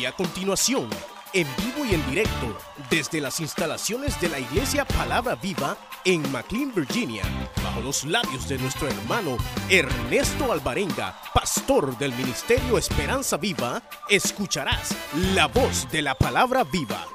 Y 0.00 0.06
a 0.06 0.12
continuación, 0.12 0.88
en 1.34 1.46
vivo 1.56 1.84
y 1.84 1.92
en 1.92 2.08
directo, 2.08 2.56
desde 2.88 3.20
las 3.20 3.38
instalaciones 3.38 4.18
de 4.18 4.30
la 4.30 4.38
Iglesia 4.38 4.86
Palabra 4.86 5.34
Viva 5.34 5.76
en 6.06 6.22
McLean, 6.32 6.74
Virginia, 6.74 7.22
bajo 7.62 7.82
los 7.82 8.04
labios 8.04 8.48
de 8.48 8.56
nuestro 8.56 8.88
hermano 8.88 9.36
Ernesto 9.68 10.52
Alvarenga, 10.52 11.20
pastor 11.34 11.98
del 11.98 12.14
Ministerio 12.14 12.78
Esperanza 12.78 13.36
Viva, 13.36 13.82
escucharás 14.08 14.96
la 15.34 15.48
voz 15.48 15.86
de 15.90 16.00
la 16.00 16.14
Palabra 16.14 16.64
Viva. 16.64 17.06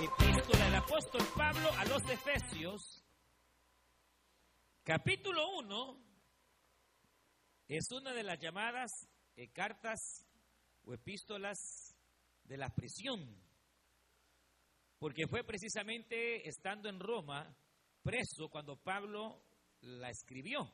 Epístola 0.00 0.66
del 0.66 0.74
apóstol 0.76 1.26
Pablo 1.36 1.68
a 1.78 1.84
los 1.86 2.08
Efesios, 2.08 3.02
capítulo 4.84 5.58
1, 5.58 5.96
es 7.66 7.90
una 7.90 8.12
de 8.12 8.22
las 8.22 8.38
llamadas 8.38 9.08
eh, 9.34 9.50
cartas 9.50 10.24
o 10.84 10.94
epístolas 10.94 11.89
de 12.50 12.56
la 12.56 12.68
prisión, 12.74 13.20
porque 14.98 15.28
fue 15.28 15.44
precisamente 15.44 16.48
estando 16.48 16.88
en 16.88 16.98
Roma, 16.98 17.56
preso, 18.02 18.48
cuando 18.48 18.76
Pablo 18.76 19.40
la 19.82 20.10
escribió. 20.10 20.68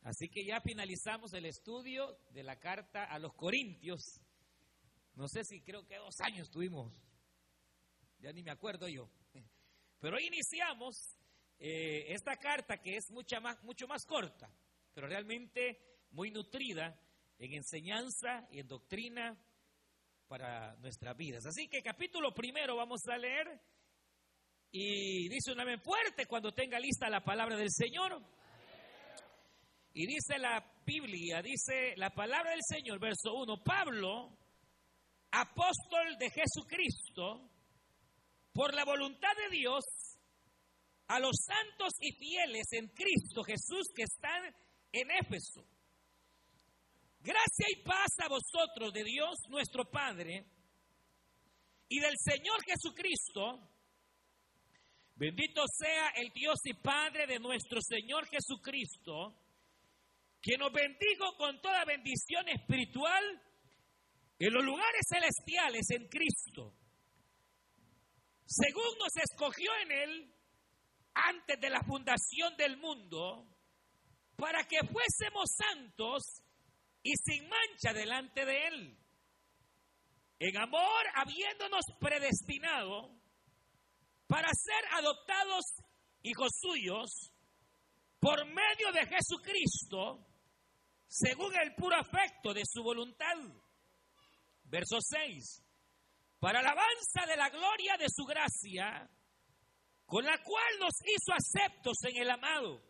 Así 0.00 0.30
que 0.30 0.46
ya 0.46 0.62
finalizamos 0.62 1.34
el 1.34 1.44
estudio 1.44 2.18
de 2.30 2.42
la 2.42 2.58
carta 2.58 3.04
a 3.04 3.18
los 3.18 3.34
Corintios. 3.34 4.00
No 5.14 5.28
sé 5.28 5.44
si 5.44 5.60
creo 5.60 5.86
que 5.86 5.98
dos 5.98 6.18
años 6.20 6.48
tuvimos, 6.48 6.90
ya 8.18 8.32
ni 8.32 8.42
me 8.42 8.52
acuerdo 8.52 8.88
yo. 8.88 9.10
Pero 10.00 10.18
iniciamos 10.18 11.18
eh, 11.58 12.14
esta 12.14 12.38
carta 12.38 12.78
que 12.78 12.96
es 12.96 13.10
mucha 13.10 13.40
más, 13.40 13.62
mucho 13.62 13.86
más 13.86 14.06
corta, 14.06 14.50
pero 14.94 15.06
realmente 15.06 15.98
muy 16.12 16.30
nutrida 16.30 16.98
en 17.36 17.52
enseñanza 17.52 18.48
y 18.50 18.60
en 18.60 18.66
doctrina 18.66 19.38
para 20.30 20.76
nuestras 20.76 21.16
vidas. 21.16 21.44
Así 21.44 21.66
que 21.66 21.82
capítulo 21.82 22.32
primero 22.32 22.76
vamos 22.76 23.00
a 23.08 23.18
leer 23.18 23.60
y 24.70 25.28
dice 25.28 25.50
una 25.50 25.64
vez 25.64 25.82
fuerte 25.82 26.26
cuando 26.26 26.52
tenga 26.52 26.78
lista 26.78 27.10
la 27.10 27.24
palabra 27.24 27.56
del 27.56 27.68
Señor. 27.68 28.22
Y 29.92 30.06
dice 30.06 30.38
la 30.38 30.64
Biblia, 30.86 31.42
dice 31.42 31.96
la 31.96 32.10
palabra 32.10 32.52
del 32.52 32.60
Señor, 32.62 33.00
verso 33.00 33.34
1, 33.34 33.64
Pablo, 33.64 34.38
apóstol 35.32 36.16
de 36.16 36.30
Jesucristo, 36.30 37.50
por 38.52 38.72
la 38.72 38.84
voluntad 38.84 39.34
de 39.36 39.56
Dios, 39.56 39.82
a 41.08 41.18
los 41.18 41.34
santos 41.44 41.94
y 41.98 42.12
fieles 42.12 42.68
en 42.70 42.86
Cristo 42.90 43.42
Jesús 43.42 43.88
que 43.96 44.04
están 44.04 44.44
en 44.92 45.10
Éfeso 45.10 45.66
Gracia 47.22 47.66
y 47.68 47.82
paz 47.82 48.18
a 48.24 48.28
vosotros 48.28 48.94
de 48.94 49.04
Dios 49.04 49.40
nuestro 49.50 49.84
Padre 49.90 50.42
y 51.86 52.00
del 52.00 52.14
Señor 52.16 52.64
Jesucristo. 52.64 53.60
Bendito 55.16 55.62
sea 55.68 56.08
el 56.16 56.30
Dios 56.32 56.58
y 56.64 56.72
Padre 56.72 57.26
de 57.26 57.38
nuestro 57.38 57.82
Señor 57.82 58.26
Jesucristo, 58.26 59.36
que 60.40 60.56
nos 60.56 60.72
bendijo 60.72 61.36
con 61.36 61.60
toda 61.60 61.84
bendición 61.84 62.48
espiritual 62.48 63.22
en 64.38 64.54
los 64.54 64.64
lugares 64.64 65.02
celestiales 65.06 65.90
en 65.90 66.08
Cristo, 66.08 66.74
según 68.46 68.96
nos 68.98 69.14
escogió 69.16 69.70
en 69.82 69.92
Él 69.92 70.34
antes 71.12 71.60
de 71.60 71.68
la 71.68 71.82
fundación 71.82 72.56
del 72.56 72.78
mundo, 72.78 73.46
para 74.36 74.64
que 74.64 74.78
fuésemos 74.78 75.50
santos 75.54 76.42
y 77.02 77.12
sin 77.16 77.48
mancha 77.48 77.92
delante 77.92 78.44
de 78.44 78.66
Él. 78.68 78.98
En 80.38 80.56
amor, 80.56 81.04
habiéndonos 81.14 81.84
predestinado 81.98 83.14
para 84.26 84.48
ser 84.52 84.84
adoptados 84.92 85.64
hijos 86.22 86.50
suyos 86.60 87.32
por 88.18 88.46
medio 88.46 88.92
de 88.92 89.06
Jesucristo, 89.06 90.26
según 91.06 91.54
el 91.56 91.74
puro 91.74 91.96
afecto 91.96 92.54
de 92.54 92.62
su 92.64 92.82
voluntad. 92.82 93.36
Verso 94.64 94.98
6. 95.00 95.62
Para 96.38 96.60
alabanza 96.60 97.26
de 97.26 97.36
la 97.36 97.50
gloria 97.50 97.96
de 97.98 98.06
su 98.08 98.24
gracia, 98.24 99.10
con 100.06 100.24
la 100.24 100.38
cual 100.42 100.78
nos 100.78 100.94
hizo 101.04 101.32
aceptos 101.32 101.96
en 102.04 102.22
el 102.22 102.30
amado 102.30 102.89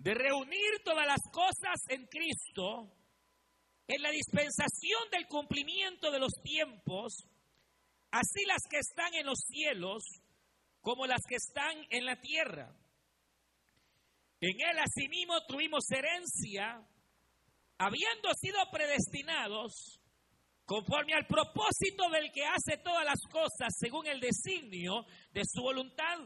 de 0.00 0.14
reunir 0.14 0.82
todas 0.82 1.06
las 1.06 1.20
cosas 1.30 1.78
en 1.88 2.06
Cristo, 2.06 2.90
en 3.86 4.02
la 4.02 4.10
dispensación 4.10 5.10
del 5.12 5.26
cumplimiento 5.26 6.10
de 6.10 6.18
los 6.18 6.32
tiempos, 6.42 7.26
así 8.10 8.46
las 8.46 8.62
que 8.70 8.78
están 8.78 9.12
en 9.14 9.26
los 9.26 9.40
cielos 9.46 10.02
como 10.80 11.06
las 11.06 11.20
que 11.28 11.34
están 11.36 11.76
en 11.90 12.06
la 12.06 12.18
tierra. 12.18 12.74
En 14.40 14.58
él 14.58 14.78
asimismo 14.78 15.44
tuvimos 15.46 15.84
herencia, 15.90 16.82
habiendo 17.76 18.32
sido 18.40 18.58
predestinados 18.72 20.00
conforme 20.64 21.12
al 21.12 21.26
propósito 21.26 22.08
del 22.10 22.32
que 22.32 22.46
hace 22.46 22.78
todas 22.82 23.04
las 23.04 23.20
cosas 23.30 23.68
según 23.78 24.06
el 24.06 24.18
designio 24.18 25.04
de 25.32 25.42
su 25.44 25.60
voluntad 25.60 26.20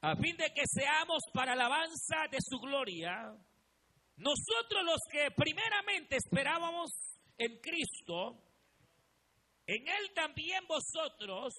a 0.00 0.14
fin 0.16 0.36
de 0.36 0.52
que 0.52 0.62
seamos 0.66 1.22
para 1.32 1.52
alabanza 1.52 2.28
de 2.30 2.38
su 2.40 2.58
gloria, 2.58 3.34
nosotros 4.16 4.84
los 4.84 5.00
que 5.10 5.30
primeramente 5.30 6.16
esperábamos 6.16 6.90
en 7.38 7.60
Cristo, 7.60 8.42
en 9.66 9.86
Él 9.88 10.12
también 10.14 10.64
vosotros, 10.66 11.54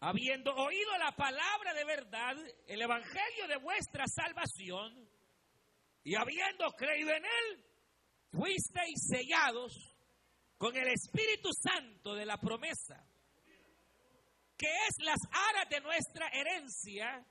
habiendo 0.00 0.54
oído 0.54 0.96
la 0.98 1.12
palabra 1.12 1.74
de 1.74 1.84
verdad, 1.84 2.36
el 2.66 2.82
Evangelio 2.82 3.48
de 3.48 3.56
vuestra 3.56 4.04
salvación, 4.06 5.08
y 6.04 6.14
habiendo 6.14 6.70
creído 6.72 7.10
en 7.10 7.24
Él, 7.24 7.64
fuisteis 8.30 9.08
sellados 9.08 9.72
con 10.56 10.76
el 10.76 10.88
Espíritu 10.88 11.50
Santo 11.52 12.14
de 12.14 12.26
la 12.26 12.38
promesa, 12.38 13.04
que 14.56 14.68
es 14.68 15.04
las 15.04 15.18
aras 15.30 15.68
de 15.68 15.80
nuestra 15.80 16.28
herencia 16.28 17.26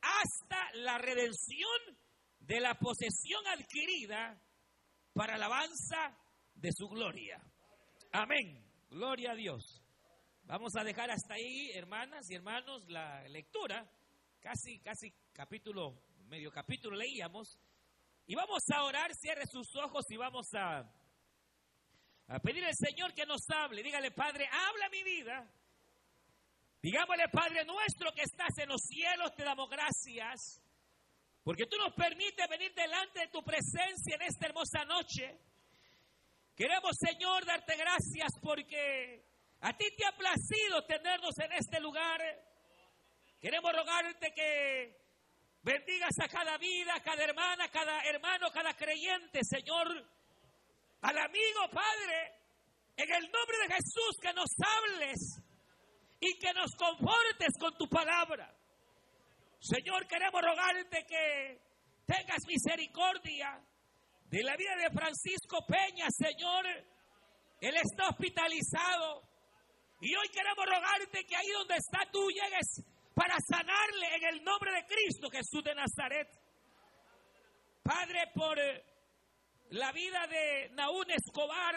hasta 0.00 0.74
la 0.74 0.98
redención 0.98 1.98
de 2.40 2.60
la 2.60 2.74
posesión 2.78 3.46
adquirida 3.46 4.40
para 5.12 5.34
alabanza 5.34 6.16
de 6.54 6.70
su 6.72 6.88
gloria. 6.88 7.40
Amén. 8.12 8.64
Gloria 8.90 9.32
a 9.32 9.34
Dios. 9.34 9.82
Vamos 10.44 10.72
a 10.76 10.84
dejar 10.84 11.10
hasta 11.10 11.34
ahí, 11.34 11.70
hermanas 11.74 12.30
y 12.30 12.34
hermanos, 12.34 12.88
la 12.88 13.26
lectura. 13.28 13.86
Casi, 14.40 14.78
casi 14.80 15.12
capítulo, 15.32 16.02
medio 16.26 16.50
capítulo 16.50 16.96
leíamos. 16.96 17.58
Y 18.26 18.34
vamos 18.34 18.62
a 18.74 18.82
orar, 18.84 19.14
cierre 19.14 19.46
sus 19.46 19.74
ojos 19.76 20.04
y 20.10 20.16
vamos 20.16 20.46
a, 20.54 20.90
a 22.28 22.38
pedir 22.40 22.64
al 22.64 22.74
Señor 22.74 23.12
que 23.14 23.26
nos 23.26 23.42
hable. 23.50 23.82
Dígale, 23.82 24.10
Padre, 24.10 24.46
habla 24.50 24.88
mi 24.90 25.02
vida 25.02 25.57
Digámosle, 26.88 27.28
Padre 27.28 27.66
nuestro 27.66 28.10
que 28.14 28.22
estás 28.22 28.56
en 28.56 28.70
los 28.70 28.80
cielos, 28.80 29.34
te 29.36 29.44
damos 29.44 29.68
gracias, 29.68 30.58
porque 31.44 31.66
tú 31.66 31.76
nos 31.76 31.92
permites 31.92 32.48
venir 32.48 32.72
delante 32.72 33.20
de 33.20 33.28
tu 33.28 33.44
presencia 33.44 34.14
en 34.14 34.22
esta 34.22 34.46
hermosa 34.46 34.86
noche. 34.86 35.38
Queremos, 36.56 36.96
Señor, 36.98 37.44
darte 37.44 37.76
gracias 37.76 38.32
porque 38.40 39.22
a 39.60 39.76
ti 39.76 39.84
te 39.98 40.06
ha 40.06 40.16
placido 40.16 40.86
tenernos 40.86 41.38
en 41.40 41.52
este 41.52 41.78
lugar. 41.78 42.22
Queremos 43.38 43.70
rogarte 43.70 44.32
que 44.32 44.96
bendigas 45.60 46.18
a 46.22 46.28
cada 46.28 46.56
vida, 46.56 47.02
cada 47.04 47.22
hermana, 47.22 47.68
cada 47.68 48.00
hermano, 48.04 48.50
cada 48.50 48.72
creyente, 48.72 49.40
Señor. 49.42 49.88
Al 51.02 51.18
amigo, 51.18 51.68
Padre, 51.70 52.32
en 52.96 53.12
el 53.12 53.30
nombre 53.30 53.58
de 53.58 53.74
Jesús, 53.74 54.16
que 54.22 54.32
nos 54.32 54.48
hables 54.64 55.47
y 56.20 56.38
que 56.38 56.52
nos 56.52 56.74
confortes 56.74 57.54
con 57.58 57.76
tu 57.76 57.88
palabra. 57.88 58.54
Señor, 59.60 60.06
queremos 60.06 60.40
rogarte 60.40 61.04
que 61.06 61.60
tengas 62.06 62.44
misericordia 62.46 63.60
de 64.30 64.42
la 64.42 64.56
vida 64.56 64.76
de 64.76 64.90
Francisco 64.90 65.64
Peña, 65.66 66.06
Señor, 66.10 66.66
Él 67.60 67.74
está 67.76 68.08
hospitalizado. 68.08 69.22
Y 70.00 70.14
hoy 70.14 70.28
queremos 70.28 70.64
rogarte 70.64 71.24
que 71.24 71.36
ahí 71.36 71.48
donde 71.58 71.74
está 71.76 72.08
tú 72.12 72.28
llegues 72.30 72.84
para 73.14 73.36
sanarle 73.40 74.14
en 74.16 74.24
el 74.34 74.44
nombre 74.44 74.70
de 74.72 74.86
Cristo 74.86 75.28
Jesús 75.30 75.64
de 75.64 75.74
Nazaret. 75.74 76.28
Padre, 77.82 78.30
por 78.34 78.56
la 79.70 79.90
vida 79.92 80.26
de 80.28 80.70
Naún 80.70 81.10
Escobar, 81.10 81.74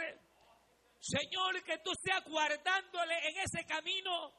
Señor, 1.01 1.63
que 1.63 1.79
tú 1.79 1.91
seas 1.99 2.23
guardándole 2.25 3.17
en 3.27 3.37
ese 3.39 3.65
camino, 3.65 4.31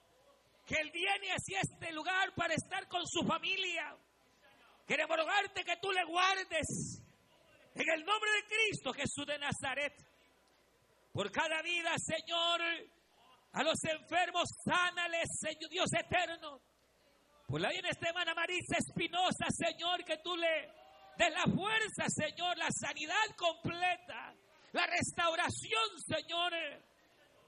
que 0.64 0.76
él 0.76 0.90
viene 0.92 1.32
hacia 1.32 1.60
este 1.60 1.92
lugar 1.92 2.32
para 2.36 2.54
estar 2.54 2.86
con 2.86 3.04
su 3.04 3.26
familia. 3.26 3.96
Queremos 4.86 5.16
rogarte 5.16 5.64
que 5.64 5.76
tú 5.78 5.90
le 5.90 6.04
guardes 6.04 7.02
en 7.74 7.90
el 7.90 8.04
nombre 8.04 8.30
de 8.30 8.46
Cristo 8.46 8.92
Jesús 8.92 9.26
de 9.26 9.38
Nazaret. 9.38 9.92
Por 11.12 11.32
cada 11.32 11.60
vida, 11.62 11.92
Señor, 11.98 12.60
a 13.52 13.62
los 13.64 13.82
enfermos, 13.84 14.48
sánales, 14.64 15.28
Señor 15.40 15.68
Dios 15.68 15.92
eterno. 15.92 16.60
Por 17.48 17.60
la 17.60 17.70
de 17.70 17.88
esta 17.90 18.08
hermana 18.08 18.34
Marisa 18.34 18.78
Espinosa, 18.78 19.46
Señor, 19.50 20.04
que 20.04 20.18
tú 20.18 20.36
le 20.36 20.70
des 21.18 21.30
la 21.32 21.44
fuerza, 21.44 22.04
Señor, 22.08 22.56
la 22.56 22.70
sanidad 22.70 23.26
completa, 23.36 24.32
la 24.72 24.86
restauración, 24.86 26.00
Señor. 26.06 26.52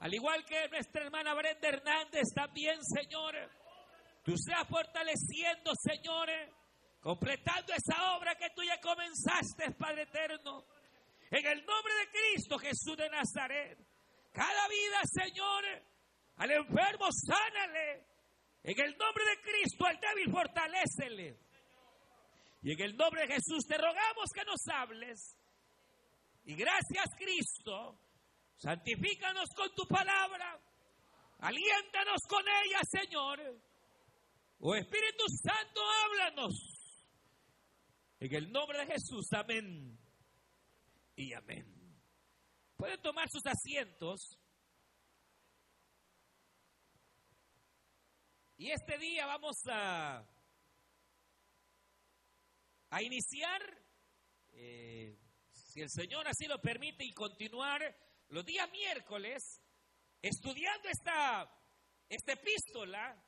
Al 0.00 0.14
igual 0.14 0.44
que 0.44 0.68
nuestra 0.68 1.04
hermana 1.04 1.34
Brenda 1.34 1.68
Hernández 1.68 2.24
también, 2.34 2.78
Señor. 2.84 3.34
Tú 4.22 4.36
seas 4.36 4.66
fortaleciendo, 4.68 5.72
Señor, 5.74 6.28
completando 7.00 7.72
esa 7.72 8.16
obra 8.16 8.34
que 8.36 8.50
tú 8.50 8.62
ya 8.62 8.80
comenzaste, 8.80 9.70
Padre 9.72 10.02
eterno. 10.02 10.64
En 11.30 11.46
el 11.46 11.64
nombre 11.64 11.94
de 11.94 12.08
Cristo 12.10 12.58
Jesús 12.58 12.96
de 12.96 13.08
Nazaret. 13.08 13.78
Cada 14.32 14.68
vida, 14.68 15.00
Señor, 15.04 15.64
al 16.36 16.50
enfermo, 16.50 17.06
sánale. 17.10 18.06
En 18.62 18.80
el 18.80 18.96
nombre 18.96 19.24
de 19.24 19.40
Cristo, 19.42 19.86
al 19.86 19.98
débil, 20.00 20.32
fortalecele. 20.32 21.38
Y 22.62 22.72
en 22.72 22.80
el 22.80 22.96
nombre 22.96 23.26
de 23.26 23.34
Jesús 23.34 23.66
te 23.66 23.76
rogamos 23.76 24.30
que 24.34 24.44
nos 24.44 24.66
hables. 24.68 25.36
Y 26.44 26.54
gracias, 26.54 27.06
Cristo. 27.16 27.98
Santifícanos 28.56 29.48
con 29.56 29.74
tu 29.74 29.86
palabra. 29.86 30.60
Aliéntanos 31.38 32.20
con 32.28 32.44
ella, 32.46 32.80
Señor. 32.90 33.40
Oh 34.60 34.74
Espíritu 34.74 35.24
Santo, 35.42 35.80
háblanos. 35.82 36.54
En 38.20 38.34
el 38.34 38.50
nombre 38.52 38.78
de 38.78 38.86
Jesús, 38.86 39.26
amén. 39.32 39.98
Y 41.16 41.32
amén. 41.32 41.66
Pueden 42.76 43.00
tomar 43.02 43.28
sus 43.30 43.44
asientos. 43.46 44.38
Y 48.56 48.70
este 48.70 48.98
día 48.98 49.26
vamos 49.26 49.56
a, 49.68 50.24
a 52.90 53.02
iniciar, 53.02 53.60
eh, 54.52 55.18
si 55.74 55.82
el 55.82 55.90
Señor 55.90 56.28
así 56.28 56.46
lo 56.46 56.60
permite, 56.60 57.04
y 57.04 57.12
continuar 57.12 57.82
los 58.28 58.44
días 58.44 58.70
miércoles 58.70 59.60
estudiando 60.22 60.88
esta, 60.88 61.50
esta 62.08 62.32
epístola, 62.34 63.20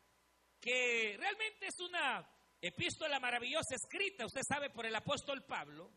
que 0.60 1.16
realmente 1.18 1.66
es 1.66 1.80
una 1.80 2.24
epístola 2.60 3.18
maravillosa 3.18 3.74
escrita, 3.74 4.26
usted 4.26 4.42
sabe, 4.46 4.70
por 4.70 4.86
el 4.86 4.94
apóstol 4.94 5.44
Pablo. 5.44 5.90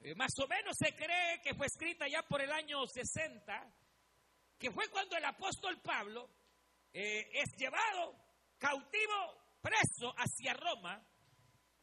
Eh, 0.00 0.16
más 0.16 0.36
o 0.40 0.48
menos 0.48 0.76
se 0.76 0.96
cree 0.96 1.40
que 1.40 1.54
fue 1.54 1.66
escrita 1.66 2.08
ya 2.08 2.22
por 2.22 2.42
el 2.42 2.50
año 2.50 2.84
60, 2.84 3.72
que 4.58 4.72
fue 4.72 4.88
cuando 4.88 5.16
el 5.16 5.24
apóstol 5.24 5.80
Pablo 5.80 6.28
eh, 6.92 7.30
es 7.34 7.56
llevado 7.56 8.16
cautivo, 8.58 9.60
preso 9.60 10.12
hacia 10.16 10.54
Roma, 10.54 11.06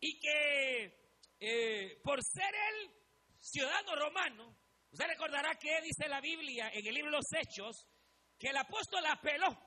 y 0.01 0.19
que 0.19 1.13
eh, 1.39 2.01
por 2.03 2.21
ser 2.21 2.53
él 2.53 2.98
ciudadano 3.39 3.95
romano, 3.95 4.55
usted 4.91 5.07
recordará 5.07 5.55
que 5.55 5.81
dice 5.81 6.07
la 6.07 6.21
Biblia 6.21 6.69
en 6.73 6.85
el 6.85 6.93
libro 6.93 7.11
de 7.11 7.17
los 7.17 7.33
Hechos, 7.33 7.87
que 8.37 8.49
el 8.49 8.57
apóstol 8.57 9.05
apeló 9.05 9.57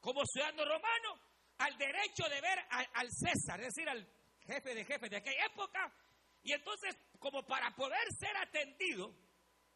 como 0.00 0.24
ciudadano 0.26 0.64
romano 0.64 1.20
al 1.58 1.76
derecho 1.78 2.28
de 2.28 2.40
ver 2.40 2.58
al 2.70 3.08
César, 3.10 3.60
es 3.60 3.74
decir, 3.74 3.88
al 3.88 4.06
jefe 4.46 4.74
de 4.74 4.84
jefes 4.84 5.10
de 5.10 5.16
aquella 5.16 5.46
época, 5.46 5.92
y 6.42 6.52
entonces 6.52 6.96
como 7.18 7.46
para 7.46 7.74
poder 7.76 8.04
ser 8.18 8.36
atendido 8.36 9.14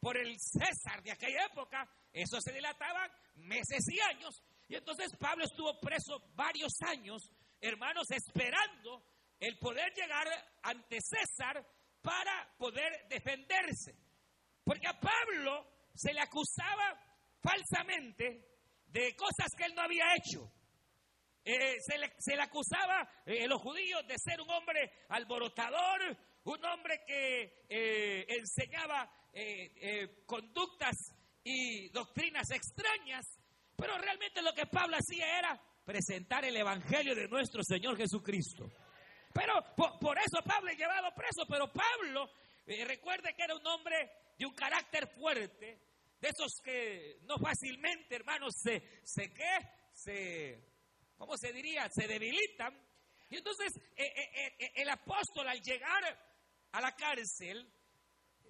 por 0.00 0.16
el 0.16 0.36
César 0.38 1.02
de 1.02 1.12
aquella 1.12 1.46
época, 1.46 1.88
eso 2.12 2.40
se 2.40 2.52
dilataban 2.52 3.10
meses 3.36 3.84
y 3.88 4.00
años, 4.00 4.42
y 4.68 4.74
entonces 4.74 5.14
Pablo 5.18 5.44
estuvo 5.44 5.78
preso 5.80 6.20
varios 6.34 6.72
años, 6.82 7.30
hermanos, 7.60 8.10
esperando 8.10 9.04
el 9.38 9.58
poder 9.58 9.92
llegar 9.94 10.26
ante 10.62 10.98
César 11.00 11.64
para 12.06 12.48
poder 12.56 13.08
defenderse. 13.08 13.92
Porque 14.62 14.86
a 14.86 15.00
Pablo 15.00 15.66
se 15.92 16.14
le 16.14 16.20
acusaba 16.20 16.96
falsamente 17.42 18.46
de 18.86 19.16
cosas 19.16 19.48
que 19.58 19.64
él 19.64 19.74
no 19.74 19.82
había 19.82 20.04
hecho. 20.14 20.48
Eh, 21.44 21.76
se, 21.80 21.98
le, 22.36 22.42
acusaba 22.42 23.08
eh, 23.24 23.46
los 23.48 23.60
judíos 23.60 24.06
de 24.06 24.14
ser 24.18 24.40
un 24.40 24.50
hombre 24.50 25.06
alborotador, 25.08 26.16
un 26.44 26.64
hombre 26.64 27.02
que 27.06 27.64
eh, 27.68 28.26
enseñaba 28.28 29.10
conductas 30.26 30.96
y 31.44 31.88
doctrinas 31.90 32.50
extrañas. 32.50 33.26
Pero 33.76 33.98
realmente 33.98 34.40
lo 34.42 34.54
que 34.54 34.66
Pablo 34.66 34.96
hacía 34.96 35.38
era 35.38 35.60
presentar 35.84 36.44
el 36.44 36.56
Evangelio 36.56 37.14
de 37.14 37.28
nuestro 37.28 37.62
Señor 37.62 37.96
Jesucristo. 37.96 38.70
Pero 39.36 39.52
por, 40.00 40.18
eso 40.18 40.42
Pablo 40.42 40.70
es 40.70 40.78
llevado 40.78 41.14
preso, 41.14 41.44
pero 41.46 41.70
Pablo, 41.70 42.30
eh, 42.66 42.86
recuerde 42.86 43.34
que 43.34 43.42
era 43.42 43.54
un 43.54 43.66
hombre 43.66 44.10
de 44.38 44.46
un 44.46 44.54
carácter 44.54 45.06
fuerte, 45.08 45.78
de 46.18 46.28
esos 46.28 46.58
que 46.64 47.18
no 47.24 47.36
fácilmente, 47.36 48.16
hermanos, 48.16 48.54
se, 48.56 49.02
se 49.04 49.34
¿qué? 49.34 49.58
Se, 49.92 50.64
¿cómo 51.18 51.36
se 51.36 51.52
diría? 51.52 51.86
Se 51.90 52.08
debilitan. 52.08 52.74
Y 53.28 53.36
entonces 53.36 53.72
eh, 53.96 54.06
eh, 54.06 54.72
el 54.76 54.88
apóstol 54.88 55.48
al 55.48 55.60
llegar 55.60 56.02
a 56.72 56.80
la 56.80 56.96
cárcel, 56.96 57.70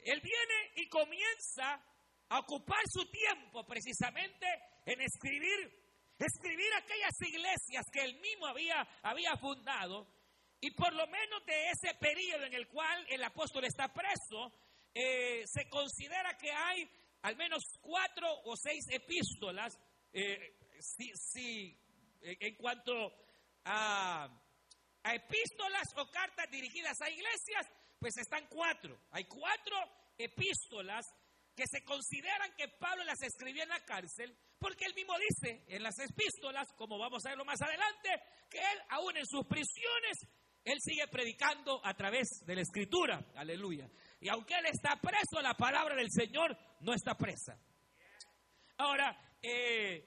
él 0.04 0.20
viene 0.20 0.70
y 0.76 0.88
comienza 0.88 1.82
a 2.28 2.38
ocupar 2.38 2.82
su 2.86 3.10
tiempo 3.10 3.66
precisamente 3.66 4.46
en 4.84 5.00
escribir, 5.00 5.84
escribir 6.16 6.72
aquellas 6.74 7.20
iglesias 7.22 7.84
que 7.92 8.04
él 8.04 8.20
mismo 8.20 8.46
había, 8.46 8.86
había 9.02 9.36
fundado. 9.36 10.15
Y 10.60 10.70
por 10.70 10.92
lo 10.92 11.06
menos 11.06 11.44
de 11.46 11.70
ese 11.70 11.94
periodo 11.94 12.44
en 12.44 12.54
el 12.54 12.66
cual 12.68 13.06
el 13.08 13.22
apóstol 13.22 13.64
está 13.64 13.92
preso, 13.92 14.52
eh, 14.94 15.44
se 15.46 15.68
considera 15.68 16.36
que 16.36 16.50
hay 16.50 16.90
al 17.22 17.36
menos 17.36 17.62
cuatro 17.80 18.28
o 18.44 18.56
seis 18.56 18.84
epístolas, 18.90 19.78
eh, 20.12 20.56
si, 20.80 21.76
en 22.22 22.54
cuanto 22.56 22.92
a, 23.64 24.28
a 25.02 25.14
epístolas 25.14 25.88
o 25.96 26.10
cartas 26.10 26.50
dirigidas 26.50 27.00
a 27.00 27.10
iglesias, 27.10 27.66
pues 27.98 28.16
están 28.16 28.46
cuatro. 28.48 28.98
Hay 29.10 29.24
cuatro 29.24 29.76
epístolas 30.16 31.06
que 31.54 31.64
se 31.66 31.82
consideran 31.84 32.54
que 32.54 32.68
Pablo 32.68 33.04
las 33.04 33.22
escribió 33.22 33.62
en 33.62 33.70
la 33.70 33.84
cárcel, 33.84 34.36
porque 34.58 34.84
él 34.84 34.94
mismo 34.94 35.14
dice 35.18 35.64
en 35.68 35.82
las 35.82 35.98
epístolas, 35.98 36.72
como 36.76 36.98
vamos 36.98 37.24
a 37.24 37.30
verlo 37.30 37.44
más 37.44 37.60
adelante, 37.62 38.10
que 38.50 38.58
él 38.58 38.78
aún 38.90 39.16
en 39.16 39.26
sus 39.26 39.46
prisiones, 39.46 40.18
él 40.66 40.80
sigue 40.80 41.06
predicando 41.06 41.80
a 41.84 41.94
través 41.94 42.42
de 42.44 42.56
la 42.56 42.62
escritura, 42.62 43.24
aleluya. 43.36 43.88
Y 44.20 44.28
aunque 44.28 44.54
él 44.54 44.66
está 44.66 45.00
preso, 45.00 45.40
la 45.40 45.54
palabra 45.54 45.94
del 45.94 46.10
Señor 46.10 46.58
no 46.80 46.92
está 46.92 47.16
presa. 47.16 47.56
Ahora, 48.78 49.16
eh, 49.40 50.04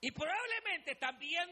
y 0.00 0.10
probablemente 0.12 0.94
también 0.94 1.46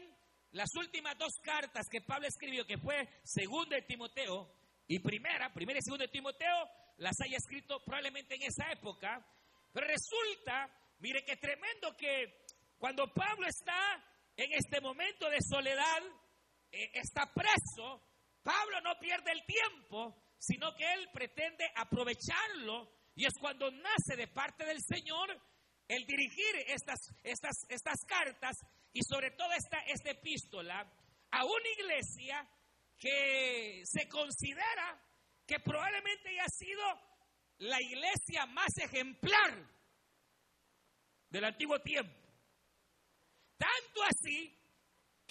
las 0.53 0.73
últimas 0.75 1.15
dos 1.19 1.33
cartas 1.43 1.85
que 1.87 2.01
Pablo 2.01 2.27
escribió, 2.27 2.65
que 2.65 2.79
fue 2.79 3.07
segunda 3.23 3.75
de 3.75 3.83
Timoteo 3.83 4.51
y 4.87 4.97
primera, 4.97 5.53
primera 5.53 5.77
y 5.77 5.83
segunda 5.83 6.05
de 6.05 6.11
Timoteo, 6.11 6.67
las 6.97 7.21
haya 7.23 7.37
escrito 7.37 7.79
probablemente 7.85 8.33
en 8.33 8.41
esa 8.41 8.71
época, 8.71 9.23
pero 9.71 9.85
resulta, 9.85 10.67
mire 10.97 11.23
qué 11.23 11.37
tremendo 11.37 11.95
que 11.95 12.43
cuando 12.79 13.05
Pablo 13.13 13.45
está 13.47 14.03
en 14.35 14.51
este 14.53 14.81
momento 14.81 15.29
de 15.29 15.37
soledad, 15.47 16.01
eh, 16.71 16.89
está 16.95 17.31
preso, 17.31 18.01
Pablo 18.43 18.81
no 18.81 18.97
pierde 18.99 19.31
el 19.31 19.45
tiempo, 19.45 20.15
sino 20.37 20.73
que 20.75 20.91
él 20.93 21.09
pretende 21.13 21.69
aprovecharlo 21.75 22.91
y 23.15 23.25
es 23.25 23.33
cuando 23.39 23.69
nace 23.69 24.15
de 24.15 24.27
parte 24.27 24.65
del 24.65 24.81
Señor 24.81 25.29
el 25.87 26.05
dirigir 26.05 26.55
estas, 26.67 26.99
estas, 27.23 27.65
estas 27.69 27.99
cartas 28.07 28.57
y 28.93 29.01
sobre 29.03 29.31
todo 29.31 29.51
esta, 29.53 29.79
esta 29.87 30.11
epístola 30.11 30.79
a 31.31 31.45
una 31.45 31.69
iglesia 31.77 32.47
que 32.97 33.81
se 33.85 34.07
considera 34.07 35.01
que 35.45 35.59
probablemente 35.59 36.29
haya 36.29 36.47
sido 36.47 36.81
la 37.59 37.81
iglesia 37.81 38.45
más 38.47 38.77
ejemplar 38.77 39.67
del 41.29 41.45
antiguo 41.45 41.79
tiempo. 41.81 42.19
Tanto 43.57 44.03
así 44.03 44.57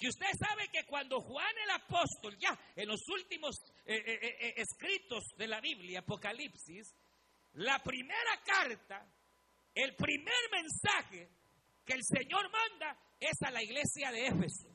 que 0.01 0.07
usted 0.07 0.31
sabe 0.35 0.67
que 0.69 0.83
cuando 0.85 1.21
Juan 1.21 1.55
el 1.63 1.69
apóstol, 1.69 2.35
ya 2.39 2.57
en 2.75 2.87
los 2.87 3.07
últimos 3.07 3.55
eh, 3.85 4.01
eh, 4.03 4.19
eh, 4.23 4.53
escritos 4.57 5.23
de 5.37 5.47
la 5.47 5.61
Biblia, 5.61 5.99
Apocalipsis, 5.99 6.91
la 7.53 7.77
primera 7.83 8.41
carta, 8.43 9.05
el 9.75 9.95
primer 9.95 10.49
mensaje 10.51 11.29
que 11.85 11.93
el 11.93 12.01
Señor 12.03 12.49
manda 12.51 12.97
es 13.19 13.39
a 13.45 13.51
la 13.51 13.61
iglesia 13.61 14.11
de 14.11 14.25
Éfeso. 14.25 14.69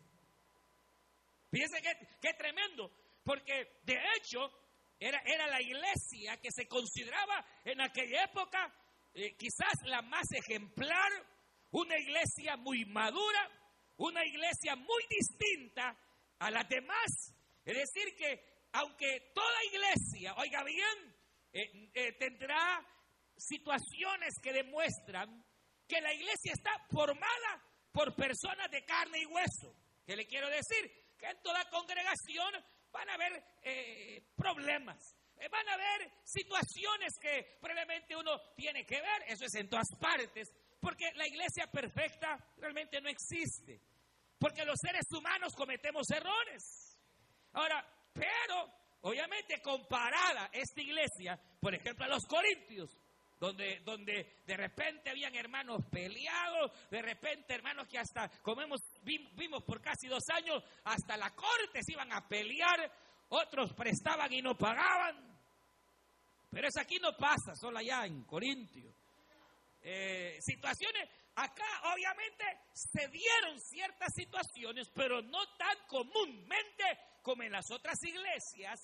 Fíjense 1.51 1.83
qué, 2.21 2.35
tremendo, 2.35 2.89
porque 3.25 3.81
de 3.83 3.99
hecho 4.17 4.39
era, 5.01 5.21
era, 5.25 5.49
la 5.49 5.61
iglesia 5.61 6.37
que 6.41 6.53
se 6.53 6.69
consideraba 6.69 7.45
en 7.65 7.81
aquella 7.81 8.23
época 8.23 8.73
quizás 9.13 9.75
la 9.87 10.03
más 10.03 10.31
ejemplar, 10.31 11.11
una 11.73 11.99
iglesia 11.99 12.57
muy 12.57 12.85
madura, 12.85 13.51
una 13.97 14.25
iglesia 14.25 14.77
muy 14.77 15.05
distinta 15.09 15.97
a 16.39 16.51
las 16.51 16.69
demás. 16.69 17.35
Es 17.65 17.77
decir, 17.77 18.15
que 18.17 18.57
aunque 18.73 19.33
toda 19.35 19.65
iglesia, 19.65 20.35
oiga 20.37 20.63
bien, 20.65 21.15
eh, 21.53 21.91
eh, 21.95 22.13
tendrá 22.13 22.87
situaciones 23.37 24.35
que 24.43 24.53
demuestran 24.53 25.45
que 25.89 26.01
la 26.01 26.13
iglesia 26.13 26.53
está 26.53 26.73
formada 26.91 27.63
por 27.93 28.15
personas 28.15 28.71
de 28.71 28.85
carne 28.85 29.21
y 29.21 29.27
hueso. 29.27 29.75
¿Qué 30.05 30.17
le 30.17 30.27
quiero 30.27 30.49
decir? 30.49 31.15
Que 31.19 31.27
en 31.27 31.41
toda 31.43 31.69
congregación 31.71 32.53
van 32.91 33.09
a 33.09 33.15
haber 33.15 33.43
eh, 33.63 34.23
problemas, 34.37 35.17
van 35.51 35.69
a 35.69 35.75
haber 35.75 36.13
situaciones 36.25 37.15
que 37.21 37.57
probablemente 37.61 38.17
uno 38.17 38.39
tiene 38.55 38.85
que 38.85 39.01
ver, 39.01 39.23
eso 39.29 39.45
es 39.47 39.55
en 39.55 39.69
todas 39.69 39.89
partes, 40.01 40.53
porque 40.87 41.11
la 41.17 41.27
iglesia 41.27 41.67
perfecta 41.67 42.39
realmente 42.59 43.01
no 43.01 43.09
existe. 43.09 43.81
Porque 44.39 44.65
los 44.65 44.79
seres 44.81 45.05
humanos 45.11 45.53
cometemos 45.57 46.09
errores. 46.11 46.97
Ahora, 47.55 47.85
pero, 48.13 48.73
obviamente, 49.01 49.61
comparada 49.61 50.49
esta 50.53 50.81
iglesia, 50.81 51.37
por 51.59 51.75
ejemplo, 51.75 52.05
a 52.05 52.09
los 52.09 52.25
corintios, 52.27 52.97
donde, 53.37 53.81
donde 53.81 54.43
de 54.47 54.57
repente 54.57 55.11
habían 55.11 55.35
hermanos 55.35 55.85
peleados, 55.91 56.71
de 56.89 57.03
repente 57.03 57.55
hermanos 57.55 57.89
que 57.89 57.99
hasta, 57.99 58.29
como 58.41 58.63
hemos, 58.63 58.81
vimos 59.03 59.65
por 59.65 59.81
casi 59.81 60.07
dos 60.07 60.23
años, 60.29 60.63
hasta 60.85 61.17
la 61.17 61.35
corte 61.35 61.83
se 61.83 61.95
iban 61.95 62.13
a 62.13 62.29
pelear, 62.29 62.93
otros 63.31 63.73
prestaban 63.73 64.33
y 64.33 64.41
no 64.41 64.57
pagaban. 64.57 65.37
Pero 66.49 66.69
eso 66.69 66.79
aquí 66.79 67.01
no 67.01 67.17
pasa, 67.17 67.57
solo 67.57 67.79
allá 67.79 68.07
en 68.07 68.23
Corintios. 68.23 69.06
Eh, 69.89 70.39
situaciones, 70.41 71.09
acá 71.37 71.93
obviamente 71.95 72.45
se 72.73 73.07
dieron 73.07 73.61
ciertas 73.61 74.13
situaciones, 74.13 74.91
pero 74.93 75.23
no 75.23 75.47
tan 75.57 75.77
comúnmente 75.87 76.83
como 77.23 77.45
en 77.45 77.53
las 77.53 77.71
otras 77.71 77.97
iglesias, 78.03 78.81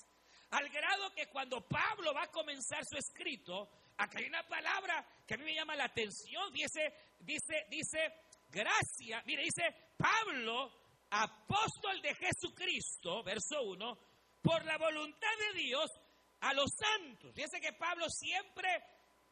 al 0.51 0.69
grado 0.69 1.13
que 1.13 1.27
cuando 1.27 1.59
Pablo 1.67 2.13
va 2.13 2.23
a 2.23 2.31
comenzar 2.31 2.85
su 2.85 2.95
escrito, 2.95 3.69
acá 3.97 4.19
hay 4.19 4.27
una 4.27 4.47
palabra 4.47 5.05
que 5.27 5.33
a 5.33 5.37
mí 5.37 5.43
me 5.43 5.55
llama 5.55 5.75
la 5.75 5.85
atención, 5.85 6.53
dice, 6.53 6.93
dice, 7.19 7.65
dice, 7.69 7.99
gracia, 8.47 9.21
mire, 9.25 9.43
dice 9.43 9.75
Pablo, 9.97 10.71
apóstol 11.09 12.01
de 12.01 12.15
Jesucristo, 12.15 13.23
verso 13.23 13.61
1, 13.61 13.99
por 14.41 14.63
la 14.63 14.77
voluntad 14.77 15.35
de 15.51 15.59
Dios 15.63 15.91
a 16.39 16.53
los 16.53 16.71
santos. 16.71 17.33
Dice 17.33 17.59
que 17.59 17.73
Pablo 17.73 18.07
siempre 18.09 18.69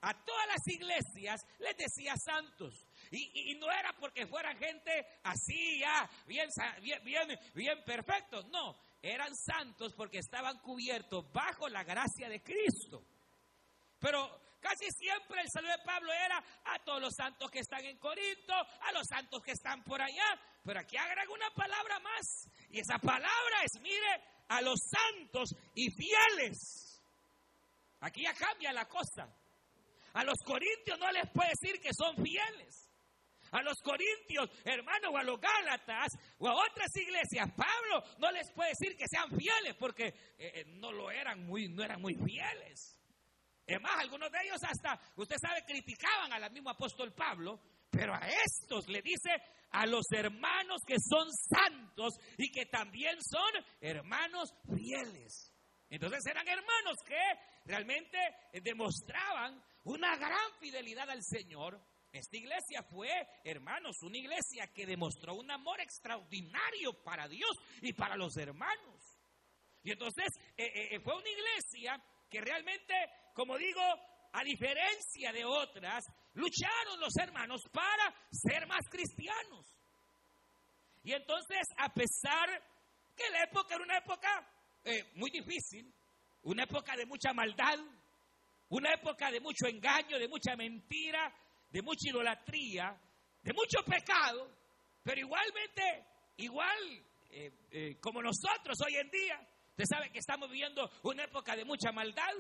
a 0.02 0.14
todas 0.26 0.48
las 0.48 0.68
iglesias 0.68 1.46
les 1.60 1.78
decía 1.78 2.16
santos. 2.16 2.86
Y, 3.12 3.56
no 3.56 3.70
era 3.72 3.94
porque 4.00 4.26
fueran 4.26 4.58
gente 4.58 5.06
así, 5.24 5.80
ya, 5.80 6.10
bien, 6.26 6.50
bien, 6.82 7.28
bien. 7.54 7.84
No, 8.52 8.76
eran 9.02 9.36
santos 9.36 9.94
porque 9.96 10.20
estaban 10.20 10.58
cubiertos 10.60 11.32
bajo 11.32 11.68
la 11.68 11.84
gracia 11.84 12.30
de 12.30 12.42
Cristo. 12.42 13.04
Pero 14.00 14.42
casi 14.60 14.90
siempre 14.92 15.42
el 15.42 15.50
saludo 15.52 15.72
de 15.72 15.84
Pablo 15.84 16.12
era 16.14 16.44
a 16.66 16.80
todos 16.84 17.02
los 17.02 17.14
santos 17.14 17.52
que 17.52 17.60
están 17.60 17.84
en 17.86 17.98
Corinto, 17.98 18.54
a 18.54 18.92
los 18.94 19.06
santos 19.08 19.44
que 19.44 19.52
están 19.52 19.84
por 19.84 20.02
allá. 20.02 20.40
Pero 20.64 20.80
aquí 20.80 20.98
agrega 20.98 21.32
una 21.32 21.52
palabra 21.52 22.00
más. 22.00 22.50
Y 22.70 22.80
esa 22.80 22.98
palabra 22.98 23.64
es, 23.64 23.82
mire, 23.82 24.24
a 24.48 24.62
los 24.62 24.80
santos 24.80 25.50
y 25.76 25.90
fieles. 25.92 27.00
Aquí 28.00 28.24
ya 28.24 28.34
cambia 28.34 28.74
la 28.74 28.88
cosa. 28.88 29.28
A 30.14 30.24
los 30.24 30.38
corintios 30.46 31.00
no 31.00 31.12
les 31.12 31.30
puede 31.32 31.50
decir 31.50 31.80
que 31.82 31.92
son 31.94 32.16
fieles. 32.24 32.88
A 33.52 33.62
los 33.62 33.76
corintios, 33.84 34.50
hermanos, 34.64 35.12
o 35.14 35.18
a 35.18 35.24
los 35.24 35.40
gálatas, 35.40 36.08
o 36.38 36.48
a 36.48 36.54
otras 36.54 36.96
iglesias, 36.96 37.50
Pablo 37.56 38.02
no 38.20 38.32
les 38.32 38.50
puede 38.54 38.70
decir 38.70 38.96
que 38.96 39.06
sean 39.10 39.30
fieles 39.38 39.76
porque 39.78 40.08
eh, 40.08 40.14
eh, 40.38 40.66
no 40.68 40.92
lo 40.92 41.12
eran 41.12 41.46
muy, 41.46 41.68
no 41.68 41.84
eran 41.84 42.02
muy 42.02 42.16
fieles. 42.16 42.98
Es 43.66 43.82
más, 43.82 44.00
algunos 44.00 44.32
de 44.32 44.38
ellos 44.44 44.60
hasta, 44.64 45.00
usted 45.18 45.36
sabe, 45.42 45.64
criticaban 45.66 46.32
al 46.32 46.52
mismo 46.52 46.70
apóstol 46.70 47.14
Pablo, 47.14 47.60
pero 47.90 48.14
a 48.14 48.22
estos 48.28 48.88
le 48.88 49.02
dice 49.02 49.32
a 49.72 49.86
los 49.86 50.06
hermanos 50.12 50.82
que 50.88 50.96
son 51.00 51.28
santos 51.32 52.16
y 52.38 52.52
que 52.52 52.66
también 52.66 53.18
son 53.22 53.66
hermanos 53.82 54.54
fieles. 54.76 55.54
Entonces 55.90 56.26
eran 56.26 56.48
hermanos 56.48 56.96
que 57.06 57.22
realmente 57.66 58.18
demostraban 58.64 59.62
una 59.84 60.16
gran 60.18 60.52
fidelidad 60.60 61.10
al 61.10 61.24
Señor. 61.24 61.80
Esta 62.12 62.38
iglesia 62.38 62.84
fue, 62.84 63.10
hermanos, 63.44 64.02
una 64.02 64.18
iglesia 64.18 64.68
que 64.74 64.86
demostró 64.86 65.36
un 65.36 65.50
amor 65.50 65.80
extraordinario 65.80 66.94
para 67.04 67.28
Dios 67.28 67.58
y 67.82 67.94
para 67.94 68.18
los 68.18 68.36
hermanos. 68.38 69.22
Y 69.84 69.92
entonces 69.92 70.28
eh, 70.58 70.66
eh, 70.66 70.96
eh, 70.96 71.00
fue 71.00 71.16
una 71.16 71.30
iglesia 71.30 72.02
que 72.30 72.42
realmente, 72.42 72.94
como 73.34 73.58
digo, 73.58 73.82
a 74.34 74.44
diferencia 74.44 75.32
de 75.32 75.44
otras, 75.46 76.06
lucharon 76.34 77.00
los 77.00 77.16
hermanos 77.18 77.62
para 77.72 78.14
ser 78.32 78.68
más 78.68 78.88
cristianos. 78.90 79.66
Y 81.04 81.14
entonces, 81.14 81.62
a 81.78 81.92
pesar 81.94 82.48
que 83.16 83.30
la 83.32 83.44
época 83.44 83.76
era 83.76 83.84
una 83.84 83.98
época 83.98 84.48
muy 85.16 85.30
difícil, 85.32 85.94
una 86.44 86.64
época 86.64 86.96
de 86.96 87.06
mucha 87.06 87.34
maldad, 87.34 87.80
una 88.72 88.94
época 88.94 89.30
de 89.30 89.40
mucho 89.40 89.68
engaño, 89.68 90.18
de 90.18 90.28
mucha 90.28 90.56
mentira, 90.56 91.34
de 91.70 91.82
mucha 91.82 92.10
idolatría, 92.10 92.98
de 93.44 93.54
mucho 93.54 93.84
pecado, 93.86 94.50
pero 95.04 95.20
igualmente, 95.20 96.06
igual 96.38 97.04
eh, 97.30 97.52
eh, 97.72 97.98
como 98.00 98.22
nosotros 98.22 98.78
hoy 98.86 98.96
en 98.96 99.10
día, 99.10 99.40
usted 99.72 99.86
sabe 99.90 100.12
que 100.12 100.20
estamos 100.20 100.50
viviendo 100.50 100.90
una 101.04 101.24
época 101.24 101.56
de 101.56 101.66
mucha 101.66 101.92
maldad, 101.92 102.34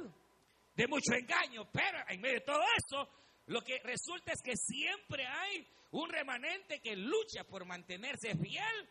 de 0.74 0.88
mucho 0.88 1.14
engaño, 1.14 1.70
pero 1.72 1.98
en 2.08 2.22
medio 2.22 2.36
de 2.36 2.46
todo 2.46 2.64
eso, 2.78 3.10
lo 3.48 3.62
que 3.62 3.80
resulta 3.84 4.32
es 4.32 4.42
que 4.42 4.56
siempre 4.56 5.26
hay 5.26 5.68
un 5.92 6.10
remanente 6.10 6.80
que 6.80 6.96
lucha 6.96 7.44
por 7.44 7.66
mantenerse 7.66 8.38
fiel. 8.38 8.90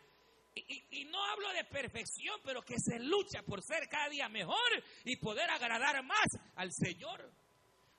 Y, 0.53 1.05
no 1.05 1.23
hablo 1.23 1.51
de 1.53 1.63
perfección, 1.63 2.39
pero 2.43 2.61
que 2.61 2.77
se 2.77 2.99
lucha 2.99 3.41
por 3.43 3.61
ser 3.63 3.87
cada 3.87 4.09
día 4.09 4.27
mejor 4.27 4.83
y 5.05 5.15
poder 5.15 5.49
agradar 5.49 6.03
más 6.03 6.27
al 6.55 6.71
Señor. 6.73 7.31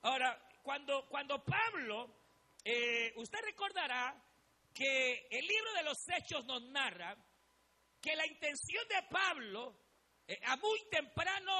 Ahora, 0.02 0.38
cuando, 0.62 1.06
cuando 1.08 1.42
Pablo, 1.42 2.14
eh, 2.64 3.12
usted 3.16 3.38
recordará 3.44 4.14
que 4.74 5.28
el 5.30 5.46
libro 5.46 5.72
de 5.74 5.82
los 5.82 5.98
Hechos 6.08 6.44
nos 6.44 6.62
narra 6.70 7.16
que 8.00 8.16
la 8.16 8.26
intención 8.26 8.86
de 8.88 9.02
Pablo, 9.08 9.74
eh, 10.26 10.38
a 10.44 10.56
muy 10.56 10.80
temprano 10.90 11.52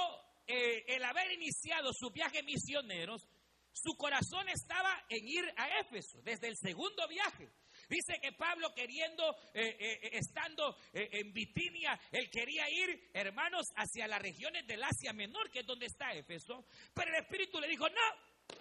eh, 0.46 0.84
el 0.88 1.04
haber 1.04 1.32
iniciado 1.32 1.92
su 1.92 2.11
viaje 2.11 2.42
misioneros, 2.42 3.28
su 3.72 3.96
corazón 3.96 4.49
estaba 4.49 5.04
en 5.08 5.26
ir 5.26 5.54
a 5.56 5.80
Éfeso 5.80 6.20
desde 6.22 6.49
el 6.49 6.56
segundo 6.56 7.06
viaje. 7.08 7.49
Dice 7.92 8.18
que 8.22 8.32
Pablo 8.32 8.72
queriendo, 8.75 9.37
estando 9.52 10.78
en 10.94 11.30
Bitinia, 11.30 12.00
él 12.11 12.30
quería 12.30 12.64
ir, 12.70 13.11
hermanos, 13.12 13.66
hacia 13.76 14.08
las 14.08 14.22
regiones 14.22 14.66
del 14.66 14.82
Asia 14.82 15.12
Menor, 15.12 15.50
que 15.50 15.61
es 15.61 15.66
donde 15.66 15.84
está 15.84 16.14
Éfeso. 16.14 16.64
Pero 16.94 17.11
el 17.11 17.22
Espíritu 17.22 17.61
le 17.61 17.68
dijo, 17.68 17.87
no, 17.90 18.56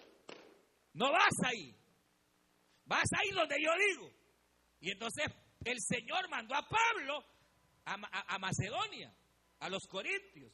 no 0.92 1.12
vas 1.12 1.32
ahí. 1.46 1.74
Vas 2.84 3.08
ahí 3.18 3.30
donde 3.30 3.56
yo 3.58 3.70
digo. 3.74 4.12
Y 4.80 4.90
entonces 4.90 5.24
el 5.64 5.80
Señor 5.80 6.28
mandó 6.28 6.54
a 6.54 6.68
Pablo 6.68 7.24
a, 7.86 8.38
Macedonia, 8.38 9.14
a 9.60 9.70
los 9.70 9.86
Corintios. 9.86 10.52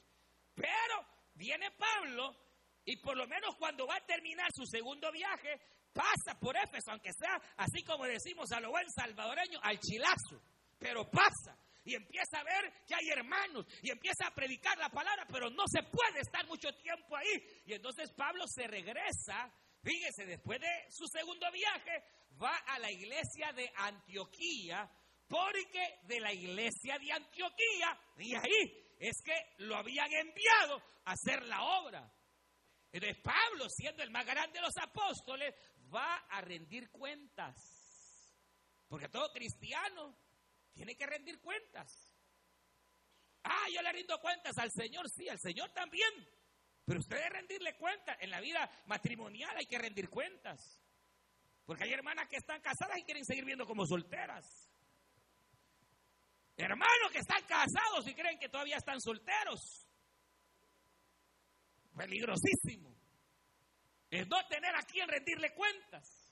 Pero 0.54 1.04
viene 1.35 1.73
Pablo 1.73 2.37
y 2.85 2.97
por 2.99 3.16
lo 3.16 3.26
menos 3.26 3.56
cuando 3.56 3.88
va 3.88 3.97
a 3.97 4.06
terminar 4.06 4.49
su 4.54 4.64
segundo 4.66 5.11
viaje, 5.11 5.61
pasa 5.99 6.38
por 6.38 6.57
Éfeso, 6.57 6.93
aunque 6.93 7.11
sea 7.12 7.40
así 7.57 7.83
como 7.83 8.05
decimos 8.05 8.52
a 8.52 8.61
lo 8.61 8.71
buen 8.71 8.88
salvadoreño, 8.90 9.59
al 9.62 9.81
chilazo. 9.81 10.40
Pero 10.78 11.11
pasa 11.11 11.59
y 11.85 11.95
empieza 11.95 12.38
a 12.38 12.45
ver 12.45 12.73
que 12.87 12.95
hay 12.95 13.09
hermanos 13.09 13.67
y 13.83 13.90
empieza 13.90 14.28
a 14.28 14.35
predicar 14.35 14.78
la 14.78 14.90
palabra, 14.90 15.26
pero 15.28 15.50
no 15.50 15.64
se 15.67 15.83
puede 15.83 16.21
estar 16.21 16.47
mucho 16.47 16.69
tiempo 16.76 17.17
ahí. 17.17 17.62
Y 17.67 17.75
entonces 17.75 18.12
Pablo 18.12 18.45
se 18.47 18.69
regresa 18.69 19.50
fíjese, 19.83 20.26
después 20.26 20.61
de 20.61 20.85
su 20.90 21.07
segundo 21.07 21.50
viaje, 21.52 22.05
va 22.40 22.57
a 22.57 22.78
la 22.78 22.90
iglesia 22.90 23.52
de 23.52 23.71
Antioquía, 23.76 24.90
porque 25.26 26.00
de 26.05 26.21
la 26.21 26.33
iglesia 26.33 26.99
de 26.99 27.12
Antioquía, 27.12 27.99
de 28.17 28.37
ahí 28.37 28.95
es 28.99 29.23
que 29.25 29.35
lo 29.59 29.76
habían 29.76 30.12
enviado 30.12 30.83
a 31.05 31.12
hacer 31.12 31.43
la 31.45 31.62
obra. 31.62 32.12
Entonces 32.90 33.23
Pablo, 33.23 33.69
siendo 33.69 34.02
el 34.02 34.11
más 34.11 34.25
grande 34.25 34.59
de 34.59 34.62
los 34.62 34.76
apóstoles, 34.81 35.55
va 35.95 36.16
a 36.28 36.40
rendir 36.40 36.90
cuentas. 36.90 37.57
Porque 38.88 39.09
todo 39.09 39.33
cristiano 39.33 40.16
tiene 40.73 40.97
que 40.97 41.07
rendir 41.07 41.40
cuentas. 41.40 42.12
Ah, 43.45 43.66
yo 43.73 43.83
le 43.83 43.92
rindo 43.92 44.18
cuentas 44.21 44.57
al 44.59 44.71
Señor, 44.71 45.09
sí, 45.09 45.28
al 45.28 45.38
Señor 45.38 45.71
también. 45.71 46.11
Pero 46.85 47.00
usted 47.00 47.16
debe 47.16 47.30
rendirle 47.30 47.76
cuentas. 47.76 48.16
En 48.21 48.30
la 48.30 48.40
vida 48.40 48.71
matrimonial 48.87 49.57
hay 49.57 49.66
que 49.66 49.78
rendir 49.78 50.09
cuentas. 50.09 50.83
Porque 51.64 51.85
hay 51.85 51.92
hermanas 51.92 52.28
que 52.28 52.37
están 52.37 52.61
casadas 52.62 52.99
y 52.99 53.04
quieren 53.04 53.25
seguir 53.25 53.45
viendo 53.45 53.66
como 53.66 53.87
solteras. 53.87 54.71
Hermanos 56.57 57.12
que 57.12 57.18
están 57.18 57.42
casados 57.42 58.09
y 58.09 58.14
creen 58.14 58.38
que 58.38 58.49
todavía 58.49 58.78
están 58.78 59.00
solteros. 59.00 59.87
Peligrosísimo. 61.95 62.88
Es 64.10 64.26
no 64.26 64.36
tener 64.48 64.74
a 64.74 64.82
quien 64.82 65.08
rendirle 65.08 65.52
cuentas. 65.54 66.28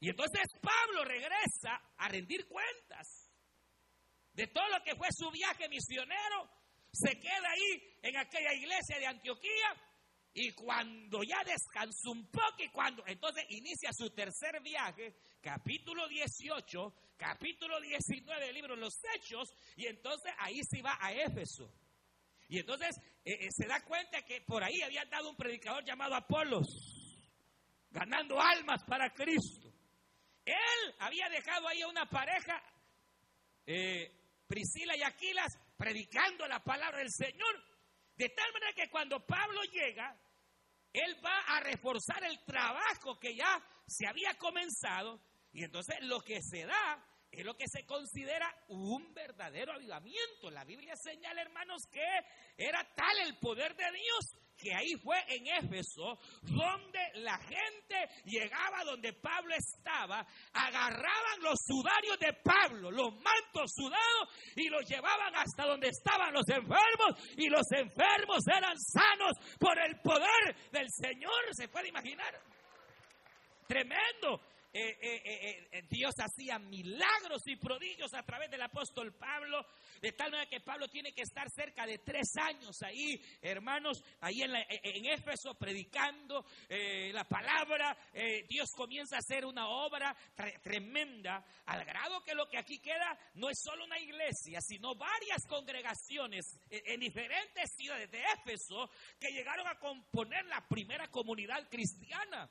Y 0.00 0.10
entonces 0.10 0.42
Pablo 0.60 1.04
regresa 1.04 1.80
a 1.96 2.08
rendir 2.08 2.46
cuentas 2.48 3.30
de 4.32 4.46
todo 4.48 4.68
lo 4.68 4.82
que 4.82 4.96
fue 4.96 5.08
su 5.12 5.30
viaje 5.30 5.68
misionero. 5.68 6.50
Se 6.92 7.18
queda 7.20 7.50
ahí 7.50 7.98
en 8.02 8.16
aquella 8.16 8.52
iglesia 8.52 8.98
de 8.98 9.06
Antioquía 9.06 9.76
y 10.34 10.52
cuando 10.52 11.22
ya 11.22 11.42
descansó 11.44 12.10
un 12.10 12.30
poco 12.30 12.56
y 12.58 12.68
cuando 12.70 13.04
entonces 13.06 13.44
inicia 13.50 13.90
su 13.92 14.10
tercer 14.10 14.60
viaje, 14.62 15.14
capítulo 15.40 16.08
18, 16.08 16.94
capítulo 17.16 17.80
19 17.80 18.46
del 18.46 18.54
libro 18.54 18.76
Los 18.76 18.98
Hechos, 19.14 19.54
y 19.76 19.86
entonces 19.86 20.32
ahí 20.38 20.60
se 20.68 20.82
va 20.82 20.96
a 21.00 21.12
Éfeso. 21.12 21.70
Y 22.52 22.58
entonces 22.58 22.94
eh, 23.24 23.46
eh, 23.46 23.48
se 23.50 23.66
da 23.66 23.80
cuenta 23.80 24.20
que 24.26 24.42
por 24.42 24.62
ahí 24.62 24.82
había 24.82 25.06
dado 25.06 25.30
un 25.30 25.36
predicador 25.36 25.82
llamado 25.86 26.14
Apolos, 26.14 26.68
ganando 27.90 28.38
almas 28.38 28.84
para 28.84 29.08
Cristo. 29.08 29.72
Él 30.44 30.94
había 30.98 31.30
dejado 31.30 31.66
ahí 31.66 31.80
a 31.80 31.88
una 31.88 32.04
pareja, 32.10 32.62
eh, 33.64 34.44
Priscila 34.46 34.94
y 34.94 35.02
Aquilas, 35.02 35.58
predicando 35.78 36.46
la 36.46 36.62
palabra 36.62 36.98
del 36.98 37.10
Señor. 37.10 37.64
De 38.16 38.28
tal 38.28 38.52
manera 38.52 38.74
que 38.74 38.90
cuando 38.90 39.24
Pablo 39.24 39.62
llega, 39.72 40.14
él 40.92 41.16
va 41.24 41.56
a 41.56 41.60
reforzar 41.60 42.22
el 42.22 42.38
trabajo 42.44 43.18
que 43.18 43.34
ya 43.34 43.64
se 43.86 44.06
había 44.06 44.34
comenzado. 44.34 45.22
Y 45.54 45.64
entonces 45.64 45.96
lo 46.02 46.20
que 46.20 46.42
se 46.42 46.66
da 46.66 47.02
es 47.32 47.44
lo 47.44 47.54
que 47.54 47.66
se 47.66 47.86
considera 47.86 48.54
un 48.68 49.12
verdadero 49.14 49.72
avivamiento. 49.72 50.50
La 50.50 50.64
Biblia 50.64 50.94
señala, 50.96 51.40
hermanos, 51.40 51.82
que 51.90 52.06
era 52.58 52.86
tal 52.94 53.18
el 53.26 53.38
poder 53.38 53.74
de 53.74 53.90
Dios 53.90 54.36
que 54.62 54.72
ahí 54.72 54.94
fue 55.02 55.18
en 55.26 55.46
Éfeso, 55.46 56.18
donde 56.42 57.00
la 57.14 57.36
gente 57.38 58.08
llegaba 58.24 58.84
donde 58.84 59.12
Pablo 59.12 59.54
estaba, 59.56 60.24
agarraban 60.52 61.40
los 61.40 61.58
sudarios 61.66 62.16
de 62.20 62.32
Pablo, 62.44 62.90
los 62.90 63.12
mantos 63.14 63.72
sudados, 63.74 64.28
y 64.54 64.68
los 64.68 64.88
llevaban 64.88 65.34
hasta 65.34 65.66
donde 65.66 65.88
estaban 65.88 66.32
los 66.32 66.48
enfermos, 66.48 67.18
y 67.36 67.48
los 67.48 67.66
enfermos 67.72 68.46
eran 68.46 68.78
sanos 68.78 69.32
por 69.58 69.76
el 69.78 69.98
poder 70.00 70.70
del 70.70 70.86
Señor. 70.90 71.42
¿Se 71.52 71.66
puede 71.66 71.88
imaginar? 71.88 72.32
Tremendo. 73.66 74.40
Eh, 74.74 74.96
eh, 75.02 75.68
eh, 75.70 75.82
Dios 75.90 76.14
hacía 76.18 76.58
milagros 76.58 77.42
y 77.46 77.56
prodigios 77.56 78.14
a 78.14 78.22
través 78.22 78.50
del 78.50 78.62
apóstol 78.62 79.12
Pablo, 79.12 79.66
de 80.00 80.12
tal 80.12 80.30
manera 80.30 80.48
que 80.48 80.60
Pablo 80.60 80.88
tiene 80.88 81.12
que 81.12 81.20
estar 81.22 81.50
cerca 81.50 81.84
de 81.84 81.98
tres 81.98 82.34
años 82.36 82.80
ahí, 82.82 83.20
hermanos, 83.42 84.02
ahí 84.20 84.40
en, 84.40 84.54
en 84.54 85.06
Éfeso 85.06 85.54
predicando 85.54 86.46
la 87.12 87.24
palabra. 87.28 87.96
Dios 88.48 88.70
comienza 88.74 89.16
a 89.16 89.18
hacer 89.18 89.44
una 89.44 89.68
obra 89.68 90.16
tremenda, 90.62 91.44
al 91.66 91.84
grado 91.84 92.22
que 92.24 92.34
lo 92.34 92.48
que 92.48 92.58
aquí 92.58 92.78
queda 92.78 93.18
no 93.34 93.50
es 93.50 93.60
solo 93.62 93.84
una 93.84 93.98
iglesia, 93.98 94.60
sino 94.60 94.94
varias 94.94 95.46
congregaciones 95.46 96.58
en 96.70 96.98
diferentes 96.98 97.70
ciudades 97.76 98.10
de 98.10 98.22
Éfeso 98.22 98.88
que 99.20 99.30
llegaron 99.32 99.66
a 99.66 99.78
componer 99.78 100.46
la 100.46 100.66
primera 100.66 101.08
comunidad 101.08 101.68
cristiana. 101.68 102.50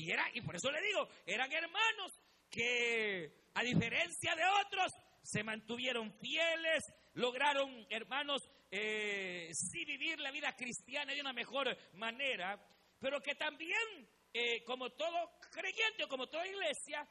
Y, 0.00 0.10
era, 0.10 0.24
y 0.32 0.40
por 0.40 0.56
eso 0.56 0.70
le 0.70 0.80
digo, 0.80 1.06
eran 1.26 1.52
hermanos 1.52 2.12
que 2.48 3.50
a 3.52 3.62
diferencia 3.62 4.34
de 4.34 4.42
otros 4.64 4.92
se 5.22 5.44
mantuvieron 5.44 6.10
fieles, 6.18 6.82
lograron, 7.14 7.86
hermanos, 7.90 8.48
eh, 8.70 9.50
sí 9.52 9.84
vivir 9.84 10.18
la 10.20 10.30
vida 10.30 10.56
cristiana 10.56 11.12
de 11.12 11.20
una 11.20 11.34
mejor 11.34 11.76
manera, 11.94 12.58
pero 12.98 13.20
que 13.20 13.34
también, 13.34 14.08
eh, 14.32 14.64
como 14.64 14.88
todo 14.88 15.38
creyente 15.52 16.04
o 16.04 16.08
como 16.08 16.28
toda 16.28 16.46
iglesia, 16.46 17.06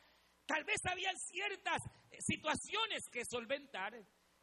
tal 0.47 0.63
vez 0.63 0.83
habían 0.85 1.15
ciertas 1.15 1.83
situaciones 2.17 3.07
que 3.11 3.23
solventar. 3.23 3.93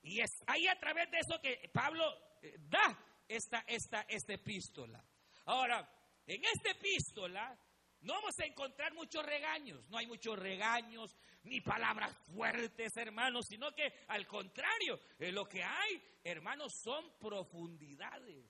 Y 0.03 0.21
es 0.21 0.31
ahí 0.47 0.69
a 0.69 0.79
través 0.79 1.11
de 1.11 1.19
eso 1.19 1.41
que 1.43 1.69
Pablo 1.73 2.05
eh, 2.43 2.55
da 2.61 2.97
esta, 3.27 3.65
esta, 3.67 4.03
esta 4.03 4.35
epístola. 4.35 5.05
Ahora, 5.47 5.91
en 6.29 6.45
esta 6.45 6.71
epístola 6.71 7.59
no 8.01 8.15
vamos 8.15 8.39
a 8.39 8.47
encontrar 8.47 8.95
muchos 8.95 9.25
regaños, 9.25 9.89
no 9.89 9.99
hay 9.99 10.07
muchos 10.07 10.39
regaños 10.39 11.17
ni 11.43 11.61
palabras 11.61 12.17
fuertes, 12.35 12.97
hermanos, 12.97 13.47
sino 13.49 13.73
que 13.73 14.05
al 14.09 14.27
contrario, 14.27 14.99
eh, 15.19 15.33
lo 15.33 15.47
que 15.47 15.63
hay, 15.63 16.03
hermanos, 16.25 16.73
son 16.83 17.19
profundidades. 17.19 18.45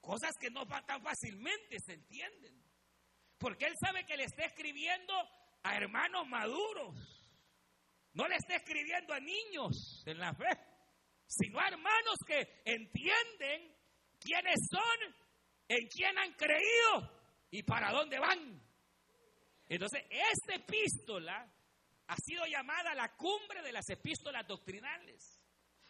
Cosas 0.00 0.32
que 0.40 0.50
no 0.50 0.66
tan 0.66 1.02
fácilmente 1.02 1.78
se 1.84 1.94
entienden. 1.94 2.62
Porque 3.38 3.66
él 3.66 3.74
sabe 3.80 4.06
que 4.06 4.16
le 4.16 4.24
está 4.24 4.44
escribiendo 4.44 5.12
a 5.62 5.76
hermanos 5.76 6.26
maduros. 6.28 6.94
No 8.12 8.26
le 8.28 8.36
está 8.36 8.54
escribiendo 8.54 9.12
a 9.12 9.20
niños 9.20 10.02
en 10.06 10.18
la 10.18 10.32
fe, 10.32 10.48
sino 11.26 11.58
a 11.58 11.68
hermanos 11.68 12.16
que 12.26 12.62
entienden 12.64 13.76
quiénes 14.18 14.56
son, 14.70 15.14
en 15.68 15.88
quién 15.88 16.16
han 16.16 16.32
creído 16.34 17.15
¿Y 17.56 17.62
para 17.62 17.90
dónde 17.90 18.18
van? 18.18 18.62
Entonces, 19.66 20.04
esta 20.10 20.56
epístola 20.56 21.50
ha 22.06 22.16
sido 22.16 22.44
llamada 22.44 22.94
la 22.94 23.16
cumbre 23.16 23.62
de 23.62 23.72
las 23.72 23.88
epístolas 23.88 24.46
doctrinales. 24.46 25.40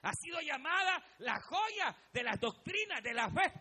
Ha 0.03 0.13
sido 0.13 0.41
llamada 0.43 1.05
la 1.19 1.41
joya 1.41 1.97
de 2.13 2.23
las 2.23 2.39
doctrinas 2.39 3.03
de 3.03 3.13
la 3.13 3.29
fe. 3.29 3.53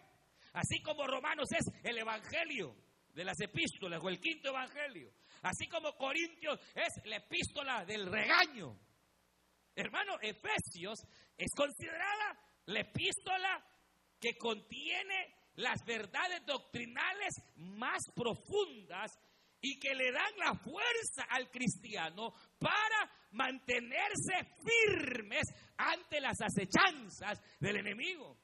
Así 0.53 0.83
como 0.83 1.07
Romanos 1.07 1.51
es 1.51 1.65
el 1.83 1.97
evangelio 1.97 2.75
de 3.09 3.25
las 3.25 3.39
epístolas 3.39 3.99
o 4.03 4.07
el 4.09 4.19
quinto 4.19 4.49
evangelio. 4.49 5.11
Así 5.41 5.67
como 5.67 5.97
Corintios 5.97 6.59
es 6.75 7.03
la 7.05 7.15
epístola 7.15 7.85
del 7.85 8.05
regaño. 8.05 8.79
Hermano, 9.73 10.19
Efesios 10.21 10.99
es 11.35 11.51
considerada 11.57 12.39
la 12.67 12.81
epístola 12.81 13.65
que 14.19 14.37
contiene 14.37 15.44
las 15.55 15.83
verdades 15.85 16.45
doctrinales 16.45 17.33
más 17.55 18.01
profundas 18.13 19.11
y 19.61 19.79
que 19.79 19.95
le 19.95 20.11
dan 20.11 20.37
la 20.37 20.53
fuerza 20.53 21.23
al 21.29 21.49
cristiano 21.49 22.33
para 22.59 23.11
mantenerse 23.31 24.47
firmes 24.63 25.47
ante 25.77 26.21
las 26.21 26.37
acechanzas 26.41 27.41
del 27.59 27.77
enemigo. 27.77 28.37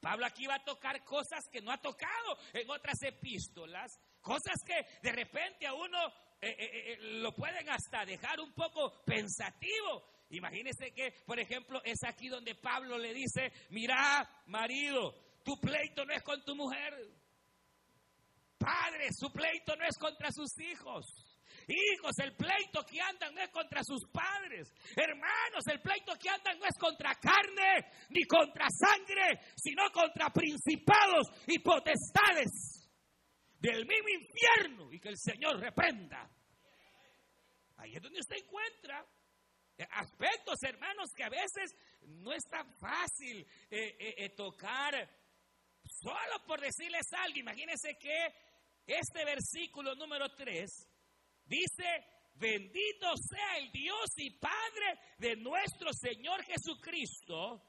Pablo 0.00 0.26
aquí 0.26 0.46
va 0.46 0.56
a 0.56 0.64
tocar 0.64 1.04
cosas 1.04 1.44
que 1.50 1.60
no 1.60 1.70
ha 1.70 1.80
tocado 1.80 2.36
en 2.52 2.68
otras 2.68 3.00
epístolas, 3.02 4.00
cosas 4.20 4.56
que 4.66 4.74
de 5.00 5.12
repente 5.12 5.66
a 5.66 5.74
uno 5.74 5.98
eh, 6.40 6.48
eh, 6.58 6.70
eh, 6.92 6.96
lo 7.20 7.32
pueden 7.32 7.68
hasta 7.70 8.04
dejar 8.04 8.40
un 8.40 8.52
poco 8.52 9.02
pensativo. 9.04 10.04
Imagínese 10.30 10.92
que, 10.92 11.14
por 11.24 11.38
ejemplo, 11.38 11.80
es 11.84 12.02
aquí 12.04 12.28
donde 12.28 12.56
Pablo 12.56 12.98
le 12.98 13.14
dice, 13.14 13.52
mira, 13.70 14.28
marido, 14.46 15.14
tu 15.42 15.58
pleito 15.60 16.04
no 16.04 16.12
es 16.14 16.22
con 16.22 16.42
tu 16.44 16.54
mujer. 16.54 16.94
Padre, 18.58 19.08
su 19.12 19.30
pleito 19.32 19.74
no 19.76 19.84
es 19.84 19.96
contra 19.98 20.30
sus 20.30 20.58
hijos. 20.60 21.04
Hijos, 21.68 22.12
el 22.22 22.34
pleito 22.34 22.84
que 22.84 23.00
andan 23.00 23.34
no 23.34 23.42
es 23.42 23.50
contra 23.50 23.82
sus 23.84 24.08
padres. 24.10 24.72
Hermanos, 24.96 25.64
el 25.70 25.80
pleito 25.80 26.14
que 26.18 26.28
andan 26.28 26.58
no 26.58 26.66
es 26.66 26.78
contra 26.78 27.14
carne 27.14 27.90
ni 28.10 28.24
contra 28.24 28.66
sangre, 28.70 29.40
sino 29.56 29.90
contra 29.90 30.30
principados 30.30 31.28
y 31.46 31.58
potestades 31.58 32.90
del 33.58 33.86
mismo 33.86 34.08
infierno 34.08 34.92
y 34.92 34.98
que 34.98 35.10
el 35.10 35.18
Señor 35.18 35.60
reprenda. 35.60 36.28
Ahí 37.76 37.94
es 37.94 38.02
donde 38.02 38.20
usted 38.20 38.36
encuentra 38.36 39.04
aspectos, 39.90 40.56
hermanos, 40.62 41.10
que 41.16 41.24
a 41.24 41.28
veces 41.28 41.74
no 42.02 42.32
es 42.32 42.44
tan 42.44 42.72
fácil 42.78 43.46
eh, 43.70 43.96
eh, 43.98 44.14
eh, 44.18 44.28
tocar 44.30 44.94
Solo 46.02 46.44
por 46.44 46.60
decirles 46.60 47.06
algo, 47.12 47.38
imagínense 47.38 47.96
que 47.96 48.34
este 48.84 49.24
versículo 49.24 49.94
número 49.94 50.34
3 50.34 50.68
dice, 51.44 52.06
bendito 52.34 53.16
sea 53.16 53.58
el 53.58 53.70
Dios 53.70 54.10
y 54.16 54.30
Padre 54.30 54.98
de 55.18 55.36
nuestro 55.36 55.92
Señor 55.92 56.42
Jesucristo, 56.42 57.62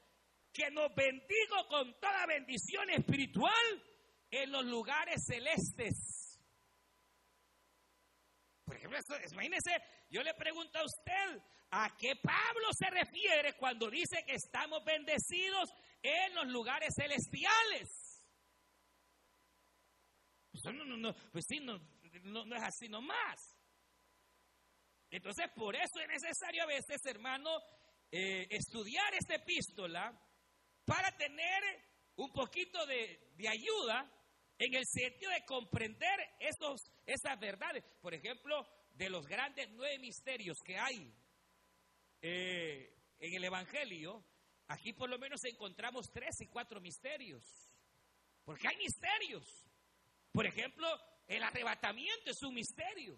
que 0.52 0.68
nos 0.72 0.92
bendigo 0.96 1.68
con 1.68 1.94
toda 2.00 2.26
bendición 2.26 2.90
espiritual 2.90 3.84
en 4.32 4.50
los 4.50 4.64
lugares 4.64 5.22
celestes. 5.24 6.40
Por 8.64 8.76
ejemplo, 8.76 8.98
imagínense, 9.30 9.76
yo 10.10 10.24
le 10.24 10.34
pregunto 10.34 10.80
a 10.80 10.84
usted, 10.84 11.40
¿a 11.70 11.96
qué 11.96 12.16
Pablo 12.16 12.68
se 12.76 12.90
refiere 12.90 13.52
cuando 13.52 13.88
dice 13.88 14.24
que 14.26 14.34
estamos 14.34 14.82
bendecidos 14.84 15.70
en 16.02 16.34
los 16.34 16.46
lugares 16.48 16.94
celestiales? 16.96 18.03
Pues 20.54 20.72
no, 20.72 20.84
no, 20.84 20.96
no, 20.96 21.14
pues 21.32 21.44
sí, 21.48 21.58
no, 21.58 21.80
no, 22.22 22.56
es 22.56 22.62
así 22.62 22.88
nomás. 22.88 23.58
Entonces, 25.10 25.46
por 25.56 25.74
eso 25.74 25.98
es 25.98 26.06
necesario 26.06 26.62
a 26.62 26.66
veces, 26.66 27.04
hermano, 27.06 27.50
eh, 28.12 28.46
estudiar 28.50 29.12
esta 29.14 29.34
epístola 29.34 30.16
para 30.84 31.10
tener 31.16 31.60
un 32.16 32.32
poquito 32.32 32.86
de, 32.86 33.32
de, 33.34 33.48
ayuda 33.48 34.08
en 34.56 34.74
el 34.74 34.84
sentido 34.86 35.32
de 35.32 35.44
comprender 35.44 36.20
esos, 36.38 36.80
esas 37.04 37.36
verdades. 37.40 37.82
Por 38.00 38.14
ejemplo, 38.14 38.64
de 38.92 39.10
los 39.10 39.26
grandes 39.26 39.68
nueve 39.72 39.98
misterios 39.98 40.56
que 40.64 40.78
hay 40.78 41.12
eh, 42.22 42.96
en 43.18 43.34
el 43.34 43.42
Evangelio, 43.42 44.24
aquí 44.68 44.92
por 44.92 45.10
lo 45.10 45.18
menos 45.18 45.42
encontramos 45.46 46.12
tres 46.12 46.40
y 46.42 46.46
cuatro 46.46 46.80
misterios. 46.80 47.42
Porque 48.44 48.68
hay 48.68 48.76
misterios. 48.76 49.64
Por 50.34 50.46
ejemplo, 50.46 50.88
el 51.28 51.44
arrebatamiento 51.44 52.32
es 52.32 52.42
un 52.42 52.54
misterio. 52.54 53.16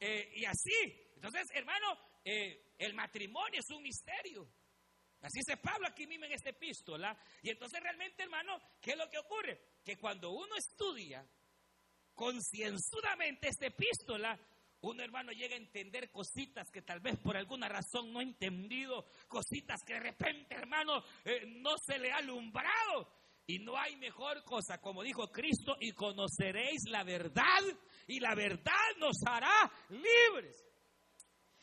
Eh, 0.00 0.32
y 0.36 0.44
así, 0.46 0.72
entonces, 1.16 1.50
hermano, 1.52 1.98
eh, 2.24 2.72
el 2.78 2.94
matrimonio 2.94 3.60
es 3.60 3.68
un 3.68 3.82
misterio. 3.82 4.48
Así 5.20 5.40
dice 5.40 5.58
Pablo 5.58 5.86
aquí 5.86 6.06
mismo 6.06 6.24
en 6.24 6.32
esta 6.32 6.48
epístola. 6.48 7.14
Y 7.42 7.50
entonces 7.50 7.78
realmente, 7.82 8.22
hermano, 8.22 8.58
¿qué 8.80 8.92
es 8.92 8.96
lo 8.96 9.10
que 9.10 9.18
ocurre? 9.18 9.60
Que 9.84 9.98
cuando 9.98 10.30
uno 10.30 10.56
estudia 10.56 11.22
concienzudamente 12.14 13.48
esta 13.48 13.66
epístola, 13.66 14.38
uno 14.80 15.02
hermano 15.02 15.30
llega 15.32 15.56
a 15.56 15.58
entender 15.58 16.10
cositas 16.10 16.70
que 16.70 16.80
tal 16.80 17.00
vez 17.00 17.18
por 17.18 17.36
alguna 17.36 17.68
razón 17.68 18.14
no 18.14 18.20
ha 18.20 18.22
entendido, 18.22 19.06
cositas 19.28 19.82
que 19.82 19.92
de 19.92 20.00
repente, 20.00 20.54
hermano, 20.54 21.04
eh, 21.26 21.44
no 21.46 21.76
se 21.76 21.98
le 21.98 22.12
ha 22.12 22.16
alumbrado. 22.16 23.23
Y 23.46 23.58
no 23.58 23.78
hay 23.78 23.96
mejor 23.96 24.42
cosa, 24.44 24.80
como 24.80 25.02
dijo 25.02 25.30
Cristo, 25.30 25.76
y 25.78 25.92
conoceréis 25.92 26.84
la 26.88 27.04
verdad, 27.04 27.62
y 28.06 28.18
la 28.18 28.34
verdad 28.34 28.72
nos 28.98 29.16
hará 29.26 29.70
libres. 29.90 30.64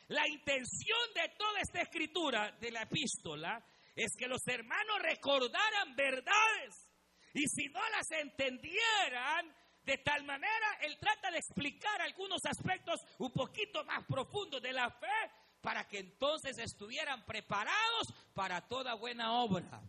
La 0.07 0.27
intención 0.27 0.99
de 1.15 1.29
toda 1.37 1.59
esta 1.59 1.81
escritura 1.81 2.51
de 2.59 2.71
la 2.71 2.83
epístola 2.83 3.63
es 3.95 4.11
que 4.17 4.27
los 4.27 4.45
hermanos 4.47 4.99
recordaran 5.01 5.95
verdades. 5.95 6.87
Y 7.33 7.47
si 7.47 7.67
no 7.69 7.79
las 7.89 8.11
entendieran, 8.11 9.55
de 9.83 9.97
tal 9.99 10.23
manera 10.25 10.77
él 10.81 10.97
trata 10.99 11.31
de 11.31 11.37
explicar 11.37 12.01
algunos 12.01 12.41
aspectos 12.45 13.01
un 13.17 13.31
poquito 13.31 13.83
más 13.85 14.05
profundos 14.05 14.61
de 14.61 14.73
la 14.73 14.91
fe 14.91 15.31
para 15.61 15.87
que 15.87 15.99
entonces 15.99 16.57
estuvieran 16.59 17.25
preparados 17.25 18.13
para 18.35 18.67
toda 18.67 18.93
buena 18.95 19.33
obra 19.33 19.81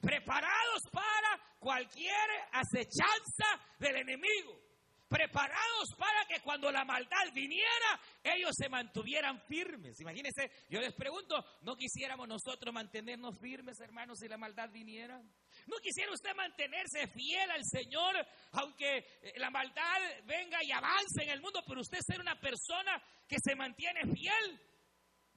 preparados 0.00 0.82
para 0.92 1.56
cualquier 1.58 2.30
acechanza 2.52 3.60
del 3.78 3.96
enemigo, 3.96 4.60
preparados 5.08 5.94
para 5.98 6.24
que 6.26 6.40
cuando 6.42 6.70
la 6.70 6.84
maldad 6.84 7.32
viniera, 7.32 8.00
ellos 8.22 8.52
se 8.56 8.68
mantuvieran 8.68 9.40
firmes. 9.46 10.00
Imagínense, 10.00 10.50
yo 10.68 10.80
les 10.80 10.94
pregunto, 10.94 11.44
¿no 11.62 11.76
quisiéramos 11.76 12.28
nosotros 12.28 12.72
mantenernos 12.72 13.38
firmes, 13.40 13.80
hermanos, 13.80 14.18
si 14.18 14.28
la 14.28 14.36
maldad 14.36 14.70
viniera? 14.70 15.20
¿No 15.66 15.76
quisiera 15.82 16.12
usted 16.12 16.34
mantenerse 16.34 17.08
fiel 17.08 17.50
al 17.50 17.64
Señor, 17.64 18.14
aunque 18.52 18.98
eh, 18.98 19.32
la 19.36 19.50
maldad 19.50 20.00
venga 20.24 20.58
y 20.62 20.72
avance 20.72 21.22
en 21.22 21.30
el 21.30 21.40
mundo, 21.40 21.62
pero 21.66 21.80
usted 21.80 21.98
ser 22.00 22.20
una 22.20 22.38
persona 22.40 23.02
que 23.28 23.36
se 23.42 23.54
mantiene 23.54 24.02
fiel? 24.12 24.60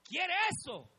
¿Quiere 0.03 0.33
eso? 0.51 0.89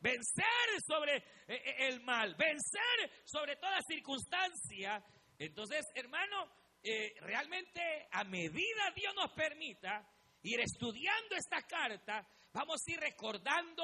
Vencer 0.00 0.80
sobre 0.86 1.16
eh, 1.16 1.22
eh, 1.48 1.88
el 1.88 2.00
mal, 2.02 2.34
vencer 2.34 3.24
sobre 3.24 3.56
toda 3.56 3.80
circunstancia. 3.82 5.02
Entonces, 5.38 5.86
hermano, 5.94 6.50
eh, 6.82 7.14
realmente 7.20 8.08
a 8.12 8.24
medida 8.24 8.90
Dios 8.94 9.14
nos 9.14 9.32
permita 9.32 10.08
ir 10.42 10.60
estudiando 10.60 11.34
esta 11.34 11.62
carta, 11.62 12.26
vamos 12.52 12.80
a 12.86 12.90
ir 12.90 13.00
recordando 13.00 13.82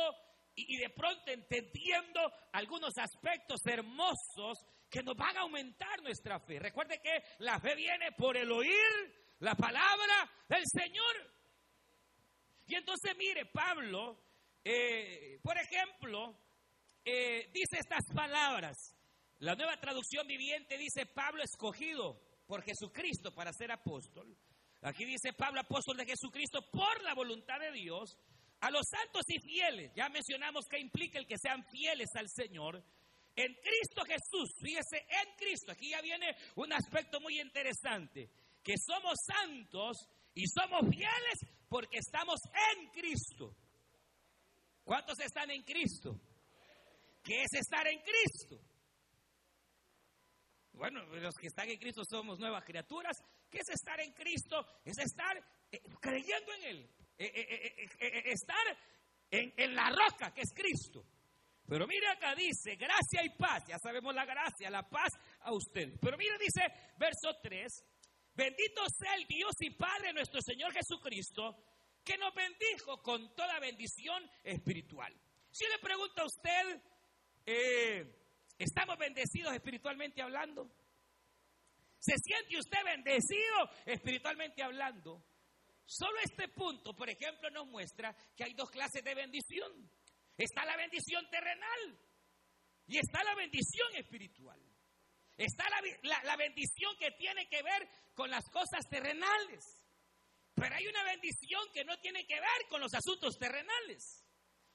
y, 0.55 0.77
y 0.77 0.79
de 0.79 0.91
pronto 0.91 1.31
entendiendo 1.31 2.21
algunos 2.53 2.97
aspectos 2.99 3.61
hermosos 3.67 4.65
que 4.89 5.03
nos 5.03 5.17
van 5.17 5.37
a 5.37 5.41
aumentar 5.41 6.03
nuestra 6.03 6.39
fe. 6.39 6.59
Recuerde 6.59 7.01
que 7.03 7.23
la 7.39 7.59
fe 7.59 7.75
viene 7.75 8.13
por 8.13 8.37
el 8.37 8.53
oír 8.53 9.23
la 9.39 9.55
palabra 9.55 10.31
del 10.49 10.65
Señor. 10.67 11.33
Y 12.67 12.75
entonces 12.77 13.17
mire, 13.17 13.47
Pablo 13.47 14.32
eh, 14.65 15.39
por 15.43 15.57
ejemplo, 15.59 16.37
eh, 17.05 17.51
dice 17.53 17.79
estas 17.79 18.05
palabras. 18.15 18.77
La 19.39 19.57
nueva 19.57 19.77
traducción 19.81 20.27
viviente 20.27 20.79
dice 20.79 21.07
Pablo 21.07 21.43
escogido 21.43 22.21
por 22.47 22.63
Jesucristo 22.63 23.35
para 23.35 23.53
ser 23.53 23.73
apóstol. 23.73 24.37
Aquí 24.83 25.05
dice 25.05 25.33
Pablo 25.33 25.61
apóstol 25.61 25.97
de 25.97 26.07
Jesucristo 26.07 26.61
por 26.71 27.03
la 27.03 27.15
voluntad 27.15 27.59
de 27.59 27.73
Dios 27.73 28.17
a 28.61 28.71
los 28.71 28.83
santos 28.89 29.23
y 29.29 29.41
fieles. 29.41 29.93
Ya 29.97 30.09
mencionamos 30.09 30.67
que 30.71 30.79
implica 30.79 31.19
el 31.19 31.27
que 31.27 31.39
sean 31.39 31.65
fieles 31.65 32.09
al 32.15 32.29
Señor. 32.29 32.85
En 33.35 33.55
Cristo 33.55 34.05
Jesús, 34.05 34.55
fíjese, 34.61 34.99
en 34.99 35.37
Cristo, 35.37 35.73
aquí 35.73 35.91
ya 35.91 36.01
viene 36.03 36.37
un 36.57 36.73
aspecto 36.73 37.21
muy 37.21 37.41
interesante, 37.41 38.29
que 38.63 38.75
somos 38.77 39.15
santos 39.27 39.97
y 40.35 40.47
somos 40.47 40.83
fieles 40.91 41.39
porque 41.69 41.99
estamos 41.99 42.39
en 42.77 42.91
Cristo. 42.91 43.57
¿Cuántos 44.85 45.19
están 45.21 45.51
en 45.51 45.63
Cristo? 45.63 46.21
¿Qué 47.23 47.43
es 47.43 47.53
estar 47.55 47.87
en 47.87 48.01
Cristo? 48.01 48.59
Bueno, 50.73 51.05
los 51.05 51.35
que 51.35 51.47
están 51.47 51.69
en 51.69 51.79
Cristo 51.79 52.03
somos 52.05 52.39
nuevas 52.39 52.65
criaturas. 52.65 53.17
¿Qué 53.49 53.59
es 53.59 53.69
estar 53.69 54.01
en 54.01 54.13
Cristo? 54.13 54.65
Es 54.85 54.99
estar 54.99 55.37
eh, 55.71 55.81
creyendo 56.01 56.53
en 56.55 56.65
Él. 56.65 56.91
Eh, 57.19 57.31
eh, 58.01 58.23
estar 58.33 58.77
en, 59.31 59.53
en 59.57 59.75
la 59.75 59.91
roca 59.91 60.33
que 60.35 60.41
es 60.41 60.53
Cristo. 60.53 61.05
Pero 61.69 61.87
mire 61.87 62.09
acá 62.09 62.35
dice, 62.35 62.75
gracia 62.77 63.25
y 63.25 63.31
paz. 63.37 63.65
Ya 63.69 63.79
sabemos 63.79 64.15
la 64.15 64.25
gracia, 64.25 64.71
la 64.71 64.89
paz 64.89 65.13
a 65.43 65.53
usted. 65.53 65.99
Pero 66.01 66.17
mire 66.17 66.37
dice, 66.39 66.63
verso 66.99 67.39
3, 67.41 67.85
bendito 68.35 68.83
sea 68.99 69.15
el 69.15 69.27
Dios 69.27 69.53
y 69.61 69.71
Padre 69.71 70.13
nuestro 70.13 70.41
Señor 70.43 70.73
Jesucristo 70.73 71.57
que 72.05 72.17
nos 72.19 72.35
bendijo 72.35 73.03
con 73.03 73.35
toda 73.35 73.59
bendición 73.61 74.29
espiritual. 74.43 75.15
Si 75.51 75.65
le 75.67 75.79
pregunto 75.79 76.23
a 76.23 76.27
usted, 76.27 76.83
eh, 77.47 78.25
¿estamos 78.59 78.99
bendecidos 78.99 79.55
espiritualmente 79.55 80.23
hablando? 80.23 80.71
¿Se 81.99 82.15
siente 82.19 82.59
usted 82.59 82.79
bendecido 82.85 83.71
espiritualmente 83.87 84.63
hablando? 84.63 85.23
Solo 85.87 86.19
este 86.25 86.49
punto, 86.49 86.95
por 86.95 87.09
ejemplo, 87.11 87.51
nos 87.51 87.67
muestra 87.67 88.17
que 88.37 88.45
hay 88.45 88.55
dos 88.55 88.71
clases 88.71 89.05
de 89.05 89.15
bendición. 89.15 89.91
Está 90.37 90.65
la 90.65 90.77
bendición 90.77 91.29
terrenal 91.31 91.99
y 92.87 92.99
está 92.99 93.23
la 93.23 93.35
bendición 93.35 93.95
espiritual. 93.97 94.61
Está 95.37 95.65
la, 95.69 96.23
la 96.25 96.37
bendición 96.37 96.97
que 96.99 97.11
tiene 97.13 97.49
que 97.49 97.63
ver 97.63 97.89
con 98.15 98.31
las 98.31 98.49
cosas 98.51 98.89
terrenales. 98.89 99.82
Pero 100.55 100.75
hay 100.75 100.87
una 100.87 101.05
bendición 101.05 101.63
que 101.73 101.85
no 101.85 101.99
tiene 101.99 102.27
que 102.27 102.35
ver 102.35 102.69
con 102.69 102.81
los 102.81 102.93
asuntos 102.95 103.39
terrenales. 103.39 104.27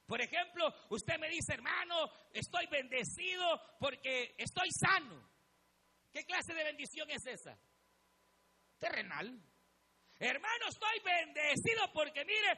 Por 0.05 0.21
ejemplo, 0.21 0.73
usted 0.89 1.19
me 1.19 1.29
dice, 1.29 1.53
hermano, 1.53 2.09
estoy 2.31 2.65
bendecido 2.67 3.77
porque 3.79 4.35
estoy 4.37 4.69
sano. 4.71 5.29
¿Qué 6.11 6.23
clase 6.23 6.53
de 6.53 6.63
bendición 6.63 7.09
es 7.11 7.25
esa? 7.25 7.59
Terrenal. 8.79 9.39
Hermano, 10.19 10.65
estoy 10.69 10.99
bendecido 11.03 11.91
porque, 11.93 12.23
mire, 12.25 12.57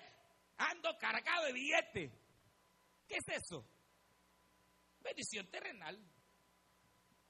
ando 0.58 0.98
cargado 0.98 1.46
de 1.46 1.54
billete. 1.54 2.12
¿Qué 3.08 3.16
es 3.16 3.44
eso? 3.44 3.68
Bendición 5.00 5.50
terrenal. 5.50 6.00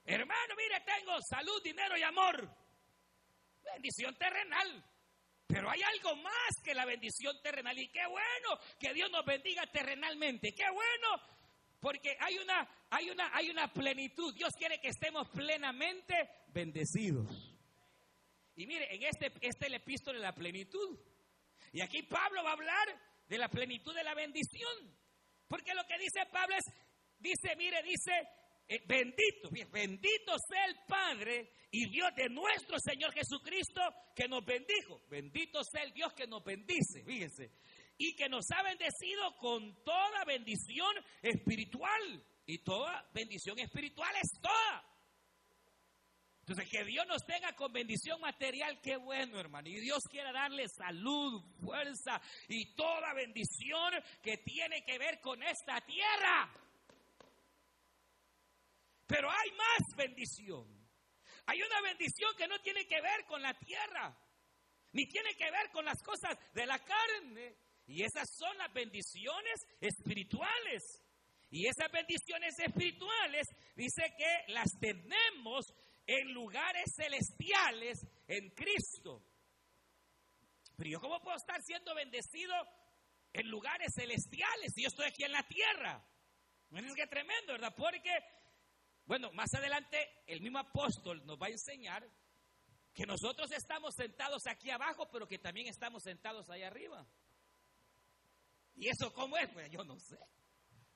Hermano, 0.06 0.56
mire, 0.56 0.82
tengo 0.82 1.18
salud, 1.22 1.64
dinero 1.64 1.98
y 1.98 2.04
amor. 2.04 2.50
Bendición 3.64 4.16
terrenal. 4.18 4.84
Pero 5.50 5.68
hay 5.68 5.82
algo 5.82 6.16
más 6.18 6.62
que 6.64 6.76
la 6.76 6.86
bendición 6.86 7.36
terrenal. 7.42 7.76
Y 7.80 7.88
qué 7.88 8.06
bueno 8.06 8.60
que 8.80 8.94
Dios 8.94 9.10
nos 9.10 9.26
bendiga 9.26 9.66
terrenalmente. 9.66 10.54
Qué 10.54 10.70
bueno 10.70 11.24
Porque 11.80 12.16
hay 12.20 12.38
una, 12.38 12.70
hay 12.92 13.10
una, 13.10 13.36
hay 13.36 13.50
una 13.50 13.74
plenitud. 13.74 14.32
Dios 14.36 14.54
quiere 14.56 14.80
que 14.80 14.90
estemos 14.90 15.28
plenamente 15.30 16.14
bendecidos. 16.50 17.56
Y 18.58 18.68
mire, 18.68 18.94
en 18.94 19.02
este, 19.02 19.28
este 19.42 19.48
es 19.48 19.62
el 19.62 19.74
epístola 19.74 20.20
de 20.20 20.24
la 20.24 20.36
plenitud. 20.36 21.00
Y 21.72 21.82
aquí 21.82 22.04
Pablo 22.04 22.44
va 22.44 22.52
a 22.52 22.54
hablar 22.54 22.88
de 23.28 23.38
la 23.40 23.50
plenitud 23.50 23.96
de 23.96 24.04
la 24.04 24.14
bendición. 24.14 24.96
Porque 25.48 25.74
lo 25.74 25.84
que 25.88 25.98
dice 25.98 26.28
Pablo 26.32 26.58
es, 26.58 26.66
dice, 27.18 27.56
mire, 27.56 27.82
dice, 27.82 28.12
eh, 28.70 28.84
bendito, 28.86 29.50
bendito 29.72 30.36
sea 30.48 30.66
el 30.66 30.76
Padre 30.88 31.54
y 31.72 31.90
Dios 31.90 32.12
de 32.16 32.30
nuestro 32.30 32.78
Señor 32.80 33.12
Jesucristo 33.14 33.82
que 34.16 34.28
nos 34.28 34.46
bendijo. 34.46 35.02
Bendito 35.10 35.64
sea 35.64 35.82
el 35.82 35.92
Dios 35.92 36.14
que 36.14 36.28
nos 36.28 36.44
bendice, 36.44 37.04
fíjense. 37.04 37.52
Y 37.98 38.16
que 38.16 38.30
nos 38.30 38.46
ha 38.52 38.62
bendecido 38.62 39.36
con 39.38 39.84
toda 39.84 40.24
bendición 40.24 40.96
espiritual. 41.24 42.24
Y 42.46 42.60
toda 42.60 43.10
bendición 43.12 43.58
espiritual 43.58 44.16
es 44.22 44.40
toda. 44.40 44.86
Entonces, 46.42 46.70
que 46.70 46.84
Dios 46.84 47.06
nos 47.08 47.26
tenga 47.26 47.54
con 47.54 47.74
bendición 47.74 48.22
material, 48.22 48.80
qué 48.82 48.98
bueno, 48.98 49.40
hermano. 49.40 49.68
Y 49.68 49.80
Dios 49.80 50.04
quiera 50.10 50.32
darle 50.32 50.68
salud, 50.68 51.44
fuerza 51.60 52.22
y 52.48 52.76
toda 52.76 53.14
bendición 53.16 53.94
que 54.22 54.38
tiene 54.38 54.84
que 54.84 54.98
ver 55.00 55.20
con 55.22 55.42
esta 55.42 55.82
tierra. 55.82 56.52
Pero 59.10 59.28
hay 59.28 59.52
más 59.54 59.98
bendición. 59.98 60.68
Hay 61.48 61.60
una 61.64 61.82
bendición 61.82 62.32
que 62.38 62.48
no 62.48 62.60
tiene 62.60 62.86
que 62.86 63.02
ver 63.02 63.26
con 63.26 63.42
la 63.42 63.56
tierra, 63.56 64.16
ni 64.92 65.08
tiene 65.08 65.34
que 65.34 65.50
ver 65.50 65.72
con 65.72 65.84
las 65.84 66.00
cosas 66.04 66.38
de 66.54 66.68
la 66.68 66.78
carne. 66.78 67.58
Y 67.88 68.04
esas 68.04 68.30
son 68.38 68.56
las 68.60 68.72
bendiciones 68.72 69.66
espirituales. 69.82 70.84
Y 71.50 71.66
esas 71.66 71.92
bendiciones 71.92 72.54
espirituales 72.60 73.48
dice 73.76 74.14
que 74.16 74.54
las 74.54 74.70
tenemos 74.80 75.66
en 76.06 76.32
lugares 76.32 76.94
celestiales 76.96 78.06
en 78.28 78.52
Cristo. 78.52 79.24
Pero 80.78 80.90
yo 80.92 81.00
cómo 81.00 81.20
puedo 81.20 81.36
estar 81.36 81.60
siendo 81.64 81.96
bendecido 81.96 82.54
en 83.34 83.50
lugares 83.50 83.92
celestiales 83.96 84.72
si 84.76 84.84
yo 84.84 84.90
estoy 84.90 85.08
aquí 85.08 85.24
en 85.24 85.32
la 85.32 85.48
tierra? 85.48 86.06
¿No 86.70 86.80
es 86.80 86.94
que 86.94 87.08
tremendo, 87.08 87.54
verdad? 87.54 87.74
Porque 87.76 88.12
bueno, 89.10 89.32
más 89.32 89.52
adelante 89.56 90.22
el 90.28 90.40
mismo 90.40 90.60
apóstol 90.60 91.26
nos 91.26 91.36
va 91.42 91.48
a 91.48 91.50
enseñar 91.50 92.08
que 92.94 93.08
nosotros 93.08 93.52
estamos 93.52 93.96
sentados 93.96 94.46
aquí 94.46 94.70
abajo, 94.70 95.10
pero 95.12 95.28
que 95.28 95.40
también 95.40 95.66
estamos 95.66 96.04
sentados 96.04 96.48
ahí 96.52 96.62
arriba. 96.62 97.04
¿Y 98.76 98.88
eso 98.88 99.12
cómo 99.12 99.36
es? 99.38 99.50
Pues 99.50 99.72
yo 99.72 99.84
no 99.84 100.00
sé. 100.00 100.20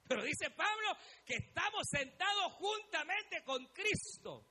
Pero 0.07 0.21
dice 0.21 0.51
Pablo 0.51 0.95
que 1.25 1.37
estamos 1.37 1.87
sentados 1.89 2.53
juntamente 2.53 3.43
con 3.43 3.65
Cristo. 3.73 4.47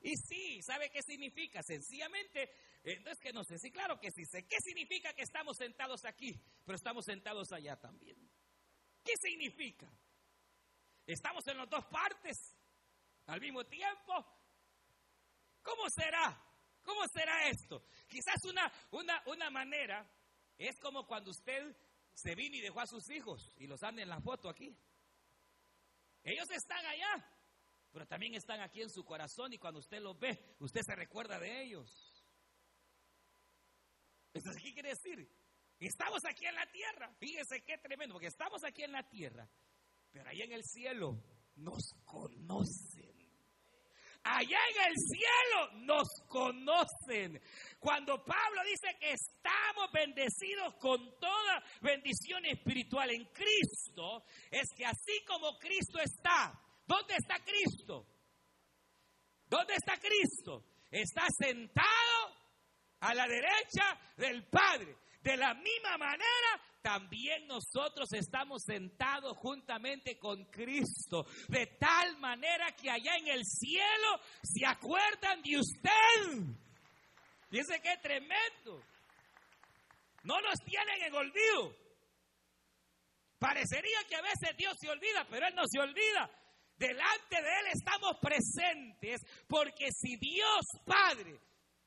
Y 0.00 0.16
sí, 0.16 0.62
¿sabe 0.62 0.88
qué 0.88 1.02
significa? 1.02 1.62
Sencillamente, 1.62 2.50
entonces 2.82 3.20
que 3.20 3.34
no 3.34 3.44
sé, 3.44 3.58
sí, 3.58 3.70
claro 3.70 4.00
que 4.00 4.10
sí 4.10 4.24
sé. 4.24 4.46
¿Qué 4.46 4.56
significa 4.60 5.12
que 5.12 5.22
estamos 5.22 5.58
sentados 5.58 6.02
aquí, 6.06 6.32
pero 6.64 6.76
estamos 6.76 7.04
sentados 7.04 7.52
allá 7.52 7.76
también? 7.78 8.16
¿Qué 9.04 9.12
significa? 9.20 9.86
Estamos 11.04 11.46
en 11.46 11.58
las 11.58 11.68
dos 11.68 11.84
partes 11.84 12.55
al 13.26 13.40
mismo 13.40 13.64
tiempo. 13.64 14.12
¿Cómo 15.62 15.88
será? 15.90 16.42
¿Cómo 16.82 17.00
será 17.08 17.48
esto? 17.48 17.82
Quizás 18.06 18.44
una, 18.44 18.72
una, 18.92 19.22
una 19.26 19.50
manera 19.50 20.08
es 20.56 20.78
como 20.78 21.06
cuando 21.06 21.30
usted 21.30 21.76
se 22.14 22.34
vino 22.34 22.56
y 22.56 22.60
dejó 22.60 22.80
a 22.80 22.86
sus 22.86 23.10
hijos 23.10 23.52
y 23.56 23.66
los 23.66 23.82
anda 23.82 24.02
en 24.02 24.08
la 24.08 24.20
foto 24.20 24.48
aquí. 24.48 24.74
Ellos 26.22 26.50
están 26.50 26.84
allá, 26.86 27.28
pero 27.92 28.06
también 28.06 28.34
están 28.34 28.60
aquí 28.60 28.82
en 28.82 28.90
su 28.90 29.04
corazón 29.04 29.52
y 29.52 29.58
cuando 29.58 29.80
usted 29.80 30.00
los 30.00 30.18
ve, 30.18 30.56
usted 30.60 30.80
se 30.82 30.94
recuerda 30.94 31.38
de 31.38 31.62
ellos. 31.62 32.24
Entonces, 34.32 34.62
¿qué 34.62 34.72
quiere 34.72 34.90
decir? 34.90 35.30
Estamos 35.78 36.24
aquí 36.24 36.46
en 36.46 36.54
la 36.54 36.66
tierra. 36.70 37.12
Fíjese 37.18 37.62
qué 37.64 37.78
tremendo, 37.78 38.14
porque 38.14 38.28
estamos 38.28 38.64
aquí 38.64 38.82
en 38.82 38.92
la 38.92 39.08
tierra, 39.08 39.48
pero 40.10 40.28
ahí 40.28 40.42
en 40.42 40.52
el 40.52 40.64
cielo 40.64 41.22
nos 41.56 41.94
conocen. 42.04 42.95
Allá 44.28 44.58
en 44.74 44.90
el 44.90 44.94
cielo 44.96 45.86
nos 45.86 46.08
conocen. 46.28 47.40
Cuando 47.78 48.24
Pablo 48.24 48.60
dice 48.64 48.96
que 48.98 49.12
estamos 49.12 49.92
bendecidos 49.92 50.74
con 50.80 50.98
toda 51.20 51.62
bendición 51.80 52.44
espiritual 52.44 53.10
en 53.10 53.24
Cristo, 53.26 54.24
es 54.50 54.68
que 54.76 54.84
así 54.84 55.24
como 55.28 55.56
Cristo 55.58 56.00
está, 56.00 56.60
¿dónde 56.86 57.14
está 57.14 57.36
Cristo? 57.44 58.04
¿Dónde 59.46 59.74
está 59.74 59.96
Cristo? 59.96 60.64
Está 60.90 61.26
sentado 61.38 62.36
a 62.98 63.14
la 63.14 63.28
derecha 63.28 63.96
del 64.16 64.44
Padre. 64.48 64.96
De 65.26 65.36
la 65.36 65.54
misma 65.54 65.98
manera, 65.98 66.62
también 66.80 67.48
nosotros 67.48 68.12
estamos 68.12 68.62
sentados 68.62 69.36
juntamente 69.38 70.20
con 70.20 70.44
Cristo. 70.44 71.26
De 71.48 71.66
tal 71.80 72.16
manera 72.18 72.70
que 72.76 72.88
allá 72.88 73.16
en 73.16 73.26
el 73.26 73.44
cielo 73.44 74.20
se 74.44 74.64
acuerdan 74.64 75.42
de 75.42 75.58
usted. 75.58 76.54
Dice 77.50 77.80
que 77.82 77.92
es 77.94 78.00
tremendo. 78.00 78.80
No 80.22 80.40
nos 80.42 80.60
tienen 80.60 81.02
en 81.02 81.14
olvido. 81.16 81.76
Parecería 83.40 84.04
que 84.08 84.14
a 84.14 84.22
veces 84.22 84.56
Dios 84.56 84.76
se 84.80 84.88
olvida, 84.88 85.26
pero 85.28 85.48
Él 85.48 85.56
no 85.56 85.64
se 85.66 85.80
olvida. 85.80 86.30
Delante 86.76 87.42
de 87.42 87.48
Él 87.48 87.66
estamos 87.74 88.16
presentes 88.22 89.22
porque 89.48 89.88
si 89.90 90.16
Dios 90.18 90.64
Padre 90.84 91.40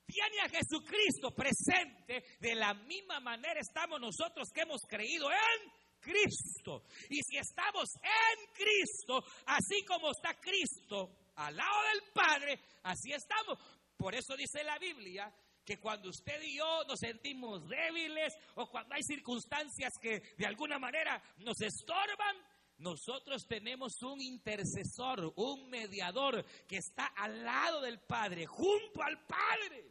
tiene 0.09 0.41
a 0.41 0.49
Jesucristo 0.49 1.31
presente, 1.31 2.23
de 2.39 2.55
la 2.55 2.73
misma 2.73 3.19
manera 3.19 3.59
estamos 3.59 4.01
nosotros 4.01 4.49
que 4.51 4.61
hemos 4.61 4.81
creído 4.87 5.29
en 5.29 5.71
Cristo. 5.99 6.83
Y 7.09 7.21
si 7.21 7.37
estamos 7.37 7.89
en 8.01 8.53
Cristo, 8.53 9.23
así 9.45 9.83
como 9.85 10.11
está 10.11 10.33
Cristo 10.39 11.11
al 11.35 11.55
lado 11.55 11.81
del 11.93 12.11
Padre, 12.11 12.59
así 12.83 13.13
estamos. 13.13 13.59
Por 13.95 14.15
eso 14.15 14.35
dice 14.35 14.63
la 14.63 14.79
Biblia 14.79 15.31
que 15.63 15.79
cuando 15.79 16.09
usted 16.09 16.41
y 16.41 16.57
yo 16.57 16.83
nos 16.87 16.99
sentimos 16.99 17.67
débiles 17.67 18.33
o 18.55 18.67
cuando 18.69 18.95
hay 18.95 19.03
circunstancias 19.03 19.93
que 20.01 20.21
de 20.37 20.45
alguna 20.47 20.79
manera 20.79 21.21
nos 21.37 21.61
estorban, 21.61 22.35
nosotros 22.79 23.45
tenemos 23.45 24.01
un 24.01 24.21
intercesor, 24.21 25.33
un 25.35 25.69
mediador 25.69 26.43
que 26.65 26.77
está 26.77 27.07
al 27.07 27.43
lado 27.43 27.81
del 27.81 27.99
Padre, 27.99 28.45
junto 28.45 29.03
al 29.03 29.25
Padre. 29.25 29.88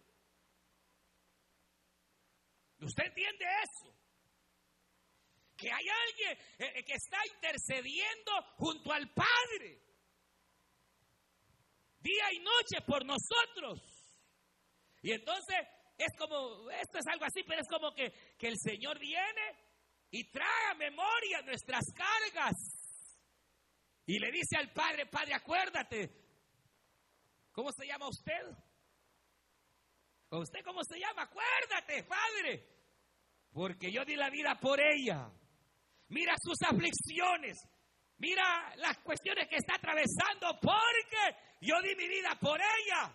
¿Usted 2.81 3.05
entiende 3.07 3.45
eso? 3.62 3.95
Que 5.57 5.73
hay 5.73 5.88
alguien 5.88 6.38
eh, 6.59 6.79
eh, 6.79 6.85
que 6.85 6.95
está 6.95 7.19
intercediendo 7.35 8.33
junto 8.57 8.93
al 8.93 9.12
Padre. 9.12 9.83
Día 12.01 12.33
y 12.33 12.38
noche 12.38 12.81
por 12.87 13.05
nosotros. 13.05 13.81
Y 15.03 15.12
entonces 15.12 15.57
es 15.99 16.17
como, 16.17 16.71
esto 16.71 16.99
es 16.99 17.07
algo 17.09 17.25
así, 17.25 17.43
pero 17.43 17.61
es 17.61 17.69
como 17.69 17.93
que, 17.93 18.12
que 18.38 18.49
el 18.49 18.57
Señor 18.59 18.99
viene 19.01 19.57
y 20.11 20.31
trae 20.31 20.71
a 20.71 20.75
memoria 20.75 21.43
nuestras 21.43 21.85
cargas. 21.95 22.55
Y 24.07 24.19
le 24.19 24.31
dice 24.31 24.57
al 24.57 24.73
Padre, 24.73 25.07
Padre, 25.07 25.35
acuérdate, 25.35 26.11
¿cómo 27.53 27.71
se 27.73 27.87
llama 27.87 28.09
usted? 28.09 28.67
¿Usted 30.31 30.61
cómo 30.64 30.83
se 30.85 30.99
llama? 30.99 31.23
Acuérdate, 31.23 32.05
Padre. 32.05 32.67
Porque 33.53 33.91
yo 33.91 34.05
di 34.05 34.14
la 34.14 34.31
vida 34.31 34.59
por 34.61 34.79
ella. 34.81 35.31
Mira 36.09 36.35
sus 36.43 36.61
aflicciones. 36.62 37.59
Mira 38.19 38.75
las 38.77 38.99
cuestiones 38.99 39.49
que 39.49 39.57
está 39.57 39.77
atravesando 39.77 40.59
porque 40.61 41.37
yo 41.61 41.81
di 41.83 41.95
mi 41.95 42.09
vida 42.09 42.37
por 42.41 42.61
ella. 42.61 43.14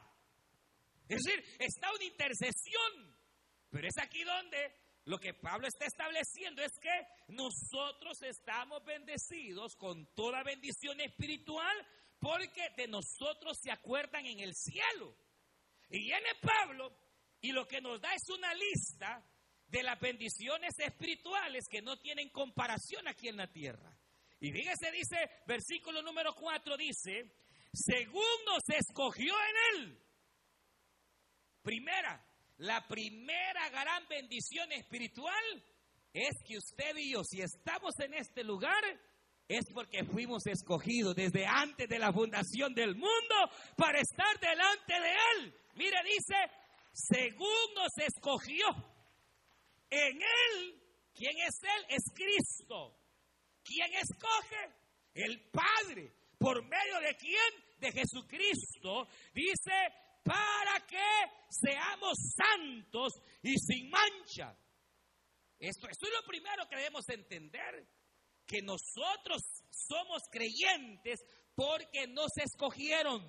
Es 1.08 1.22
decir, 1.22 1.44
está 1.60 1.92
una 1.94 2.04
intercesión. 2.04 3.16
Pero 3.70 3.88
es 3.88 3.98
aquí 4.02 4.24
donde 4.24 4.76
lo 5.06 5.18
que 5.20 5.34
Pablo 5.34 5.68
está 5.68 5.86
estableciendo 5.86 6.62
es 6.64 6.72
que 6.80 7.34
nosotros 7.34 8.22
estamos 8.24 8.84
bendecidos 8.86 9.76
con 9.76 10.06
toda 10.16 10.44
bendición 10.44 11.02
espiritual 11.02 11.76
porque 12.20 12.70
de 12.78 12.88
nosotros 12.88 13.58
se 13.62 13.72
acuerdan 13.72 14.26
en 14.26 14.40
el 14.40 14.54
cielo. 14.56 15.14
Y 15.94 16.00
viene 16.00 16.30
Pablo 16.42 16.92
y 17.40 17.52
lo 17.52 17.68
que 17.68 17.80
nos 17.80 18.02
da 18.02 18.12
es 18.16 18.28
una 18.36 18.52
lista 18.56 19.24
de 19.68 19.84
las 19.84 20.00
bendiciones 20.00 20.74
espirituales 20.80 21.66
que 21.70 21.84
no 21.84 22.00
tienen 22.00 22.30
comparación 22.30 23.08
aquí 23.08 23.28
en 23.28 23.38
la 23.38 23.46
tierra. 23.52 23.96
Y 24.40 24.52
fíjese, 24.52 24.92
dice, 24.92 25.30
versículo 25.46 26.02
número 26.02 26.34
4 26.34 26.78
dice, 26.78 27.32
según 27.72 28.26
nos 28.48 28.64
escogió 28.76 29.36
en 29.36 29.82
él. 29.82 30.04
Primera, 31.62 32.26
la 32.58 32.88
primera 32.88 33.70
gran 33.70 34.08
bendición 34.08 34.72
espiritual 34.72 35.64
es 36.12 36.42
que 36.44 36.58
usted 36.58 36.98
y 36.98 37.12
yo, 37.12 37.24
si 37.24 37.40
estamos 37.40 38.00
en 38.00 38.16
este 38.16 38.44
lugar, 38.44 38.84
es 39.58 39.66
porque 39.74 40.04
fuimos 40.04 40.46
escogidos 40.48 41.16
desde 41.16 41.46
antes 41.46 41.88
de 41.88 42.00
la 42.00 42.12
fundación 42.12 42.74
del 42.74 42.96
mundo 42.96 43.36
para 43.78 44.00
estar 44.00 44.40
delante 44.40 44.94
de 44.94 45.12
Él. 45.36 45.56
Mire, 45.76 45.98
dice, 46.04 46.36
según 46.92 47.74
nos 47.76 47.92
escogió. 47.98 48.68
En 49.90 50.22
Él, 50.22 50.82
¿quién 51.14 51.38
es 51.48 51.62
Él? 51.62 51.86
Es 51.90 52.04
Cristo. 52.14 52.98
¿Quién 53.64 53.94
escoge? 53.94 54.74
El 55.14 55.50
Padre. 55.52 56.12
¿Por 56.38 56.64
medio 56.64 57.00
de 57.00 57.16
quién? 57.16 57.80
De 57.80 57.92
Jesucristo. 57.92 59.08
Dice, 59.34 59.72
para 60.24 60.80
que 60.88 61.06
seamos 61.50 62.18
santos 62.36 63.14
y 63.44 63.56
sin 63.58 63.90
mancha. 63.90 64.58
Esto, 65.60 65.88
esto 65.88 66.08
es 66.08 66.14
lo 66.14 66.28
primero 66.28 66.68
que 66.68 66.76
debemos 66.76 67.08
entender 67.10 67.88
que 68.46 68.62
nosotros 68.62 69.42
somos 69.70 70.24
creyentes 70.32 71.24
porque 71.56 72.08
nos 72.08 72.32
escogieron. 72.38 73.22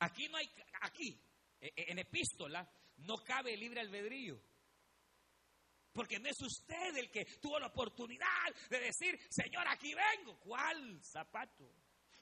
Aquí 0.00 0.28
no 0.28 0.36
hay, 0.38 0.50
aquí, 0.82 1.22
e, 1.60 1.66
e, 1.76 1.92
en 1.92 1.98
epístola, 1.98 2.66
no 2.98 3.18
cabe 3.18 3.56
libre 3.56 3.80
albedrío. 3.80 4.40
Porque 5.92 6.18
no 6.18 6.28
es 6.28 6.40
usted 6.40 6.96
el 6.96 7.10
que 7.10 7.24
tuvo 7.40 7.58
la 7.58 7.66
oportunidad 7.66 8.54
de 8.70 8.80
decir, 8.80 9.18
Señor, 9.28 9.66
aquí 9.68 9.92
vengo. 9.92 10.38
¿Cuál 10.38 11.00
zapato? 11.02 11.64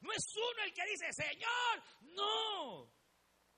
No 0.00 0.12
es 0.12 0.24
uno 0.36 0.64
el 0.64 0.72
que 0.72 0.86
dice, 0.86 1.12
Señor, 1.12 1.82
no. 2.14 2.90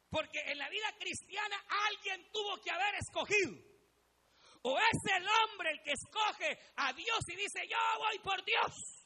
Porque 0.09 0.40
en 0.47 0.59
la 0.59 0.69
vida 0.69 0.97
cristiana 0.99 1.57
alguien 1.88 2.29
tuvo 2.33 2.61
que 2.61 2.71
haber 2.71 2.95
escogido. 2.97 3.69
O 4.62 4.79
es 4.79 5.16
el 5.16 5.27
hombre 5.27 5.70
el 5.70 5.83
que 5.83 5.92
escoge 5.92 6.59
a 6.77 6.92
Dios 6.92 7.20
y 7.29 7.37
dice, 7.37 7.66
yo 7.68 7.77
voy 7.99 8.18
por 8.18 8.44
Dios. 8.44 9.01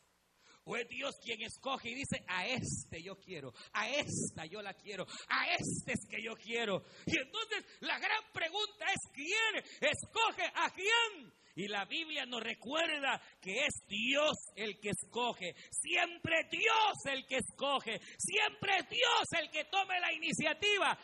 O 0.67 0.77
es 0.77 0.89
Dios 0.89 1.15
quien 1.23 1.43
escoge 1.43 1.91
y 1.91 1.95
dice, 1.95 2.25
a 2.27 2.47
este 2.47 3.03
yo 3.03 3.17
quiero, 3.21 3.53
a 3.75 3.89
esta 3.89 4.47
yo 4.47 4.63
la 4.63 4.73
quiero, 4.73 5.07
a 5.29 5.53
este 5.53 5.93
es 5.93 6.07
que 6.09 6.23
yo 6.23 6.35
quiero. 6.37 6.83
Y 7.07 7.19
entonces 7.19 7.65
la 7.81 7.99
gran 7.99 8.23
pregunta 8.33 8.87
es, 8.87 9.13
¿quién 9.13 9.63
escoge 9.81 10.51
a 10.55 10.71
quién? 10.71 11.33
Y 11.57 11.69
la 11.69 11.85
Biblia 11.85 12.25
nos 12.25 12.43
recuerda 12.43 13.21
que 13.43 13.67
es 13.67 13.87
Dios 13.87 14.37
el 14.57 14.81
que 14.81 14.89
escoge, 14.91 15.55
siempre 15.71 16.49
Dios 16.51 16.95
el 17.05 17.27
que 17.27 17.37
escoge, 17.37 18.01
siempre 18.19 18.83
Dios 18.89 19.25
el 19.39 19.51
que 19.51 19.67
tome 19.67 20.01
la 20.01 20.13
iniciativa. 20.15 20.99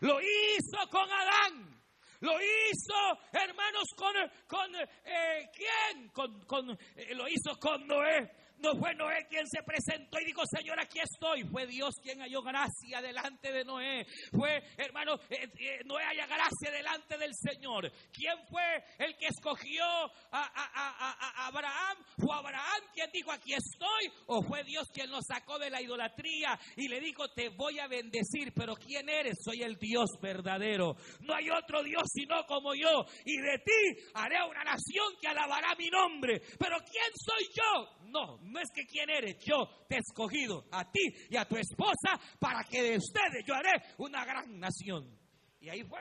Lo 0.00 0.20
hizo 0.20 0.90
con 0.90 1.10
Adán, 1.10 1.75
lo 2.20 2.32
hizo, 2.40 3.18
hermanos, 3.32 3.84
con, 3.96 4.14
con 4.46 4.74
eh, 4.74 5.48
¿quién? 5.54 6.08
Con, 6.10 6.44
con 6.46 6.70
eh, 6.70 7.14
lo 7.14 7.26
hizo 7.28 7.58
con 7.60 7.86
Noé. 7.86 8.45
No 8.58 8.74
fue 8.76 8.94
Noé 8.94 9.26
quien 9.28 9.46
se 9.46 9.62
presentó 9.62 10.18
y 10.20 10.24
dijo, 10.24 10.42
Señor, 10.46 10.80
aquí 10.80 10.98
estoy. 11.00 11.44
Fue 11.44 11.66
Dios 11.66 11.94
quien 12.02 12.20
halló 12.20 12.42
gracia 12.42 13.02
delante 13.02 13.52
de 13.52 13.64
Noé. 13.64 14.06
Fue, 14.32 14.62
hermano, 14.78 15.16
eh, 15.28 15.48
eh, 15.58 15.80
Noé 15.84 16.04
haya 16.04 16.26
gracia 16.26 16.70
delante 16.70 17.18
del 17.18 17.32
Señor. 17.34 17.90
¿Quién 18.12 18.36
fue 18.48 18.84
el 18.98 19.16
que 19.16 19.26
escogió 19.26 19.84
a, 20.32 21.46
Abraham? 21.46 21.98
¿Fue 22.16 22.34
Abraham 22.34 22.82
quien 22.94 23.10
dijo, 23.12 23.30
aquí 23.30 23.52
estoy? 23.52 24.12
¿O 24.26 24.42
fue 24.42 24.64
Dios 24.64 24.88
quien 24.92 25.10
lo 25.10 25.20
sacó 25.22 25.58
de 25.58 25.70
la 25.70 25.82
idolatría 25.82 26.58
y 26.76 26.88
le 26.88 27.00
dijo, 27.00 27.28
te 27.28 27.50
voy 27.50 27.78
a 27.78 27.88
bendecir? 27.88 28.52
Pero 28.54 28.74
¿quién 28.74 29.08
eres? 29.08 29.36
Soy 29.44 29.62
el 29.62 29.76
Dios 29.76 30.10
verdadero. 30.20 30.96
No 31.20 31.34
hay 31.34 31.50
otro 31.50 31.82
Dios 31.82 32.02
sino 32.12 32.44
como 32.46 32.74
yo. 32.74 33.04
Y 33.24 33.36
de 33.36 33.58
ti 33.58 34.10
haré 34.14 34.36
una 34.48 34.64
nación 34.64 35.14
que 35.20 35.28
alabará 35.28 35.74
mi 35.76 35.88
nombre. 35.88 36.40
Pero 36.58 36.78
¿quién 36.78 37.12
soy 37.14 37.46
yo? 37.54 37.95
No, 38.08 38.38
no 38.42 38.60
es 38.60 38.70
que 38.74 38.86
quién 38.86 39.10
eres, 39.10 39.36
yo 39.44 39.86
te 39.88 39.96
he 39.96 39.98
escogido 39.98 40.66
a 40.70 40.90
ti 40.90 41.02
y 41.30 41.36
a 41.36 41.46
tu 41.46 41.56
esposa 41.56 42.20
para 42.38 42.64
que 42.64 42.82
de 42.82 42.96
ustedes 42.96 43.44
yo 43.46 43.54
haré 43.54 43.72
una 43.98 44.24
gran 44.24 44.58
nación. 44.58 45.18
Y 45.60 45.68
ahí 45.68 45.82
fue. 45.84 46.00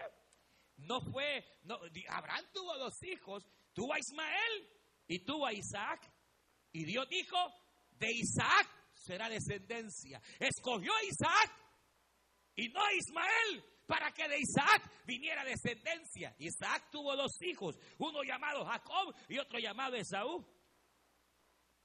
No 0.78 1.00
fue, 1.00 1.44
no, 1.64 1.80
Abraham 2.10 2.46
tuvo 2.54 2.78
dos 2.78 3.02
hijos, 3.04 3.46
tuvo 3.74 3.94
a 3.94 4.00
Ismael 4.00 4.70
y 5.08 5.20
tuvo 5.20 5.46
a 5.46 5.54
Isaac. 5.54 6.12
Y 6.74 6.84
Dios 6.84 7.08
dijo, 7.10 7.38
de 7.92 8.12
Isaac 8.12 8.70
será 8.94 9.30
descendencia. 9.30 10.22
Escogió 10.40 10.94
a 10.94 11.04
Isaac 11.04 11.52
y 12.56 12.68
no 12.70 12.84
a 12.84 12.94
Ismael 12.94 13.64
para 13.86 14.12
que 14.12 14.28
de 14.28 14.40
Isaac 14.40 14.92
viniera 15.06 15.44
descendencia. 15.44 16.36
Isaac 16.40 16.90
tuvo 16.92 17.16
dos 17.16 17.42
hijos, 17.42 17.78
uno 17.98 18.24
llamado 18.24 18.66
Jacob 18.66 19.16
y 19.30 19.38
otro 19.38 19.60
llamado 19.60 19.96
Esaú. 19.96 20.46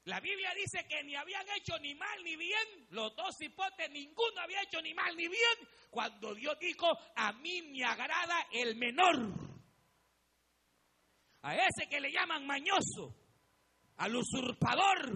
La 0.05 0.19
Biblia 0.21 0.53
dice 0.55 0.87
que 0.89 1.03
ni 1.05 1.15
habían 1.15 1.47
hecho 1.57 1.79
ni 1.79 1.95
mal 1.95 2.25
ni 2.25 2.37
bien, 2.37 2.87
los 2.91 3.15
dos 3.15 3.35
hipotes, 3.41 3.91
ninguno 3.91 4.41
había 4.41 4.63
hecho 4.63 4.81
ni 4.81 4.95
mal 4.95 5.15
ni 5.15 5.29
bien, 5.29 5.69
cuando 5.91 6.35
Dios 6.35 6.59
dijo, 6.59 6.87
a 7.17 7.33
mí 7.33 7.61
me 7.63 7.85
agrada 7.85 8.47
el 8.53 8.77
menor. 8.77 9.17
A 11.43 11.55
ese 11.55 11.89
que 11.89 12.01
le 12.01 12.11
llaman 12.11 12.47
mañoso, 12.47 13.15
al 13.99 14.17
usurpador. 14.17 15.13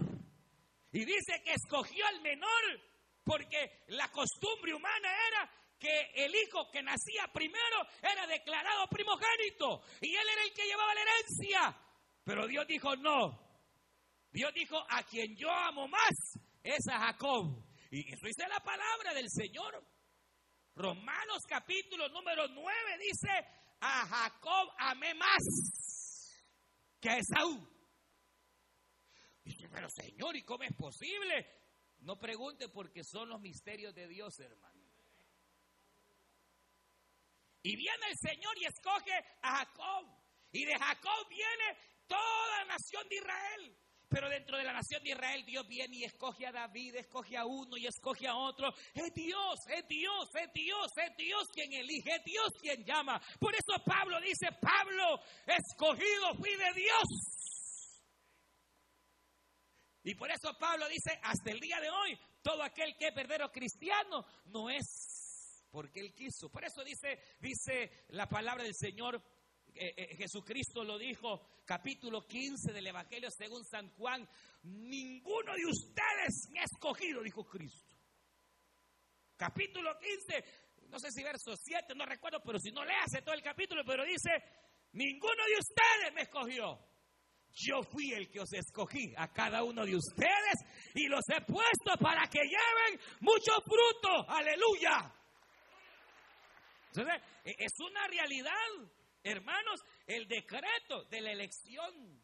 Y 0.91 1.03
dice 1.03 1.41
que 1.43 1.53
escogió 1.53 2.05
al 2.07 2.21
menor 2.21 2.81
porque 3.23 3.83
la 3.87 4.09
costumbre 4.11 4.73
humana 4.73 5.09
era 5.27 5.51
que 5.79 6.11
el 6.13 6.33
hijo 6.35 6.69
que 6.71 6.81
nacía 6.81 7.27
primero 7.33 7.87
era 8.01 8.25
declarado 8.27 8.87
primogénito 8.87 9.81
y 9.99 10.15
él 10.15 10.27
era 10.31 10.43
el 10.43 10.53
que 10.53 10.65
llevaba 10.65 10.93
la 10.93 11.01
herencia. 11.01 11.77
Pero 12.23 12.47
Dios 12.47 12.65
dijo, 12.67 12.95
no, 12.95 13.44
Dios 14.35 14.53
dijo, 14.53 14.77
a 14.89 15.01
quien 15.03 15.33
yo 15.37 15.49
amo 15.49 15.87
más 15.87 16.37
es 16.61 16.85
a 16.89 16.99
Jacob. 16.99 17.63
Y 17.89 18.01
eso 18.13 18.27
dice 18.27 18.45
la 18.49 18.59
palabra 18.59 19.13
del 19.13 19.29
Señor. 19.29 19.81
Romanos 20.75 21.43
capítulo 21.47 22.09
número 22.09 22.45
9 22.49 22.97
dice, 22.99 23.31
a 23.79 24.05
Jacob 24.05 24.73
amé 24.77 25.13
más 25.13 25.39
que 26.99 27.09
a 27.11 27.17
Esaú. 27.17 27.65
Dice, 29.41 29.69
pero 29.69 29.87
Señor, 29.89 30.35
¿y 30.35 30.43
cómo 30.43 30.63
es 30.63 30.75
posible? 30.75 31.49
No 31.99 32.19
pregunte 32.19 32.67
porque 32.67 33.05
son 33.05 33.29
los 33.29 33.39
misterios 33.39 33.95
de 33.95 34.05
Dios, 34.09 34.37
hermano. 34.41 34.83
Y 37.61 37.77
viene 37.77 38.07
el 38.09 38.17
Señor 38.17 38.53
y 38.57 38.65
escoge 38.65 39.13
a 39.43 39.59
Jacob. 39.59 40.13
Y 40.51 40.65
de 40.65 40.77
Jacob 40.77 41.25
viene 41.29 41.79
toda 42.05 42.57
la 42.59 42.65
nación 42.65 43.07
de 43.07 43.15
Israel. 43.15 43.84
Pero 44.15 44.29
dentro 44.29 44.57
de 44.57 44.63
la 44.63 44.71
nación 44.71 45.03
de 45.03 45.09
Israel 45.09 45.43
Dios 45.45 45.67
viene 45.67 45.97
y 45.97 46.03
escoge 46.05 46.47
a 46.47 46.51
David, 46.53 46.95
escoge 46.95 47.35
a 47.35 47.43
uno 47.43 47.75
y 47.75 47.85
escoge 47.85 48.25
a 48.29 48.37
otro. 48.37 48.73
Es 48.93 49.13
Dios, 49.13 49.59
es 49.67 49.85
Dios, 49.89 50.29
es 50.33 50.53
Dios, 50.53 50.87
es 50.95 51.17
Dios 51.17 51.43
quien 51.53 51.73
elige, 51.73 52.15
es 52.15 52.23
Dios 52.23 52.47
quien 52.61 52.85
llama. 52.85 53.21
Por 53.37 53.53
eso 53.53 53.73
Pablo 53.83 54.21
dice, 54.21 54.47
Pablo, 54.61 55.19
escogido 55.45 56.33
fui 56.37 56.55
de 56.55 56.79
Dios. 56.79 57.03
Y 60.03 60.15
por 60.15 60.31
eso 60.31 60.57
Pablo 60.57 60.87
dice, 60.87 61.19
hasta 61.21 61.51
el 61.51 61.59
día 61.59 61.81
de 61.81 61.89
hoy, 61.89 62.17
todo 62.41 62.63
aquel 62.63 62.95
que 62.97 63.09
es 63.09 63.13
verdadero 63.13 63.51
cristiano 63.51 64.25
no 64.45 64.69
es 64.69 65.65
porque 65.71 65.99
él 65.99 66.13
quiso. 66.13 66.49
Por 66.49 66.63
eso 66.63 66.85
dice, 66.85 67.19
dice 67.41 68.05
la 68.11 68.29
palabra 68.29 68.63
del 68.63 68.75
Señor, 68.75 69.21
eh, 69.75 69.93
eh, 69.97 70.15
Jesucristo 70.15 70.83
lo 70.83 70.97
dijo, 70.97 71.41
capítulo 71.65 72.25
15 72.25 72.71
del 72.71 72.87
Evangelio 72.87 73.29
según 73.29 73.63
San 73.65 73.89
Juan, 73.95 74.27
ninguno 74.63 75.53
de 75.53 75.65
ustedes 75.65 76.49
me 76.51 76.61
ha 76.61 76.63
escogido, 76.63 77.21
dijo 77.21 77.43
Cristo. 77.43 77.93
Capítulo 79.35 79.97
15, 79.99 80.87
no 80.89 80.97
sé 80.97 81.11
si 81.11 81.23
verso 81.23 81.53
7, 81.57 81.93
no 81.95 82.05
recuerdo, 82.05 82.41
pero 82.41 82.57
si 82.57 82.71
no 82.71 82.85
le 82.85 82.93
hace 82.93 83.21
todo 83.21 83.35
el 83.35 83.41
capítulo, 83.41 83.83
pero 83.85 84.05
dice, 84.05 84.31
ninguno 84.93 85.43
de 85.45 85.59
ustedes 85.59 86.13
me 86.13 86.21
escogió. 86.21 86.79
Yo 87.51 87.83
fui 87.83 88.11
el 88.13 88.29
que 88.29 88.41
os 88.41 88.51
escogí 88.53 89.13
a 89.17 89.31
cada 89.31 89.63
uno 89.63 89.85
de 89.85 89.95
ustedes 89.95 90.55
y 90.93 91.07
los 91.07 91.23
he 91.29 91.41
puesto 91.41 91.97
para 91.99 92.27
que 92.27 92.39
lleven 92.39 92.99
mucho 93.21 93.51
fruto. 93.61 94.29
Aleluya. 94.29 95.13
Entonces, 96.87 97.21
es 97.43 97.73
una 97.79 98.07
realidad. 98.07 98.51
Hermanos, 99.25 99.83
el 100.05 100.27
decreto 100.27 101.03
de 101.05 101.19
la 101.19 101.31
elección. 101.31 102.23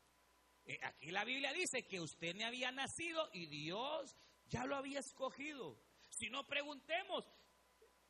Eh, 0.63 0.77
aquí 0.83 1.09
la 1.09 1.25
Biblia 1.25 1.51
dice 1.51 1.87
que 1.87 1.99
usted 1.99 2.35
me 2.35 2.45
había 2.45 2.71
nacido 2.71 3.27
y 3.33 3.47
Dios 3.47 4.15
ya 4.45 4.65
lo 4.65 4.75
había 4.75 4.99
escogido. 4.99 5.81
Si 6.11 6.29
no 6.29 6.45
preguntemos, 6.45 7.27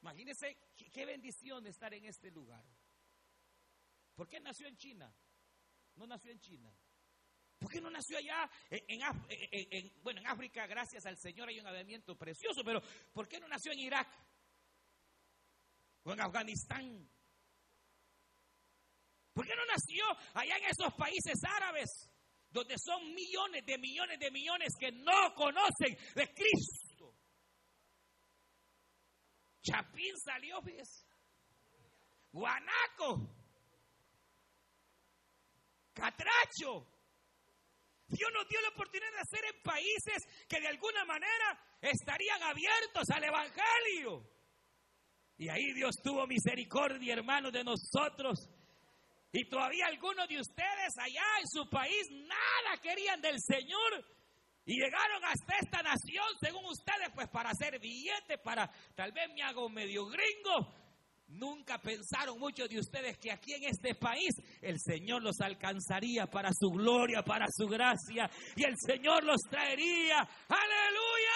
imagínese 0.02 0.58
qué, 0.92 1.06
bendición 1.06 1.66
estar 1.68 1.94
en 1.94 2.04
este 2.04 2.32
lugar. 2.32 2.66
¿Por 4.14 4.28
qué 4.28 4.42
nació 4.42 4.68
en 4.68 4.76
China? 4.76 5.16
No 5.96 6.06
nació 6.06 6.34
en 6.34 6.42
China. 6.42 6.76
¿Por 7.60 7.72
qué 7.72 7.80
no 7.80 7.90
nació 7.90 8.18
allá? 8.18 8.50
En, 8.70 9.94
bueno, 10.04 10.20
en 10.20 10.28
África, 10.28 10.68
gracias 10.68 11.06
al 11.06 11.18
Señor, 11.18 11.48
hay 11.48 11.62
un 11.62 11.68
avivamiento 11.68 12.18
precioso, 12.18 12.62
pero 12.66 12.82
¿por 13.14 13.30
qué 13.30 13.40
no 13.40 13.48
nació 13.48 13.72
en 13.72 13.80
Irak? 13.80 14.10
O 16.04 16.12
en 16.12 16.20
Afganistán. 16.20 17.10
¿Por 19.34 19.46
qué 19.46 19.56
no 19.56 19.66
nació 19.66 20.06
allá 20.34 20.58
en 20.58 20.66
esos 20.66 20.94
países 20.94 21.40
árabes? 21.44 21.90
donde 22.52 22.76
son 22.78 23.14
millones 23.14 23.66
de 23.66 23.78
millones 23.78 24.20
de 24.20 24.30
millones 24.30 24.74
que 24.78 24.92
no 24.92 25.34
conocen 25.36 25.98
de 26.16 26.34
Cristo. 26.34 27.16
Chapín 29.62 30.18
salió, 30.18 30.62
fíjese. 30.62 31.06
Guanaco. 32.32 33.30
Catracho. 35.94 36.88
Dios 38.08 38.30
nos 38.34 38.48
dio 38.50 38.60
la 38.62 38.70
oportunidad 38.70 39.12
de 39.12 39.20
hacer 39.20 39.46
en 39.46 39.62
países 39.62 40.46
que 40.50 40.60
de 40.60 40.68
alguna 40.68 41.06
manera 41.06 41.78
estarían 41.80 42.44
abiertos 42.44 43.10
al 43.14 43.24
Evangelio. 43.24 44.30
Y 45.38 45.48
ahí 45.48 45.74
Dios 45.74 45.96
tuvo 46.04 46.28
misericordia, 46.28 47.14
hermanos, 47.14 47.54
de 47.54 47.64
nosotros. 47.64 48.50
Y 49.32 49.46
todavía 49.46 49.88
algunos 49.88 50.28
de 50.28 50.40
ustedes 50.40 50.94
allá 50.98 51.24
en 51.40 51.48
su 51.48 51.70
país 51.70 52.10
nada 52.12 52.78
querían 52.82 53.22
del 53.22 53.40
Señor. 53.40 54.06
Y 54.66 54.76
llegaron 54.76 55.24
hasta 55.24 55.58
esta 55.58 55.82
nación, 55.82 56.26
según 56.40 56.66
ustedes, 56.66 57.10
pues 57.16 57.28
para 57.30 57.50
hacer 57.50 57.80
billetes, 57.80 58.40
para 58.44 58.72
tal 58.96 59.12
vez 59.12 59.30
me 59.34 59.42
hago 59.42 59.70
medio 59.70 60.06
gringo. 60.06 60.74
Nunca 61.30 61.80
pensaron 61.80 62.38
muchos 62.38 62.68
de 62.68 62.80
ustedes 62.80 63.18
que 63.18 63.32
aquí 63.32 63.54
en 63.54 63.64
este 63.64 63.96
país 63.96 64.36
el 64.62 64.78
Señor 64.80 65.24
los 65.24 65.40
alcanzaría 65.40 66.28
para 66.28 66.52
su 66.54 66.70
gloria, 66.70 67.24
para 67.24 67.46
su 67.50 67.68
gracia, 67.68 68.30
y 68.56 68.66
el 68.66 68.76
Señor 68.78 69.24
los 69.24 69.40
traería. 69.50 70.28
Aleluya. 70.50 71.32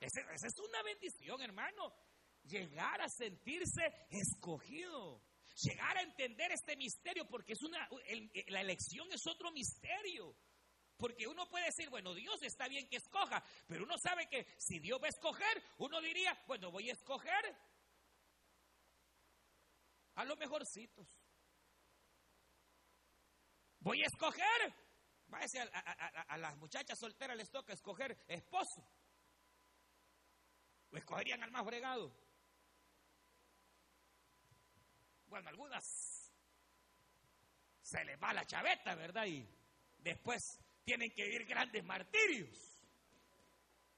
Esa, 0.00 0.20
es 0.20 0.58
una 0.58 0.82
bendición, 0.82 1.42
hermano. 1.42 1.92
Llegar 2.48 3.00
a 3.00 3.08
sentirse 3.08 3.82
escogido. 4.10 5.22
Llegar 5.62 5.96
a 5.96 6.02
entender 6.02 6.52
este 6.52 6.76
misterio, 6.76 7.26
porque 7.26 7.54
es 7.54 7.62
una, 7.62 7.88
la 8.48 8.60
elección 8.60 9.10
es 9.12 9.26
otro 9.26 9.50
misterio. 9.52 10.36
Porque 10.96 11.26
uno 11.26 11.48
puede 11.48 11.66
decir, 11.66 11.90
bueno, 11.90 12.14
Dios 12.14 12.42
está 12.42 12.68
bien 12.68 12.88
que 12.88 12.96
escoja, 12.96 13.42
pero 13.66 13.84
uno 13.84 13.96
sabe 13.98 14.28
que 14.28 14.46
si 14.58 14.78
Dios 14.78 15.00
va 15.00 15.06
a 15.06 15.10
escoger, 15.10 15.62
uno 15.78 16.00
diría, 16.00 16.42
bueno, 16.46 16.70
voy 16.70 16.88
a 16.88 16.94
escoger 16.94 17.56
a 20.14 20.24
los 20.24 20.38
mejorcitos. 20.38 21.06
Voy 23.80 24.02
a 24.02 24.06
escoger, 24.06 24.74
váyase 25.26 25.60
a, 25.60 25.66
a, 25.66 26.36
las 26.38 26.56
muchachas 26.56 26.98
solteras 26.98 27.36
les 27.36 27.50
toca 27.50 27.74
escoger 27.74 28.18
esposo. 28.26 28.88
¿O 30.90 30.96
escogerían 30.96 31.42
al 31.42 31.50
más 31.50 31.64
fregado? 31.64 32.25
Bueno, 35.28 35.48
algunas 35.48 36.32
se 37.82 38.04
les 38.04 38.20
va 38.20 38.32
la 38.32 38.46
chaveta, 38.46 38.94
¿verdad? 38.94 39.26
Y 39.26 39.46
después 39.98 40.60
tienen 40.84 41.10
que 41.12 41.24
vivir 41.24 41.46
grandes 41.46 41.84
martirios. 41.84 42.76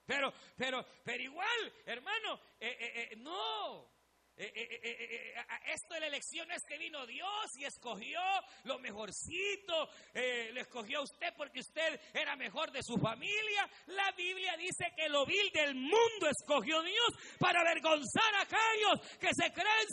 Pero, 0.07 0.33
pero, 0.57 0.85
pero 1.05 1.23
igual, 1.23 1.73
hermano, 1.85 2.41
eh, 2.59 2.77
eh, 2.81 3.09
eh, 3.13 3.17
no. 3.17 3.93
esto 4.37 5.95
de 5.95 6.01
la 6.01 6.07
elección 6.07 6.51
es 6.51 6.63
que 6.65 6.79
vino 6.79 7.07
Dios 7.07 7.51
y 7.59 7.65
escogió 7.65 8.21
lo 8.65 8.79
mejorcito, 8.79 9.91
lo 10.15 10.61
escogió 10.61 11.01
a 11.01 11.03
usted 11.03 11.35
porque 11.37 11.61
usted 11.61 12.01
era 12.15 12.37
mejor 12.37 12.73
de 12.73 12.83
su 12.83 12.97
familia. 12.97 13.69
La 13.89 14.13
Biblia 14.13 14.57
dice 14.57 14.93
que 14.97 15.11
lo 15.11 15.27
vil 15.27 15.51
del 15.53 15.75
mundo 15.75 16.31
escogió 16.31 16.83
Dios 16.83 17.37
para 17.39 17.61
avergonzar 17.61 18.35
a 18.37 18.43
aquellos 18.43 19.19
que 19.19 19.35
se 19.35 19.53
creen 19.53 19.89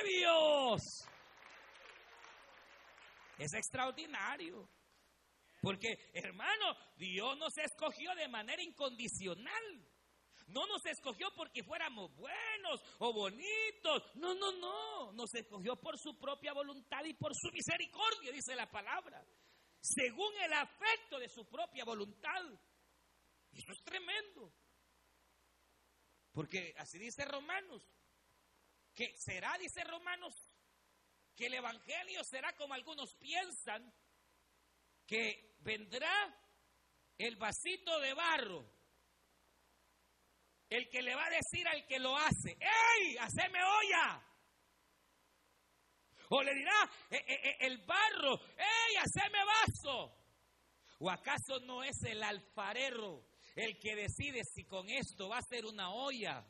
sabios. 0.00 1.08
Es 3.38 3.52
extraordinario. 3.54 4.68
Porque, 5.62 6.10
hermano, 6.14 6.76
Dios 6.96 7.36
nos 7.38 7.56
escogió 7.58 8.14
de 8.14 8.28
manera 8.28 8.62
incondicional. 8.62 9.86
No 10.46 10.66
nos 10.66 10.84
escogió 10.86 11.28
porque 11.36 11.62
fuéramos 11.62 12.14
buenos 12.16 12.82
o 12.98 13.12
bonitos. 13.12 14.02
No, 14.16 14.34
no, 14.34 14.52
no. 14.52 15.12
Nos 15.12 15.32
escogió 15.34 15.76
por 15.76 15.98
su 15.98 16.18
propia 16.18 16.52
voluntad 16.52 17.04
y 17.04 17.14
por 17.14 17.32
su 17.34 17.52
misericordia, 17.52 18.32
dice 18.32 18.54
la 18.54 18.70
palabra. 18.70 19.24
Según 19.80 20.34
el 20.42 20.52
afecto 20.52 21.18
de 21.18 21.28
su 21.28 21.46
propia 21.46 21.84
voluntad. 21.84 22.42
Eso 23.52 23.72
es 23.72 23.82
tremendo. 23.84 24.52
Porque 26.32 26.74
así 26.78 26.98
dice 26.98 27.24
Romanos. 27.24 27.86
Que 28.94 29.14
será, 29.16 29.56
dice 29.58 29.82
Romanos, 29.84 30.34
que 31.36 31.46
el 31.46 31.54
Evangelio 31.54 32.22
será 32.24 32.52
como 32.54 32.74
algunos 32.74 33.14
piensan 33.14 33.92
que 35.06 35.56
vendrá 35.60 36.12
el 37.18 37.36
vasito 37.36 37.98
de 38.00 38.14
barro, 38.14 38.70
el 40.68 40.88
que 40.88 41.02
le 41.02 41.14
va 41.14 41.26
a 41.26 41.30
decir 41.30 41.66
al 41.66 41.86
que 41.86 41.98
lo 41.98 42.16
hace, 42.16 42.56
¡Ey! 42.60 43.16
¡Haceme 43.18 43.58
olla! 43.62 44.26
O 46.28 46.42
le 46.42 46.54
dirá 46.54 46.90
e, 47.10 47.16
e, 47.16 47.34
e, 47.34 47.66
el 47.66 47.78
barro, 47.78 48.40
¡Ey! 48.56 48.96
¡Haceme 48.96 49.38
vaso! 49.44 50.16
¿O 51.00 51.10
acaso 51.10 51.58
no 51.60 51.82
es 51.82 51.96
el 52.04 52.22
alfarero 52.22 53.26
el 53.56 53.78
que 53.78 53.96
decide 53.96 54.42
si 54.44 54.64
con 54.64 54.88
esto 54.88 55.28
va 55.28 55.38
a 55.38 55.42
ser 55.42 55.64
una 55.64 55.90
olla 55.90 56.46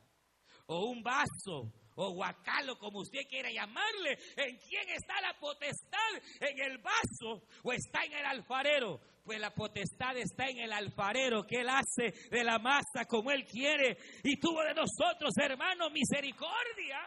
o 0.66 0.86
un 0.86 1.02
vaso 1.02 1.72
o 2.02 2.12
guacalo, 2.12 2.78
como 2.78 3.00
usted 3.00 3.26
quiera 3.28 3.50
llamarle, 3.50 4.18
¿en 4.36 4.56
quién 4.56 4.88
está 4.88 5.20
la 5.20 5.38
potestad? 5.38 5.98
¿En 6.40 6.58
el 6.60 6.78
vaso 6.78 7.46
o 7.62 7.72
está 7.72 8.04
en 8.04 8.14
el 8.14 8.24
alfarero? 8.24 9.00
Pues 9.22 9.38
la 9.38 9.54
potestad 9.54 10.16
está 10.16 10.48
en 10.48 10.60
el 10.60 10.72
alfarero, 10.72 11.46
que 11.46 11.60
él 11.60 11.68
hace 11.68 12.10
de 12.30 12.42
la 12.42 12.58
masa 12.58 13.04
como 13.06 13.30
él 13.30 13.44
quiere 13.44 13.98
y 14.24 14.38
tuvo 14.40 14.62
de 14.62 14.72
nosotros, 14.72 15.34
hermanos, 15.36 15.92
misericordia. 15.92 17.06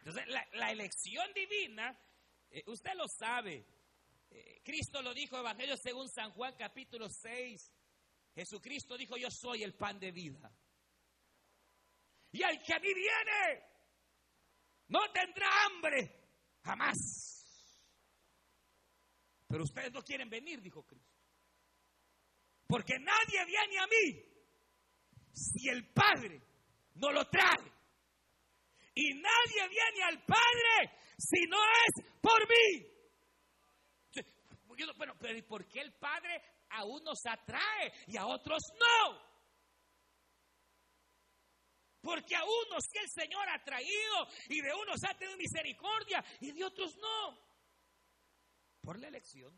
Entonces, 0.00 0.24
la, 0.52 0.70
elección 0.70 1.32
divina, 1.34 1.98
eh, 2.50 2.62
usted 2.66 2.92
lo 2.94 3.06
sabe. 3.08 3.64
Eh, 4.30 4.60
Cristo 4.62 5.00
lo 5.00 5.14
dijo, 5.14 5.38
Evangelio 5.38 5.76
según 5.76 6.08
San 6.10 6.30
Juan 6.32 6.54
capítulo 6.58 7.08
6. 7.08 7.72
Jesucristo 8.34 8.98
dijo, 8.98 9.16
yo 9.16 9.28
soy 9.30 9.62
el 9.62 9.74
pan 9.74 9.98
de 9.98 10.12
vida. 10.12 10.52
Y 12.32 12.42
el 12.42 12.62
que 12.62 12.74
a 12.74 12.78
mí 12.78 12.88
viene 12.94 13.64
no 14.88 15.00
tendrá 15.12 15.48
hambre 15.66 16.10
jamás. 16.62 16.96
Pero 19.48 19.64
ustedes 19.64 19.92
no 19.92 20.02
quieren 20.02 20.30
venir, 20.30 20.60
dijo 20.60 20.84
Cristo. 20.84 21.18
Porque 22.66 22.94
nadie 23.00 23.44
viene 23.46 23.78
a 23.80 23.86
mí 23.86 24.30
si 25.32 25.68
el 25.68 25.92
Padre 25.92 26.40
no 26.94 27.10
lo 27.10 27.28
trae. 27.28 27.72
Y 28.94 29.14
nadie 29.14 29.68
viene 29.68 30.02
al 30.04 30.24
Padre 30.24 30.98
si 31.18 31.46
no 31.48 31.58
es 31.58 32.20
por 32.20 32.48
mí. 32.48 32.86
Bueno, 34.96 35.14
pero 35.18 35.36
¿y 35.36 35.42
por 35.42 35.66
qué 35.66 35.80
el 35.80 35.92
Padre 35.94 36.42
a 36.70 36.84
unos 36.84 37.20
atrae 37.26 37.92
y 38.06 38.16
a 38.16 38.26
otros 38.26 38.62
no? 38.78 39.29
Porque 42.00 42.34
a 42.34 42.42
unos 42.44 42.84
que 42.90 43.00
el 43.00 43.10
Señor 43.10 43.48
ha 43.48 43.62
traído 43.62 44.28
y 44.48 44.60
de 44.60 44.72
unos 44.74 45.02
ha 45.04 45.14
tenido 45.16 45.36
misericordia 45.36 46.24
y 46.40 46.52
de 46.52 46.64
otros 46.64 46.96
no. 46.96 47.38
Por 48.82 48.98
la 48.98 49.08
elección. 49.08 49.52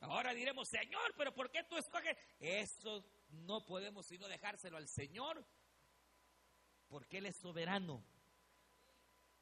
Ahora 0.00 0.32
diremos, 0.32 0.68
Señor, 0.68 1.14
pero 1.16 1.32
¿por 1.34 1.50
qué 1.50 1.62
tú 1.64 1.76
escoges? 1.76 2.16
Eso 2.38 3.04
no 3.28 3.64
podemos 3.64 4.06
sino 4.06 4.26
dejárselo 4.26 4.76
al 4.76 4.88
Señor, 4.88 5.44
porque 6.88 7.18
Él 7.18 7.26
es 7.26 7.36
soberano. 7.36 8.02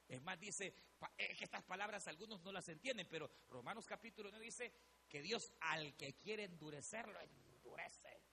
Es 0.08 0.20
más, 0.22 0.38
dice, 0.40 0.74
que 1.16 1.44
estas 1.44 1.62
palabras 1.64 2.06
algunos 2.08 2.42
no 2.42 2.50
las 2.50 2.68
entienden, 2.68 3.06
pero 3.08 3.30
Romanos 3.48 3.86
capítulo 3.86 4.30
9 4.30 4.44
dice 4.44 4.72
que 5.08 5.22
Dios 5.22 5.52
al 5.60 5.96
que 5.96 6.14
quiere 6.14 6.44
endurecerlo, 6.44 7.18
endurece 7.20 8.27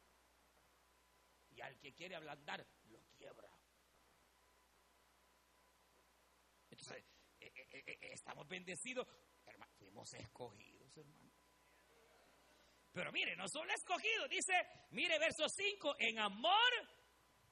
y 1.55 1.61
al 1.61 1.77
que 1.79 1.93
quiere 1.93 2.15
ablandar 2.15 2.65
lo 2.89 3.01
quiebra. 3.17 3.49
Entonces, 6.69 7.05
eh, 7.39 7.51
eh, 7.55 7.83
eh, 7.87 7.97
estamos 8.11 8.47
bendecidos, 8.47 9.07
hermano, 9.45 9.71
fuimos 9.77 10.13
escogidos, 10.13 10.97
hermano. 10.97 11.31
Pero 12.91 13.11
mire, 13.11 13.35
no 13.35 13.45
solo 13.47 13.71
escogidos, 13.73 14.29
dice, 14.29 14.53
mire 14.91 15.17
verso 15.19 15.47
5, 15.47 15.95
en 15.99 16.19
amor, 16.19 16.71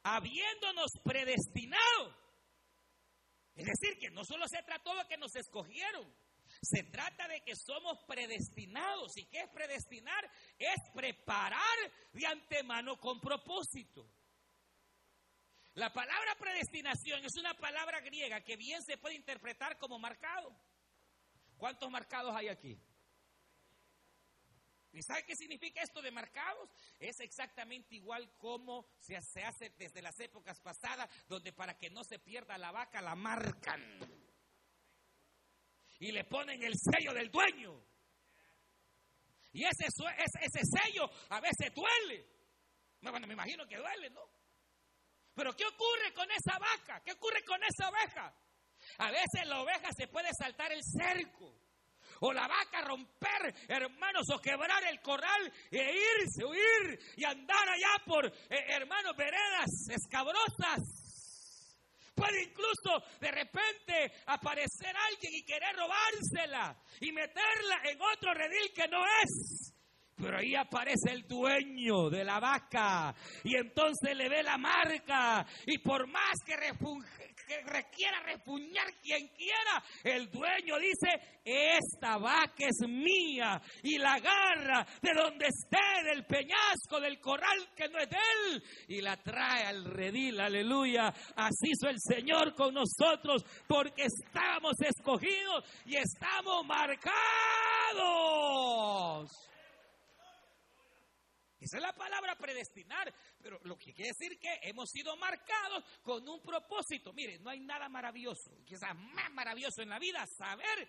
habiéndonos 0.04 0.92
predestinado. 1.04 2.24
Es 3.56 3.66
decir, 3.66 3.98
que 4.00 4.10
no 4.10 4.24
solo 4.26 4.46
se 4.48 4.64
trató 4.64 4.96
de 4.96 5.08
que 5.08 5.18
nos 5.18 5.36
escogieron, 5.36 6.14
se 6.64 6.84
trata 6.84 7.28
de 7.28 7.42
que 7.42 7.56
somos 7.56 8.04
predestinados. 8.06 9.18
¿Y 9.18 9.26
qué 9.26 9.42
es 9.42 9.50
predestinar? 9.50 10.30
Es 10.58 10.80
preparar 10.94 11.78
de 12.14 12.26
antemano 12.26 13.00
con 13.00 13.20
propósito. 13.20 14.10
La 15.76 15.92
palabra 15.92 16.36
predestinación 16.40 17.26
es 17.26 17.36
una 17.36 17.54
palabra 17.56 18.00
griega 18.02 18.42
que 18.42 18.56
bien 18.56 18.82
se 18.84 18.98
puede 18.98 19.16
interpretar 19.16 19.78
como 19.78 20.00
marcado. 20.00 20.56
¿Cuántos 21.58 21.90
marcados 21.90 22.36
hay 22.36 22.48
aquí? 22.48 22.80
¿Y 24.94 25.02
sabe 25.02 25.26
qué 25.26 25.36
significa 25.36 25.82
esto 25.82 26.04
de 26.04 26.12
marcados? 26.12 26.70
Es 27.00 27.20
exactamente 27.20 27.96
igual 27.96 28.32
como 28.38 28.86
se, 29.00 29.16
hace 29.16 29.72
desde 29.78 30.04
las 30.04 30.20
épocas 30.20 30.62
pasadas, 30.62 31.10
donde 31.28 31.52
para 31.52 31.76
que 31.78 31.90
no 31.90 32.04
se 32.04 32.20
pierda 32.20 32.60
la 32.60 32.72
vaca 32.72 33.02
la 33.02 33.16
marcan. 33.16 33.82
Y 36.04 36.12
le 36.12 36.26
ponen 36.26 36.62
el 36.62 36.74
sello 36.76 37.14
del 37.14 37.32
dueño. 37.32 37.82
Y 39.54 39.64
ese, 39.64 39.86
ese 39.86 40.60
sello 40.66 41.10
a 41.30 41.40
veces 41.40 41.74
duele. 41.74 42.28
Bueno, 43.00 43.26
me 43.26 43.32
imagino 43.32 43.66
que 43.66 43.78
duele, 43.78 44.10
¿no? 44.10 44.20
Pero 45.34 45.56
¿qué 45.56 45.64
ocurre 45.66 46.14
con 46.14 46.30
esa 46.30 46.60
vaca? 46.60 47.02
¿Qué 47.06 47.14
ocurre 47.14 47.42
con 47.46 47.58
esa 47.64 47.88
oveja? 47.88 48.36
A 48.98 49.12
veces 49.12 49.48
la 49.48 49.62
oveja 49.62 49.88
se 49.98 50.10
puede 50.10 50.28
saltar 50.38 50.74
el 50.74 50.82
cerco. 50.84 51.56
O 52.20 52.34
la 52.34 52.50
vaca 52.50 52.82
romper, 52.82 53.56
hermanos, 53.70 54.26
o 54.34 54.42
quebrar 54.42 54.84
el 54.84 55.00
corral 55.00 55.54
e 55.72 55.94
irse, 56.20 56.44
huir 56.44 57.00
y 57.16 57.24
andar 57.24 57.70
allá 57.70 58.04
por, 58.06 58.26
eh, 58.26 58.66
hermanos, 58.68 59.16
veredas 59.16 59.70
escabrosas. 59.90 61.03
Puede 62.16 62.44
incluso 62.44 63.04
de 63.20 63.32
repente 63.32 64.12
aparecer 64.28 64.96
alguien 64.96 65.34
y 65.34 65.44
querer 65.44 65.76
robársela 65.76 66.78
y 67.00 67.12
meterla 67.12 67.82
en 67.86 68.02
otro 68.02 68.34
redil 68.34 68.72
que 68.74 68.88
no 68.88 69.04
es. 69.24 69.74
Pero 70.16 70.38
ahí 70.38 70.56
aparece 70.56 71.12
el 71.12 71.28
dueño 71.28 72.10
de 72.10 72.24
la 72.24 72.40
vaca 72.40 73.16
y 73.44 73.56
entonces 73.56 74.16
le 74.16 74.30
ve 74.30 74.44
la 74.44 74.58
marca 74.58 75.46
y 75.66 75.80
por 75.80 76.08
más 76.08 76.36
que, 76.46 76.56
requiera 77.66 78.20
repuñar 78.22 78.94
quien 79.02 79.28
quiera, 79.30 79.84
el 80.04 80.30
dueño 80.30 80.78
dice, 80.80 81.40
esta 81.44 82.18
vaca 82.18 82.68
es 82.68 82.88
mía 82.88 83.62
y 83.82 83.98
la 83.98 84.14
agarra 84.14 84.86
de 85.02 85.14
donde 85.14 85.48
esté, 85.48 86.04
del 86.06 86.26
peñasco, 86.26 87.00
del 87.00 87.20
corral 87.20 87.70
que 87.76 87.88
no 87.90 88.00
es 88.00 88.10
de 88.10 88.18
él 88.18 88.64
y 88.88 89.02
la 89.02 89.18
trae 89.18 89.66
al 89.66 89.86
redil, 89.86 90.40
aleluya. 90.40 91.14
Así 91.36 91.72
hizo 91.72 91.90
el 91.90 92.00
Señor 92.00 92.54
con 92.56 92.74
nosotros 92.74 93.44
porque 93.68 94.04
estamos 94.04 94.74
escogidos 94.82 95.66
y 95.86 95.98
estamos 95.98 96.66
marcados. 96.66 97.14
Esa 101.64 101.78
es 101.78 101.84
la 101.84 101.94
palabra 101.94 102.36
predestinar, 102.36 103.14
pero 103.44 103.60
lo 103.64 103.78
que 103.78 103.94
quiere 103.94 104.14
decir 104.14 104.40
que 104.40 104.60
hemos 104.64 104.90
sido 104.90 105.16
marcados 105.18 105.84
con 106.02 106.28
un 106.28 106.42
propósito. 106.42 107.12
Mire, 107.12 107.38
no 107.40 107.50
hay 107.50 107.60
nada 107.60 107.90
maravilloso, 107.90 108.58
quizás 108.64 108.96
más 108.96 109.30
maravilloso 109.34 109.82
en 109.82 109.90
la 109.90 110.00
vida, 110.00 110.26
saber 110.26 110.88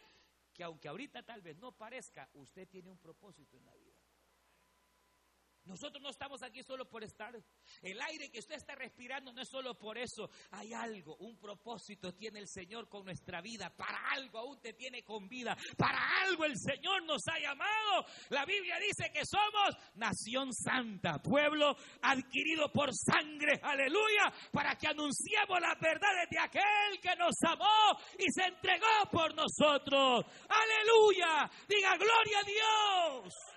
que 0.55 0.63
aunque 0.63 0.87
ahorita 0.87 1.25
tal 1.25 1.43
vez 1.43 1.57
no 1.57 1.73
parezca, 1.73 2.31
usted 2.35 2.69
tiene 2.69 2.89
un 2.89 2.99
propósito 2.99 3.57
en 3.57 3.65
la 3.67 3.75
vida. 3.75 3.84
Nosotros 5.67 6.03
no 6.03 6.11
estamos 6.11 6.43
aquí 6.43 6.62
solo 6.62 6.89
por 6.89 7.03
estar. 7.03 7.35
El 7.81 8.01
aire 8.03 8.31
que 8.31 8.39
usted 8.39 8.57
está 8.57 8.75
respirando 8.75 9.33
no 9.33 9.41
es 9.41 9.49
solo 9.49 9.75
por 9.79 9.97
eso. 9.97 10.29
Hay 10.51 10.75
algo, 10.75 11.17
un 11.17 11.39
propósito 11.39 12.12
tiene 12.12 12.39
el 12.41 12.49
Señor 12.49 12.89
con 12.89 13.05
nuestra 13.05 13.41
vida. 13.41 13.71
Para 13.75 13.99
algo 14.11 14.39
aún 14.39 14.61
te 14.61 14.75
tiene 14.75 15.03
con 15.03 15.27
vida. 15.27 15.57
Para 15.79 16.21
algo 16.23 16.45
el 16.45 16.59
Señor 16.59 17.05
nos 17.05 17.23
ha 17.29 17.39
llamado. 17.39 18.05
La 18.29 18.45
Biblia 18.45 18.79
dice 18.79 19.11
que 19.11 19.25
somos 19.25 19.75
nación 19.95 20.53
santa, 20.53 21.23
pueblo 21.23 21.75
adquirido 22.03 22.71
por 22.71 22.91
sangre. 22.95 23.59
Aleluya. 23.62 24.33
Para 24.53 24.77
que 24.77 24.89
anunciemos 24.89 25.61
las 25.61 25.81
verdades 25.81 26.29
de 26.31 26.39
aquel 26.39 27.01
que 27.01 27.17
nos 27.17 27.35
amó 27.43 27.99
y 28.19 28.31
se 28.31 28.45
entregó 28.49 29.11
por 29.11 29.35
nosotros. 29.35 30.27
Aleluya. 30.49 31.51
Diga 31.67 31.97
gloria 31.97 32.39
a 32.39 32.45
Dios. 32.45 33.54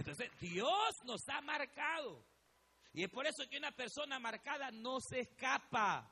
Entonces, 0.00 0.30
Dios 0.40 1.04
nos 1.04 1.28
ha 1.28 1.42
marcado. 1.42 2.24
Y 2.94 3.04
es 3.04 3.10
por 3.10 3.26
eso 3.26 3.46
que 3.50 3.58
una 3.58 3.70
persona 3.70 4.18
marcada 4.18 4.70
no 4.70 4.98
se 4.98 5.20
escapa. 5.20 6.10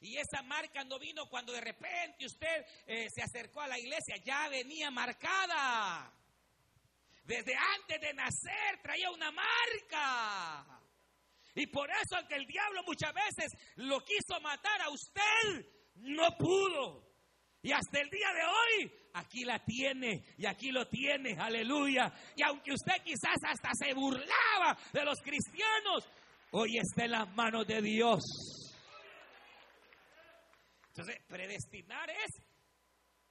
Y 0.00 0.16
esa 0.16 0.42
marca 0.42 0.84
no 0.84 0.96
vino 1.00 1.28
cuando 1.28 1.52
de 1.52 1.60
repente 1.60 2.24
usted 2.24 2.64
eh, 2.86 3.08
se 3.12 3.22
acercó 3.22 3.60
a 3.60 3.66
la 3.66 3.80
iglesia, 3.80 4.16
ya 4.24 4.48
venía 4.48 4.92
marcada. 4.92 6.12
Desde 7.24 7.56
antes 7.56 8.00
de 8.00 8.14
nacer 8.14 8.80
traía 8.80 9.10
una 9.10 9.32
marca. 9.32 10.80
Y 11.56 11.66
por 11.66 11.90
eso 11.90 12.16
que 12.28 12.36
el 12.36 12.46
diablo 12.46 12.84
muchas 12.84 13.12
veces 13.12 13.52
lo 13.74 14.04
quiso 14.04 14.40
matar 14.40 14.82
a 14.82 14.90
usted, 14.90 15.66
no 15.96 16.36
pudo. 16.38 17.05
Y 17.66 17.72
hasta 17.72 18.00
el 18.00 18.08
día 18.08 18.28
de 18.32 18.42
hoy, 18.44 18.92
aquí 19.14 19.44
la 19.44 19.58
tiene 19.58 20.24
y 20.38 20.46
aquí 20.46 20.70
lo 20.70 20.86
tiene, 20.86 21.36
aleluya. 21.36 22.12
Y 22.36 22.42
aunque 22.44 22.70
usted 22.72 23.02
quizás 23.02 23.38
hasta 23.42 23.70
se 23.74 23.92
burlaba 23.92 24.78
de 24.92 25.04
los 25.04 25.20
cristianos, 25.20 26.08
hoy 26.52 26.78
está 26.78 27.06
en 27.06 27.10
las 27.10 27.34
manos 27.34 27.66
de 27.66 27.82
Dios. 27.82 28.22
Entonces, 30.90 31.20
predestinar 31.26 32.08
es 32.08 32.40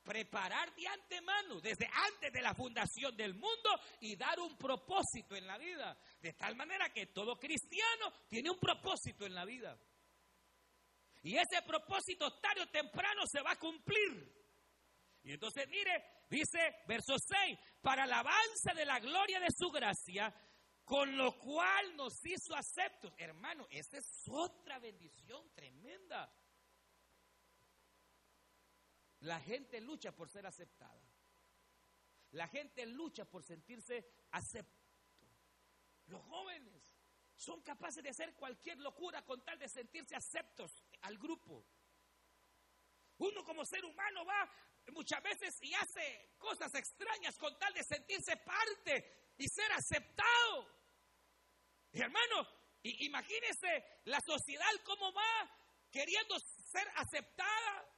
preparar 0.04 0.76
de 0.76 0.86
antemano, 0.86 1.62
desde 1.62 1.88
antes 1.88 2.34
de 2.34 2.42
la 2.42 2.54
fundación 2.54 3.16
del 3.16 3.36
mundo 3.36 3.70
y 4.02 4.18
dar 4.18 4.38
un 4.42 4.58
propósito 4.58 5.38
en 5.38 5.48
la 5.48 5.58
vida. 5.58 5.98
De 6.22 6.34
tal 6.34 6.58
manera 6.58 6.90
que 6.90 7.06
todo 7.06 7.40
cristiano 7.40 8.12
tiene 8.28 8.50
un 8.50 8.60
propósito 8.60 9.26
en 9.26 9.34
la 9.34 9.46
vida. 9.46 9.80
Y 11.26 11.36
ese 11.38 11.60
propósito 11.64 12.40
tarde 12.40 12.62
o 12.62 12.70
temprano 12.70 13.24
se 13.26 13.42
va 13.42 13.54
a 13.54 13.60
cumplir. 13.60 14.32
Y 15.24 15.32
entonces 15.32 15.68
mire, 15.70 16.22
dice 16.30 16.84
verso 16.88 17.16
6, 17.18 17.58
para 17.82 18.04
alabanza 18.04 18.76
de 18.76 18.86
la 18.86 19.00
gloria 19.00 19.40
de 19.40 19.48
su 19.50 19.72
gracia, 19.72 20.32
con 20.84 21.18
lo 21.18 21.36
cual 21.40 21.96
nos 21.96 22.24
hizo 22.28 22.54
aceptos. 22.56 23.12
Hermano, 23.18 23.66
esta 23.72 23.98
es 23.98 24.06
otra 24.30 24.78
bendición 24.78 25.52
tremenda. 25.56 26.32
La 29.22 29.40
gente 29.40 29.82
lucha 29.82 30.12
por 30.12 30.30
ser 30.30 30.46
aceptada. 30.46 31.12
La 32.34 32.48
gente 32.50 32.86
lucha 32.86 33.26
por 33.26 33.44
sentirse 33.44 34.28
acepto. 34.30 34.86
Los 36.06 36.22
jóvenes 36.22 36.84
son 37.36 37.64
capaces 37.64 38.04
de 38.04 38.10
hacer 38.10 38.36
cualquier 38.36 38.78
locura 38.78 39.26
con 39.26 39.44
tal 39.44 39.58
de 39.58 39.68
sentirse 39.68 40.16
aceptos 40.16 40.85
al 41.06 41.18
grupo. 41.18 41.66
Uno 43.18 43.44
como 43.44 43.64
ser 43.66 43.84
humano 43.86 44.26
va 44.26 44.52
muchas 44.92 45.22
veces 45.24 45.56
y 45.62 45.74
hace 45.74 46.36
cosas 46.38 46.74
extrañas 46.76 47.38
con 47.38 47.58
tal 47.58 47.74
de 47.74 47.84
sentirse 47.84 48.38
parte 48.38 49.34
y 49.38 49.48
ser 49.48 49.72
aceptado. 49.72 50.68
Y 51.92 52.02
hermano, 52.02 52.48
imagínese 52.84 54.02
la 54.06 54.20
sociedad 54.26 54.70
cómo 54.84 55.14
va 55.14 55.50
queriendo 55.92 56.36
ser 56.40 56.88
aceptada. 56.96 57.90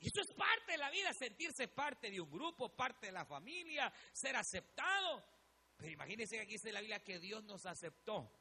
Y 0.00 0.08
eso 0.08 0.20
es 0.20 0.32
parte 0.32 0.72
de 0.72 0.78
la 0.78 0.90
vida, 0.90 1.12
sentirse 1.12 1.68
parte 1.68 2.10
de 2.10 2.20
un 2.20 2.30
grupo, 2.30 2.74
parte 2.74 3.06
de 3.06 3.12
la 3.12 3.26
familia, 3.26 3.92
ser 4.12 4.36
aceptado. 4.36 5.24
Pero 5.76 5.92
imagínese 5.92 6.36
que 6.36 6.42
aquí 6.42 6.52
dice 6.52 6.72
la 6.72 6.80
Biblia 6.80 7.02
que 7.02 7.18
Dios 7.18 7.44
nos 7.44 7.66
aceptó. 7.66 8.32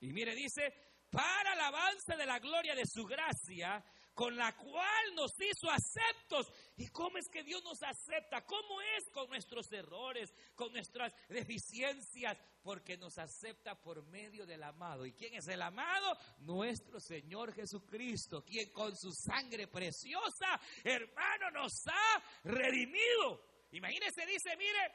Y 0.00 0.12
mire, 0.12 0.34
dice, 0.34 0.74
para 1.10 1.52
alabanza 1.52 2.16
de 2.16 2.26
la 2.26 2.38
gloria 2.38 2.74
de 2.74 2.86
su 2.86 3.04
gracia, 3.04 3.84
con 4.14 4.34
la 4.34 4.56
cual 4.56 5.14
nos 5.14 5.32
hizo 5.40 5.70
aceptos. 5.70 6.50
¿Y 6.76 6.88
cómo 6.88 7.18
es 7.18 7.28
que 7.28 7.42
Dios 7.42 7.62
nos 7.62 7.82
acepta? 7.82 8.44
¿Cómo 8.46 8.80
es 8.80 9.10
con 9.10 9.28
nuestros 9.28 9.70
errores, 9.72 10.34
con 10.54 10.72
nuestras 10.72 11.12
deficiencias? 11.28 12.38
Porque 12.62 12.96
nos 12.96 13.18
acepta 13.18 13.74
por 13.80 14.02
medio 14.06 14.46
del 14.46 14.62
amado. 14.62 15.04
¿Y 15.04 15.12
quién 15.12 15.34
es 15.34 15.46
el 15.48 15.60
amado? 15.60 16.18
Nuestro 16.38 16.98
Señor 16.98 17.52
Jesucristo, 17.52 18.42
quien 18.42 18.72
con 18.72 18.96
su 18.96 19.12
sangre 19.12 19.68
preciosa, 19.68 20.60
hermano, 20.82 21.50
nos 21.50 21.86
ha 21.86 22.22
redimido. 22.44 23.44
Imagínese, 23.72 24.24
dice, 24.24 24.56
mire, 24.56 24.92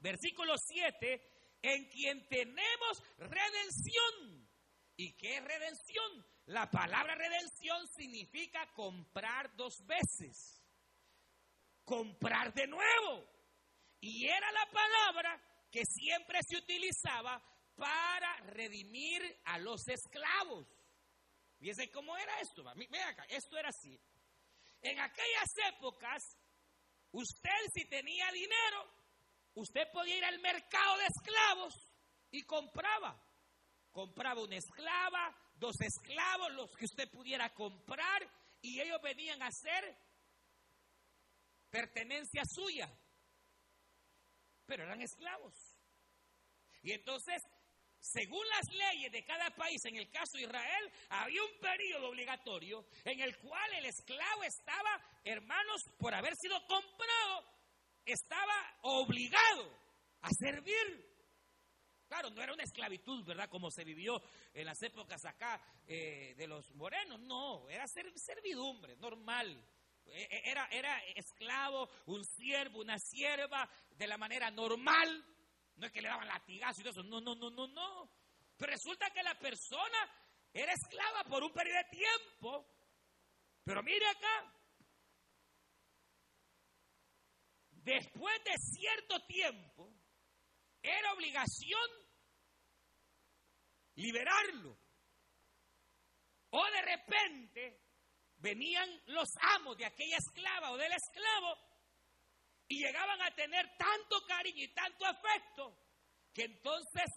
versículo 0.00 0.54
7 0.58 1.38
en 1.62 1.84
quien 1.86 2.26
tenemos 2.28 3.02
redención. 3.18 4.37
¿Y 4.98 5.12
qué 5.12 5.36
es 5.36 5.44
redención? 5.44 6.26
La 6.46 6.68
palabra 6.68 7.14
redención 7.14 7.86
significa 7.86 8.66
comprar 8.74 9.54
dos 9.54 9.86
veces, 9.86 10.60
comprar 11.84 12.52
de 12.52 12.66
nuevo. 12.66 13.24
Y 14.00 14.26
era 14.26 14.50
la 14.50 14.66
palabra 14.72 15.40
que 15.70 15.84
siempre 15.84 16.40
se 16.42 16.56
utilizaba 16.56 17.40
para 17.76 18.38
redimir 18.46 19.22
a 19.44 19.58
los 19.58 19.86
esclavos. 19.86 20.66
Fíjense 21.60 21.92
cómo 21.92 22.16
era 22.16 22.40
esto. 22.40 22.64
Vean 22.64 23.08
acá, 23.08 23.24
esto 23.28 23.56
era 23.56 23.68
así. 23.68 23.96
En 24.82 24.98
aquellas 24.98 25.74
épocas, 25.76 26.24
usted 27.12 27.60
si 27.72 27.84
tenía 27.84 28.32
dinero, 28.32 28.92
usted 29.54 29.88
podía 29.92 30.18
ir 30.18 30.24
al 30.24 30.40
mercado 30.40 30.96
de 30.98 31.06
esclavos 31.06 31.74
y 32.32 32.42
compraba. 32.42 33.27
Compraba 33.98 34.40
una 34.42 34.54
esclava, 34.54 35.36
dos 35.56 35.74
esclavos, 35.80 36.52
los 36.52 36.70
que 36.76 36.84
usted 36.84 37.10
pudiera 37.10 37.52
comprar, 37.52 38.22
y 38.62 38.80
ellos 38.80 39.02
venían 39.02 39.42
a 39.42 39.50
ser 39.50 39.92
pertenencia 41.68 42.42
suya, 42.44 42.88
pero 44.66 44.84
eran 44.84 45.02
esclavos. 45.02 45.52
Y 46.80 46.92
entonces, 46.92 47.42
según 47.98 48.46
las 48.48 48.72
leyes 48.72 49.10
de 49.10 49.24
cada 49.24 49.50
país, 49.56 49.84
en 49.86 49.96
el 49.96 50.08
caso 50.12 50.36
de 50.36 50.44
Israel, 50.44 50.92
había 51.08 51.42
un 51.42 51.58
periodo 51.58 52.10
obligatorio 52.10 52.86
en 53.04 53.18
el 53.20 53.36
cual 53.38 53.72
el 53.78 53.86
esclavo 53.86 54.44
estaba, 54.44 55.20
hermanos, 55.24 55.82
por 55.98 56.14
haber 56.14 56.36
sido 56.36 56.56
comprado, 56.68 57.52
estaba 58.04 58.78
obligado 58.82 59.76
a 60.20 60.28
servir. 60.38 61.07
Claro, 62.08 62.30
no 62.30 62.42
era 62.42 62.54
una 62.54 62.62
esclavitud, 62.62 63.22
¿verdad? 63.24 63.50
Como 63.50 63.70
se 63.70 63.84
vivió 63.84 64.22
en 64.54 64.64
las 64.64 64.82
épocas 64.82 65.24
acá 65.26 65.60
eh, 65.86 66.34
de 66.36 66.46
los 66.46 66.74
morenos. 66.74 67.20
No, 67.20 67.68
era 67.68 67.86
servidumbre, 67.86 68.96
normal. 68.96 69.62
E, 70.06 70.22
e, 70.22 70.50
era, 70.50 70.66
era 70.68 70.98
esclavo, 71.14 71.90
un 72.06 72.24
siervo, 72.24 72.80
una 72.80 72.98
sierva, 72.98 73.68
de 73.90 74.06
la 74.06 74.16
manera 74.16 74.50
normal. 74.50 75.22
No 75.76 75.86
es 75.86 75.92
que 75.92 76.00
le 76.00 76.08
daban 76.08 76.26
latigazo 76.26 76.80
y 76.80 76.84
todo 76.84 76.92
eso. 76.92 77.02
No, 77.02 77.20
no, 77.20 77.34
no, 77.34 77.50
no, 77.50 77.68
no. 77.68 78.10
Pero 78.56 78.72
resulta 78.72 79.10
que 79.10 79.22
la 79.22 79.38
persona 79.38 79.98
era 80.52 80.72
esclava 80.72 81.24
por 81.24 81.42
un 81.44 81.52
periodo 81.52 81.76
de 81.76 81.96
tiempo. 81.96 82.66
Pero 83.64 83.82
mire 83.82 84.06
acá. 84.06 84.54
Después 87.70 88.44
de 88.44 88.56
cierto 88.58 89.20
tiempo, 89.26 89.92
era 90.88 91.12
obligación 91.12 91.90
liberarlo. 93.96 94.78
O 96.50 96.64
de 96.64 96.82
repente 96.82 97.80
venían 98.36 98.88
los 99.06 99.28
amos 99.56 99.76
de 99.76 99.84
aquella 99.84 100.16
esclava 100.16 100.70
o 100.70 100.76
del 100.76 100.92
esclavo 100.92 101.56
y 102.68 102.78
llegaban 102.78 103.20
a 103.22 103.34
tener 103.34 103.76
tanto 103.76 104.24
cariño 104.26 104.64
y 104.64 104.74
tanto 104.74 105.04
afecto 105.06 105.76
que 106.32 106.44
entonces 106.44 107.10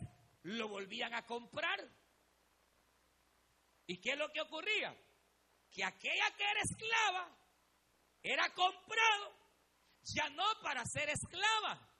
lo 0.43 0.67
volvían 0.67 1.13
a 1.13 1.25
comprar. 1.25 1.79
¿Y 3.85 3.99
qué 3.99 4.11
es 4.11 4.17
lo 4.17 4.31
que 4.31 4.41
ocurría? 4.41 4.95
Que 5.71 5.83
aquella 5.83 6.31
que 6.35 6.43
era 6.43 6.61
esclava 6.61 7.37
era 8.23 8.53
comprado 8.53 9.41
ya 10.03 10.29
no 10.29 10.45
para 10.61 10.83
ser 10.85 11.09
esclava, 11.09 11.90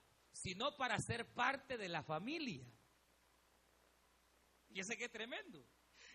sino 0.42 0.76
para 0.76 0.98
ser 0.98 1.26
parte 1.32 1.78
de 1.78 1.88
la 1.88 2.02
familia. 2.02 2.66
Y 4.70 4.80
ese 4.80 4.96
que 4.96 5.04
es 5.04 5.12
tremendo. 5.12 5.64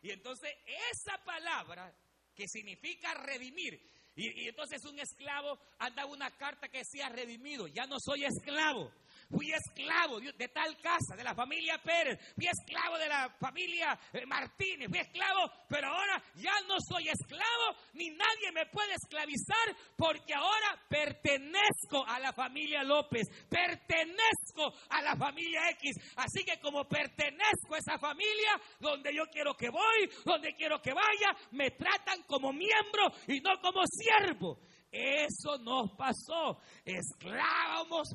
Y 0.01 0.11
entonces 0.11 0.51
esa 0.91 1.23
palabra 1.23 1.95
que 2.35 2.47
significa 2.47 3.13
redimir, 3.13 3.81
y, 4.15 4.47
entonces 4.47 4.83
un 4.85 4.99
esclavo 4.99 5.59
andaba 5.79 6.11
una 6.11 6.35
carta 6.37 6.67
que 6.67 6.79
decía 6.79 7.09
redimido, 7.09 7.67
ya 7.67 7.85
no 7.85 7.97
soy 7.99 8.25
esclavo, 8.25 8.91
Fui 9.29 9.51
esclavo 9.51 10.19
de 10.19 10.47
tal 10.47 10.77
casa, 10.79 11.15
de 11.15 11.23
la 11.23 11.35
familia 11.35 11.77
Pérez. 11.83 12.17
Fui 12.35 12.47
esclavo 12.47 12.97
de 12.97 13.09
la 13.09 13.29
familia 13.39 13.99
eh, 14.13 14.25
Martínez. 14.25 14.87
Fui 14.89 14.99
esclavo, 14.99 15.51
pero 15.67 15.87
ahora 15.87 16.23
ya 16.35 16.53
no 16.67 16.75
soy 16.79 17.09
esclavo, 17.09 17.75
ni 17.93 18.09
nadie 18.09 18.51
me 18.53 18.65
puede 18.67 18.93
esclavizar, 18.93 19.75
porque 19.97 20.33
ahora 20.33 20.81
pertenezco 20.87 22.05
a 22.07 22.19
la 22.19 22.31
familia 22.31 22.83
López. 22.83 23.27
Pertenezco 23.49 24.73
a 24.89 25.01
la 25.01 25.15
familia 25.17 25.69
X. 25.71 25.95
Así 26.15 26.45
que 26.45 26.59
como 26.61 26.87
pertenezco 26.87 27.75
a 27.75 27.79
esa 27.79 27.97
familia, 27.99 28.59
donde 28.79 29.13
yo 29.13 29.25
quiero 29.31 29.55
que 29.55 29.69
voy, 29.69 30.09
donde 30.23 30.55
quiero 30.55 30.81
que 30.81 30.93
vaya, 30.93 31.35
me 31.51 31.71
tratan 31.71 32.23
como 32.23 32.53
miembro 32.53 33.11
y 33.27 33.41
no 33.41 33.59
como 33.61 33.81
siervo. 33.85 34.57
Eso 34.91 35.57
nos 35.59 35.91
pasó. 35.91 36.59
Esclavos, 36.85 38.09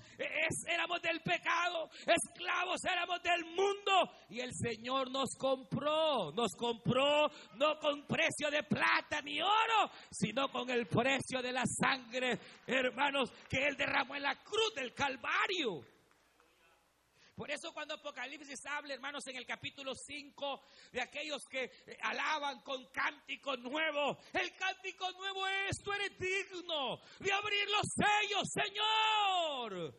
éramos 0.67 1.03
del 1.03 1.21
pecado, 1.21 1.91
esclavos 2.07 2.85
éramos 2.85 3.23
del 3.23 3.45
mundo. 3.45 4.11
Y 4.31 4.41
el 4.41 4.53
Señor 4.55 5.11
nos 5.11 5.35
compró, 5.37 6.33
nos 6.33 6.53
compró 6.57 7.29
no 7.57 7.79
con 7.79 8.07
precio 8.07 8.51
de 8.51 8.63
plata 8.63 9.21
ni 9.23 9.41
oro, 9.41 9.91
sino 10.11 10.49
con 10.51 10.71
el 10.71 10.87
precio 10.87 11.43
de 11.43 11.53
la 11.53 11.65
sangre, 11.67 12.39
hermanos, 12.67 13.31
que 13.49 13.67
Él 13.67 13.77
derramó 13.77 14.17
en 14.17 14.23
la 14.23 14.37
cruz 14.37 14.75
del 14.75 14.95
Calvario. 14.95 15.85
Por 17.35 17.51
eso 17.51 17.73
cuando 17.73 17.95
Apocalipsis 17.95 18.67
habla, 18.67 18.93
hermanos, 18.95 19.27
en 19.27 19.37
el 19.37 19.47
capítulo 19.47 19.95
5, 19.95 20.61
de 20.93 21.01
aquellos 21.01 21.47
que 21.49 21.65
eh, 21.65 21.99
alaban 22.03 22.61
con 22.61 22.85
cántico 22.91 23.57
nuevo, 23.57 24.19
el 24.35 24.55
cántico 24.55 25.11
nuevo 25.13 25.47
es, 25.47 25.83
tú 25.83 25.93
eres 25.93 26.19
digno 26.19 27.01
de 27.21 27.33
abrir 27.33 27.69
los 27.71 27.87
sellos, 27.95 28.49
Señor, 28.53 29.99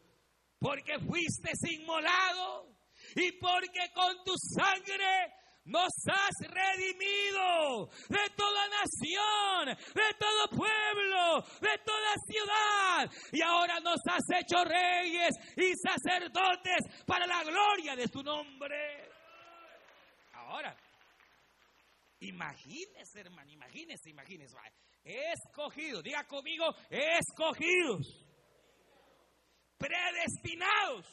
porque 0.59 0.99
fuiste 0.99 1.51
inmolado 1.71 2.77
y 3.15 3.31
porque 3.33 3.91
con 3.93 4.23
tu 4.23 4.33
sangre 4.37 5.33
nos 5.65 5.93
has 6.07 6.51
redimido 6.51 7.89
de 8.09 8.29
toda 8.35 8.67
nación, 8.67 9.77
de 9.93 10.13
todo 10.19 10.49
pueblo, 10.49 11.41
de 11.61 11.77
toda 11.85 12.13
ciudad. 12.27 13.11
Y 13.31 13.41
ahora 13.41 13.79
nos 13.79 13.99
has 14.09 14.41
hecho 14.41 14.63
reyes 14.65 15.33
y 15.55 15.73
sacerdotes 15.75 17.05
para 17.05 17.25
la 17.25 17.43
gloria 17.43 17.95
de 17.95 18.07
tu 18.07 18.21
nombre. 18.21 19.09
Ahora, 20.33 20.75
imagínese, 22.19 23.21
hermano, 23.21 23.49
imagínese, 23.51 24.09
imagínese. 24.09 24.57
Escogidos, 25.03 26.03
diga 26.03 26.25
conmigo, 26.25 26.75
escogidos. 26.89 28.25
Predestinados. 29.77 31.05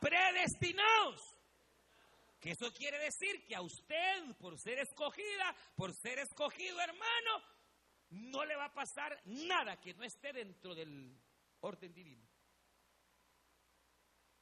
Predestinados 0.00 1.35
eso 2.50 2.72
quiere 2.72 2.98
decir 2.98 3.44
que 3.46 3.56
a 3.56 3.60
usted, 3.60 4.36
por 4.38 4.58
ser 4.58 4.78
escogida, 4.78 5.54
por 5.74 5.92
ser 5.92 6.18
escogido 6.20 6.80
hermano, 6.80 7.42
no 8.10 8.44
le 8.44 8.54
va 8.54 8.66
a 8.66 8.74
pasar 8.74 9.20
nada 9.24 9.80
que 9.80 9.94
no 9.94 10.04
esté 10.04 10.32
dentro 10.32 10.74
del 10.74 11.18
orden 11.60 11.92
divino. 11.92 12.26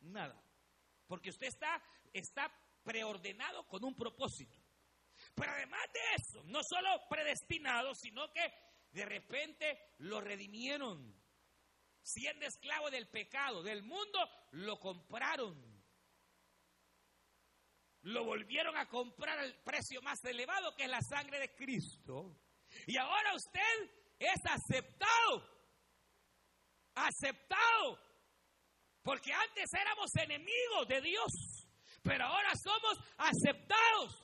Nada. 0.01 0.39
Porque 1.07 1.31
usted 1.31 1.47
está, 1.47 1.83
está 2.13 2.53
preordenado 2.83 3.67
con 3.69 3.85
un 3.85 3.95
propósito. 3.95 4.61
Pero 5.35 5.53
además 5.53 5.87
de 5.93 6.01
eso, 6.17 6.43
no 6.45 6.63
solo 6.63 6.89
predestinado, 7.09 7.95
sino 7.95 8.31
que 8.33 8.53
de 8.91 9.07
repente 9.07 9.95
lo 9.99 10.21
redimieron. 10.21 11.15
Siendo 12.03 12.45
esclavo 12.45 12.91
del 12.91 13.09
pecado, 13.09 13.63
del 13.63 13.83
mundo, 13.83 14.29
lo 14.51 14.79
compraron 14.79 15.74
lo 18.05 18.25
volvieron 18.25 18.77
a 18.77 18.87
comprar 18.87 19.39
al 19.39 19.55
precio 19.63 20.01
más 20.03 20.23
elevado 20.25 20.75
que 20.77 20.85
es 20.85 20.91
la 20.91 21.01
sangre 21.01 21.39
de 21.39 21.55
Cristo. 21.55 22.37
Y 22.87 22.97
ahora 22.97 23.35
usted 23.35 23.91
es 24.19 24.41
aceptado. 24.45 25.43
Aceptado. 26.95 27.99
Porque 29.03 29.33
antes 29.33 29.71
éramos 29.73 30.11
enemigos 30.17 30.89
de 30.89 31.01
Dios. 31.01 31.33
Pero 32.03 32.25
ahora 32.25 32.53
somos 32.63 32.99
aceptados. 33.17 34.23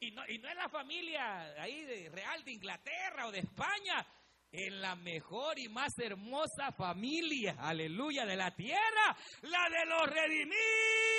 Y 0.00 0.10
no, 0.12 0.22
y 0.28 0.38
no 0.38 0.48
es 0.48 0.56
la 0.56 0.68
familia 0.68 1.60
ahí 1.60 1.84
de 1.84 2.08
real 2.08 2.42
de 2.44 2.52
Inglaterra 2.52 3.26
o 3.26 3.32
de 3.32 3.40
España. 3.40 4.06
En 4.50 4.80
la 4.80 4.96
mejor 4.96 5.58
y 5.58 5.68
más 5.68 5.92
hermosa 5.98 6.72
familia, 6.72 7.56
aleluya, 7.58 8.24
de 8.24 8.36
la 8.36 8.54
tierra, 8.54 9.14
la 9.42 9.68
de 9.68 9.84
los 9.84 10.06
redimidos 10.08 11.17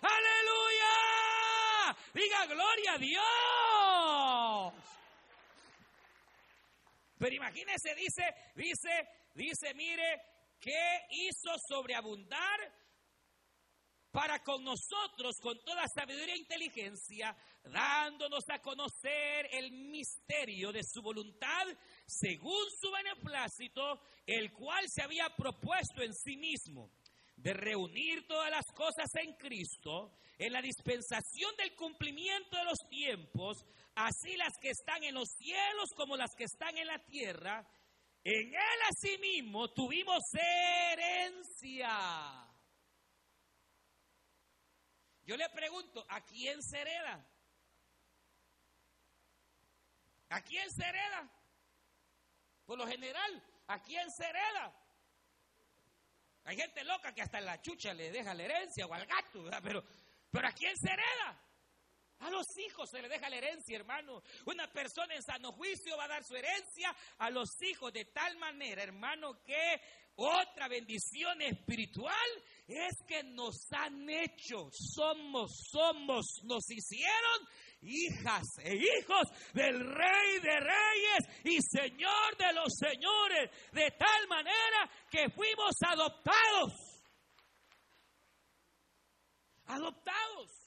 Aleluya. 0.00 0.92
Diga 2.14 2.46
gloria 2.46 2.92
a 2.92 2.98
Dios. 2.98 3.22
Pero 7.18 7.34
imagínese, 7.36 7.94
dice, 7.94 8.34
dice, 8.56 9.08
dice, 9.34 9.74
mire, 9.74 10.20
que 10.60 11.06
hizo 11.10 11.56
sobreabundar 11.68 12.60
para 14.10 14.42
con 14.42 14.62
nosotros, 14.62 15.40
con 15.40 15.58
toda 15.64 15.86
sabiduría 15.88 16.34
e 16.34 16.38
inteligencia, 16.38 17.34
dándonos 17.64 18.44
a 18.50 18.58
conocer 18.60 19.48
el 19.52 19.72
misterio 19.72 20.70
de 20.70 20.82
su 20.84 21.00
voluntad, 21.00 21.66
según 22.06 22.64
su 22.78 22.90
beneplácito, 22.90 24.02
el 24.26 24.52
cual 24.52 24.84
se 24.88 25.02
había 25.02 25.30
propuesto 25.34 26.02
en 26.02 26.12
sí 26.12 26.36
mismo 26.36 26.90
de 27.42 27.52
reunir 27.54 28.26
todas 28.28 28.50
las 28.50 28.66
cosas 28.72 29.10
en 29.16 29.34
Cristo, 29.34 30.12
en 30.38 30.52
la 30.52 30.62
dispensación 30.62 31.54
del 31.56 31.74
cumplimiento 31.74 32.56
de 32.56 32.64
los 32.64 32.78
tiempos, 32.88 33.66
así 33.96 34.36
las 34.36 34.52
que 34.60 34.70
están 34.70 35.02
en 35.02 35.14
los 35.14 35.28
cielos 35.36 35.90
como 35.96 36.16
las 36.16 36.30
que 36.36 36.44
están 36.44 36.78
en 36.78 36.86
la 36.86 36.98
tierra, 37.00 37.66
en 38.24 38.54
Él 38.54 38.80
asimismo 38.88 39.72
tuvimos 39.72 40.22
herencia. 40.32 41.90
Yo 45.24 45.36
le 45.36 45.48
pregunto, 45.50 46.04
¿a 46.08 46.20
quién 46.24 46.62
se 46.62 46.80
hereda? 46.80 47.26
¿A 50.28 50.40
quién 50.42 50.70
se 50.70 50.84
hereda? 50.84 51.28
Por 52.64 52.78
lo 52.78 52.86
general, 52.86 53.44
¿a 53.66 53.82
quién 53.82 54.08
se 54.12 54.24
hereda? 54.24 54.81
Hay 56.44 56.56
gente 56.56 56.84
loca 56.84 57.14
que 57.14 57.22
hasta 57.22 57.40
la 57.40 57.60
chucha 57.60 57.94
le 57.94 58.10
deja 58.10 58.34
la 58.34 58.42
herencia 58.44 58.86
o 58.86 58.94
al 58.94 59.06
gato, 59.06 59.44
Pero, 59.62 59.84
pero 60.30 60.48
¿a 60.48 60.52
quién 60.52 60.76
se 60.76 60.90
hereda? 60.90 61.40
A 62.18 62.30
los 62.30 62.46
hijos 62.58 62.88
se 62.88 63.02
le 63.02 63.08
deja 63.08 63.28
la 63.28 63.36
herencia, 63.36 63.76
hermano. 63.76 64.22
Una 64.46 64.70
persona 64.70 65.14
en 65.14 65.22
sano 65.22 65.52
juicio 65.52 65.96
va 65.96 66.04
a 66.04 66.08
dar 66.08 66.24
su 66.24 66.36
herencia 66.36 66.94
a 67.18 67.30
los 67.30 67.60
hijos 67.62 67.92
de 67.92 68.04
tal 68.06 68.36
manera, 68.38 68.82
hermano, 68.82 69.42
que 69.42 69.80
otra 70.14 70.68
bendición 70.68 71.40
espiritual 71.42 72.14
es 72.68 73.02
que 73.08 73.24
nos 73.24 73.72
han 73.72 74.08
hecho, 74.08 74.68
somos, 74.70 75.68
somos, 75.70 76.42
nos 76.44 76.70
hicieron 76.70 77.48
hijas 77.82 78.58
e 78.62 78.74
hijos 78.74 79.28
del 79.52 79.78
Rey 79.78 80.40
de 80.40 80.60
Reyes 80.60 81.44
y 81.44 81.58
Señor 81.60 82.36
de 82.38 82.52
los 82.54 82.72
Señores, 82.78 83.50
de 83.72 83.90
tal 83.92 84.28
manera 84.28 84.90
que 85.10 85.28
fuimos 85.30 85.74
adoptados. 85.82 86.72
Adoptados. 89.66 90.61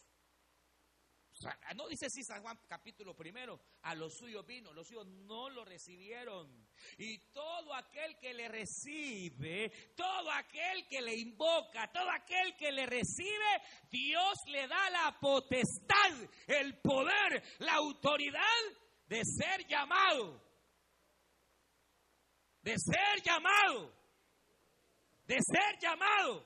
No 1.76 1.88
dice 1.88 2.06
así 2.06 2.24
San 2.24 2.42
Juan 2.42 2.58
capítulo 2.68 3.16
primero, 3.16 3.60
a 3.82 3.94
los 3.96 4.18
suyos 4.18 4.46
vino, 4.46 4.72
los 4.74 4.88
suyos 4.88 5.06
no 5.06 5.50
lo 5.50 5.66
recibieron. 5.66 6.68
Y 6.98 7.18
todo 7.32 7.74
aquel 7.74 8.18
que 8.20 8.34
le 8.34 8.48
recibe, 8.48 9.72
todo 9.96 10.32
aquel 10.32 10.88
que 10.88 11.02
le 11.02 11.16
invoca, 11.16 11.92
todo 11.92 12.10
aquel 12.10 12.56
que 12.56 12.72
le 12.72 12.86
recibe, 12.86 13.62
Dios 13.90 14.34
le 14.48 14.68
da 14.68 14.90
la 14.90 15.18
potestad, 15.20 16.14
el 16.48 16.80
poder, 16.80 17.44
la 17.60 17.74
autoridad 17.74 18.42
de 19.08 19.22
ser 19.26 19.68
llamado. 19.68 20.42
De 22.62 22.76
ser 22.78 23.22
llamado. 23.24 23.94
De 25.26 25.36
ser 25.36 25.80
llamado. 25.80 26.46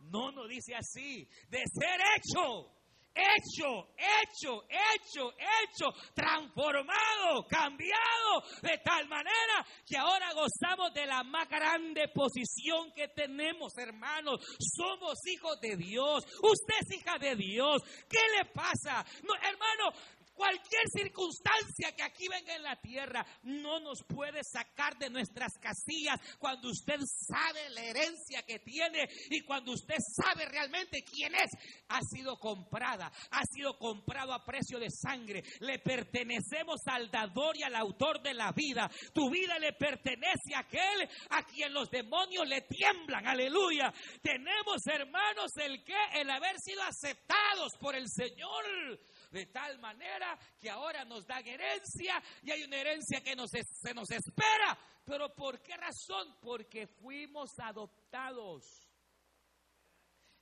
No 0.00 0.30
nos 0.32 0.48
dice 0.48 0.74
así, 0.74 1.28
de 1.48 1.58
ser 1.58 2.00
hecho 2.16 2.77
hecho, 3.18 3.88
hecho, 3.96 4.64
hecho, 4.68 5.32
hecho, 5.32 5.92
transformado, 6.14 7.44
cambiado, 7.48 8.42
de 8.62 8.78
tal 8.78 9.08
manera 9.08 9.66
que 9.86 9.96
ahora 9.96 10.32
gozamos 10.32 10.94
de 10.94 11.06
la 11.06 11.24
más 11.24 11.48
grande 11.48 12.08
posición 12.08 12.92
que 12.94 13.08
tenemos, 13.08 13.76
hermanos. 13.76 14.40
Somos 14.76 15.18
hijos 15.26 15.60
de 15.60 15.76
Dios. 15.76 16.24
Usted 16.42 16.74
es 16.80 16.98
hija 16.98 17.18
de 17.18 17.34
Dios. 17.34 17.82
¿Qué 18.08 18.20
le 18.36 18.44
pasa? 18.46 19.04
No, 19.24 19.34
hermano, 19.34 19.92
Cualquier 20.38 20.88
circunstancia 20.94 21.96
que 21.96 22.04
aquí 22.04 22.28
venga 22.28 22.54
en 22.54 22.62
la 22.62 22.80
tierra 22.80 23.26
no 23.42 23.80
nos 23.80 24.04
puede 24.04 24.44
sacar 24.44 24.96
de 24.96 25.10
nuestras 25.10 25.58
casillas 25.58 26.20
cuando 26.38 26.68
usted 26.68 27.00
sabe 27.00 27.68
la 27.70 27.82
herencia 27.82 28.44
que 28.46 28.60
tiene 28.60 29.08
y 29.30 29.40
cuando 29.40 29.72
usted 29.72 29.96
sabe 29.98 30.46
realmente 30.46 31.02
quién 31.02 31.34
es. 31.34 31.50
Ha 31.88 31.98
sido 32.02 32.38
comprada, 32.38 33.10
ha 33.32 33.42
sido 33.46 33.76
comprado 33.78 34.32
a 34.32 34.44
precio 34.44 34.78
de 34.78 34.90
sangre. 34.90 35.42
Le 35.58 35.80
pertenecemos 35.80 36.82
al 36.86 37.10
dador 37.10 37.56
y 37.56 37.64
al 37.64 37.74
autor 37.74 38.22
de 38.22 38.34
la 38.34 38.52
vida. 38.52 38.88
Tu 39.12 39.28
vida 39.30 39.58
le 39.58 39.72
pertenece 39.72 40.54
a 40.54 40.60
aquel 40.60 41.08
a 41.30 41.42
quien 41.42 41.72
los 41.72 41.90
demonios 41.90 42.46
le 42.46 42.60
tiemblan. 42.60 43.26
Aleluya. 43.26 43.92
Tenemos 44.22 44.86
hermanos 44.86 45.50
el 45.56 45.82
que 45.82 45.96
el 46.14 46.30
haber 46.30 46.54
sido 46.60 46.80
aceptados 46.84 47.72
por 47.80 47.96
el 47.96 48.08
Señor 48.08 48.98
de 49.30 49.46
tal 49.46 49.78
manera 49.78 50.38
que 50.58 50.70
ahora 50.70 51.04
nos 51.04 51.26
dan 51.26 51.46
herencia 51.46 52.22
y 52.42 52.50
hay 52.50 52.62
una 52.62 52.76
herencia 52.76 53.20
que 53.20 53.36
nos, 53.36 53.50
se 53.50 53.94
nos 53.94 54.10
espera. 54.10 54.78
Pero 55.04 55.34
¿por 55.34 55.62
qué 55.62 55.76
razón? 55.76 56.36
Porque 56.40 56.86
fuimos 56.86 57.58
adoptados, 57.58 58.88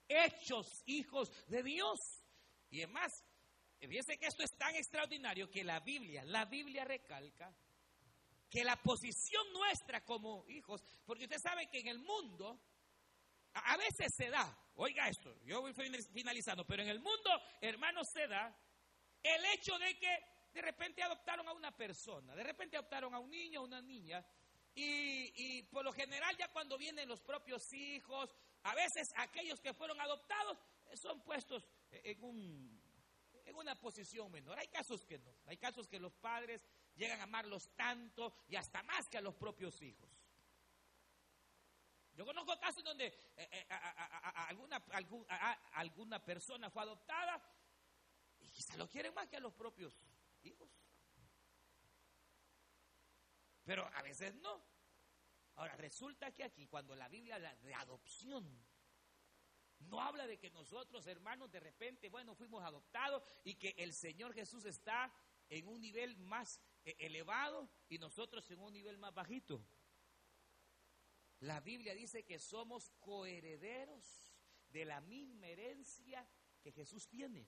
hechos 0.09 0.83
hijos 0.87 1.31
de 1.47 1.63
Dios. 1.63 1.99
Y 2.71 2.83
además, 2.83 3.13
fíjense 3.79 4.19
que 4.19 4.27
esto 4.27 4.43
es 4.43 4.57
tan 4.57 4.75
extraordinario 4.75 5.51
que 5.51 5.65
la 5.65 5.81
Biblia, 5.81 6.25
la 6.25 6.45
Biblia 6.45 6.85
recalca 6.85 7.55
que 8.51 8.65
la 8.65 8.77
posición 8.77 9.53
nuestra 9.53 10.05
como 10.05 10.45
hijos, 10.49 10.83
porque 11.05 11.25
usted 11.25 11.39
sabe 11.39 11.69
que 11.69 11.81
en 11.81 11.89
el 11.89 11.99
mundo 11.99 12.61
a 13.53 13.77
veces 13.77 14.15
se 14.17 14.31
da, 14.31 14.57
oiga 14.77 15.09
esto, 15.09 15.35
yo 15.45 15.61
voy 15.61 15.73
finalizando, 16.13 16.65
pero 16.67 16.83
en 16.83 16.89
el 16.89 17.01
mundo, 17.01 17.31
hermanos, 17.61 18.07
se 18.13 18.27
da 18.29 18.55
el 19.35 19.45
hecho 19.47 19.79
de 19.79 19.99
que 19.99 20.25
de 20.55 20.63
repente 20.63 21.03
adoptaron 21.03 21.47
a 21.49 21.53
una 21.53 21.77
persona, 21.77 22.35
de 22.35 22.45
repente 22.45 22.77
adoptaron 22.77 23.15
a 23.15 23.19
un 23.19 23.31
niño 23.31 23.61
o 23.61 23.65
una 23.65 23.83
niña, 23.83 24.25
y, 24.79 25.63
por 25.65 25.85
lo 25.85 25.93
general 25.93 26.37
ya 26.37 26.49
cuando 26.49 26.77
vienen 26.77 27.09
los 27.09 27.23
propios 27.23 27.73
hijos, 27.73 28.35
a 28.63 28.75
veces 28.75 29.11
aquellos 29.17 29.59
que 29.61 29.73
fueron 29.73 29.99
adoptados 30.01 30.59
eh, 30.91 30.97
son 30.99 31.23
puestos 31.23 31.67
en, 31.91 32.23
un, 32.23 32.83
en 33.47 33.57
una 33.57 33.75
posición 33.81 34.31
menor. 34.31 34.59
Hay 34.59 34.69
casos 34.69 35.05
que 35.07 35.19
no, 35.19 35.35
hay 35.47 35.57
casos 35.57 35.89
que 35.89 35.99
los 35.99 36.15
padres 36.15 36.63
llegan 36.95 37.21
a 37.21 37.25
amarlos 37.25 37.71
tanto 37.75 38.35
y 38.49 38.57
hasta 38.57 38.83
más 38.83 39.09
que 39.09 39.17
a 39.17 39.23
los 39.23 39.35
propios 39.35 39.81
hijos. 39.81 40.11
Yo 42.15 42.25
conozco 42.25 42.59
casos 42.59 42.85
donde 42.85 43.07
eh, 43.07 43.15
eh, 43.37 43.67
alguna 45.73 46.23
persona 46.23 46.71
fue 46.71 46.83
adoptada 46.83 47.43
quizá 48.57 48.75
lo 48.79 48.89
quieren 48.89 49.13
más 49.13 49.29
que 49.29 49.37
a 49.37 49.41
los 49.41 49.53
propios 49.53 49.95
hijos. 50.43 50.71
Pero 53.65 53.87
a 53.95 54.01
veces 54.01 54.35
no. 54.37 54.65
Ahora, 55.57 55.77
resulta 55.77 56.33
que 56.33 56.43
aquí, 56.43 56.67
cuando 56.67 56.97
la 56.97 57.09
Biblia 57.09 57.35
habla 57.35 57.55
de 57.57 57.75
adopción, 57.75 58.67
no 59.81 60.01
habla 60.01 60.27
de 60.27 60.39
que 60.39 60.51
nosotros, 60.51 61.07
hermanos, 61.07 61.51
de 61.51 61.61
repente, 61.61 62.09
bueno, 62.09 62.35
fuimos 62.35 62.65
adoptados 62.65 63.23
y 63.45 63.57
que 63.57 63.75
el 63.77 63.93
Señor 63.93 64.33
Jesús 64.33 64.65
está 64.65 65.13
en 65.51 65.69
un 65.69 65.83
nivel 65.83 66.17
más 66.17 66.59
eh, 66.85 66.97
elevado 66.99 67.69
y 67.91 67.99
nosotros 67.99 68.51
en 68.51 68.61
un 68.61 68.73
nivel 68.73 68.97
más 68.97 69.13
bajito. 69.13 69.63
La 71.41 71.61
Biblia 71.61 71.95
dice 71.95 72.25
que 72.25 72.39
somos 72.39 72.89
coherederos 73.01 74.33
de 74.71 74.87
la 74.87 75.03
misma 75.03 75.47
herencia 75.47 76.27
que 76.63 76.73
Jesús 76.73 77.07
tiene. 77.07 77.47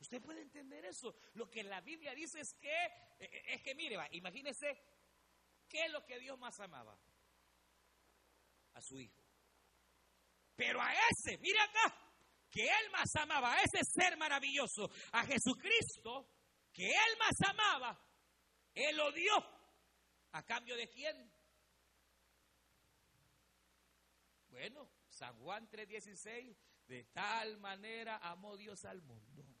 Usted 0.00 0.22
puede 0.22 0.42
entender 0.42 0.84
eso. 0.84 1.14
Lo 1.34 1.50
que 1.50 1.62
la 1.62 1.80
Biblia 1.80 2.14
dice 2.14 2.40
es 2.40 2.52
que, 2.60 2.84
eh, 2.84 3.00
eh, 3.18 3.42
es 3.54 3.62
que 3.62 3.74
mire, 3.74 3.96
imagínese, 4.12 4.78
¿qué 5.68 5.86
es 5.86 5.90
lo 5.90 6.04
que 6.04 6.18
Dios 6.18 6.38
más 6.38 6.58
amaba? 6.60 6.98
A 8.74 8.80
su 8.80 9.00
hijo. 9.00 9.22
Pero 10.54 10.80
a 10.80 10.92
ese, 10.92 11.38
mire 11.38 11.60
acá, 11.60 11.94
que 12.50 12.64
él 12.64 12.90
más 12.90 13.14
amaba, 13.16 13.54
a 13.54 13.62
ese 13.62 13.80
ser 13.84 14.16
maravilloso, 14.16 14.90
a 15.12 15.24
Jesucristo, 15.26 16.28
que 16.72 16.86
él 16.86 17.18
más 17.18 17.50
amaba, 17.50 17.98
él 18.74 18.96
lo 18.96 19.12
dio. 19.12 19.34
¿A 20.32 20.42
cambio 20.44 20.76
de 20.76 20.88
quién? 20.88 21.32
Bueno, 24.48 24.90
San 25.08 25.38
Juan 25.38 25.68
3:16, 25.68 26.56
de 26.86 27.04
tal 27.04 27.58
manera 27.58 28.18
amó 28.18 28.56
Dios 28.56 28.84
al 28.84 29.02
mundo 29.02 29.55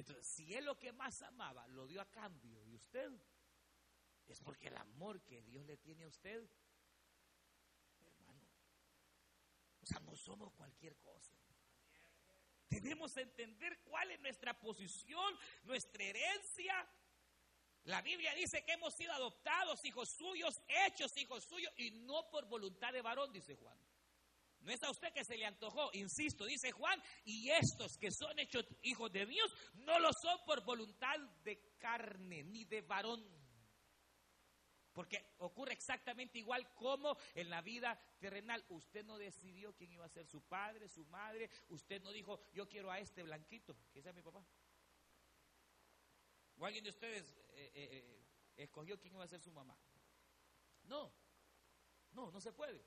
entonces, 0.00 0.26
si 0.26 0.54
él 0.54 0.64
lo 0.64 0.78
que 0.78 0.92
más 0.92 1.20
amaba 1.22 1.66
lo 1.68 1.86
dio 1.86 2.00
a 2.00 2.10
cambio 2.10 2.64
de 2.64 2.74
usted, 2.74 3.12
es 4.26 4.40
porque 4.40 4.68
el 4.68 4.76
amor 4.76 5.22
que 5.22 5.42
Dios 5.42 5.66
le 5.66 5.76
tiene 5.76 6.04
a 6.04 6.08
usted, 6.08 6.48
hermano, 8.06 8.48
o 9.82 9.86
sea, 9.86 10.00
no 10.00 10.16
somos 10.16 10.52
cualquier 10.54 10.96
cosa. 11.00 11.34
Debemos 12.68 13.14
entender 13.16 13.80
cuál 13.82 14.10
es 14.12 14.20
nuestra 14.20 14.58
posición, 14.58 15.38
nuestra 15.64 16.02
herencia. 16.02 16.88
La 17.84 18.00
Biblia 18.00 18.32
dice 18.34 18.64
que 18.64 18.72
hemos 18.72 18.94
sido 18.94 19.12
adoptados, 19.12 19.84
hijos 19.84 20.08
suyos, 20.08 20.62
hechos 20.66 21.14
hijos 21.18 21.44
suyos, 21.44 21.72
y 21.76 21.90
no 21.90 22.30
por 22.30 22.46
voluntad 22.46 22.92
de 22.92 23.02
varón, 23.02 23.32
dice 23.32 23.56
Juan. 23.56 23.78
No 24.60 24.72
es 24.72 24.82
a 24.82 24.90
usted 24.90 25.12
que 25.12 25.24
se 25.24 25.36
le 25.36 25.46
antojó, 25.46 25.90
insisto, 25.94 26.44
dice 26.44 26.70
Juan, 26.70 27.02
y 27.24 27.50
estos 27.50 27.96
que 27.96 28.10
son 28.10 28.38
hechos 28.38 28.66
hijos 28.82 29.10
de 29.10 29.24
Dios 29.24 29.50
no 29.74 29.98
lo 29.98 30.10
son 30.12 30.38
por 30.44 30.62
voluntad 30.64 31.18
de 31.42 31.76
carne 31.78 32.44
ni 32.44 32.64
de 32.64 32.82
varón. 32.82 33.24
Porque 34.92 35.34
ocurre 35.38 35.72
exactamente 35.72 36.38
igual 36.38 36.74
como 36.74 37.16
en 37.34 37.48
la 37.48 37.62
vida 37.62 37.98
terrenal. 38.18 38.64
Usted 38.68 39.04
no 39.04 39.16
decidió 39.16 39.74
quién 39.74 39.92
iba 39.92 40.04
a 40.04 40.08
ser 40.08 40.26
su 40.26 40.42
padre, 40.42 40.88
su 40.88 41.06
madre. 41.06 41.48
Usted 41.68 42.02
no 42.02 42.10
dijo, 42.10 42.40
yo 42.52 42.68
quiero 42.68 42.90
a 42.90 42.98
este 42.98 43.22
blanquito, 43.22 43.76
que 43.92 44.02
sea 44.02 44.12
mi 44.12 44.20
papá. 44.20 44.44
O 46.58 46.66
alguien 46.66 46.84
de 46.84 46.90
ustedes 46.90 47.30
eh, 47.52 47.70
eh, 47.74 47.88
eh, 47.92 48.26
escogió 48.56 48.98
quién 49.00 49.14
iba 49.14 49.24
a 49.24 49.28
ser 49.28 49.40
su 49.40 49.52
mamá. 49.52 49.78
No, 50.84 51.10
no, 52.12 52.30
no 52.30 52.40
se 52.40 52.52
puede. 52.52 52.84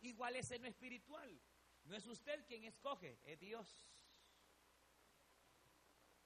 Igual 0.00 0.36
es 0.36 0.50
en 0.50 0.62
lo 0.62 0.68
espiritual. 0.68 1.40
No 1.84 1.96
es 1.96 2.06
usted 2.06 2.44
quien 2.46 2.64
escoge, 2.64 3.18
es 3.24 3.38
Dios. 3.38 3.86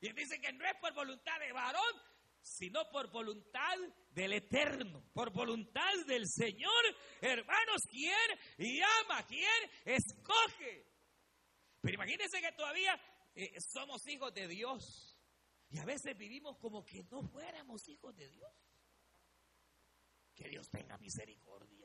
Y 0.00 0.12
dice 0.12 0.40
que 0.40 0.52
no 0.52 0.64
es 0.66 0.74
por 0.80 0.92
voluntad 0.92 1.38
de 1.40 1.52
varón, 1.52 2.02
sino 2.42 2.88
por 2.90 3.10
voluntad 3.10 3.78
del 4.10 4.34
Eterno, 4.34 5.02
por 5.14 5.32
voluntad 5.32 5.92
del 6.06 6.28
Señor. 6.28 6.84
Hermanos, 7.20 7.82
¿quién 7.90 8.14
llama? 8.58 9.26
¿Quién 9.26 9.70
escoge? 9.84 10.86
Pero 11.80 11.94
imagínense 11.94 12.40
que 12.40 12.52
todavía 12.52 13.00
eh, 13.34 13.58
somos 13.60 14.06
hijos 14.08 14.32
de 14.34 14.46
Dios. 14.46 15.18
Y 15.70 15.78
a 15.78 15.84
veces 15.84 16.16
vivimos 16.16 16.58
como 16.58 16.84
que 16.84 17.02
no 17.04 17.22
fuéramos 17.22 17.88
hijos 17.88 18.14
de 18.14 18.28
Dios. 18.28 18.52
Que 20.34 20.48
Dios 20.48 20.68
tenga 20.68 20.98
misericordia. 20.98 21.83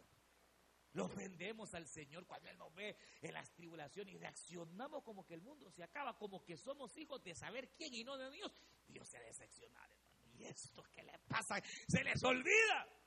Lo 0.94 1.06
ofendemos 1.06 1.74
al 1.76 1.88
Señor 1.88 2.26
cuando 2.26 2.50
Él 2.50 2.58
nos 2.58 2.74
ve 2.74 2.98
en 3.22 3.34
las 3.34 3.52
tribulaciones 3.54 4.14
y 4.14 4.18
reaccionamos 4.18 5.04
como 5.04 5.26
que 5.26 5.36
el 5.36 5.42
mundo 5.42 5.70
se 5.70 5.84
acaba, 5.84 6.18
como 6.18 6.44
que 6.44 6.58
somos 6.58 6.98
hijos 6.98 7.24
de 7.24 7.36
saber 7.36 7.70
quién 7.76 7.94
y 7.94 8.04
no 8.04 8.18
de 8.18 8.32
Dios. 8.32 8.52
Dios 8.88 9.08
se 9.08 9.18
ha 9.18 9.22
decepcionado, 9.22 9.94
hermano. 9.96 10.26
¿Y 10.34 10.46
esto 10.46 10.84
que 10.92 11.04
le 11.04 11.18
pasa? 11.28 11.62
Se 11.88 12.04
les 12.04 12.24
olvida. 12.24 12.99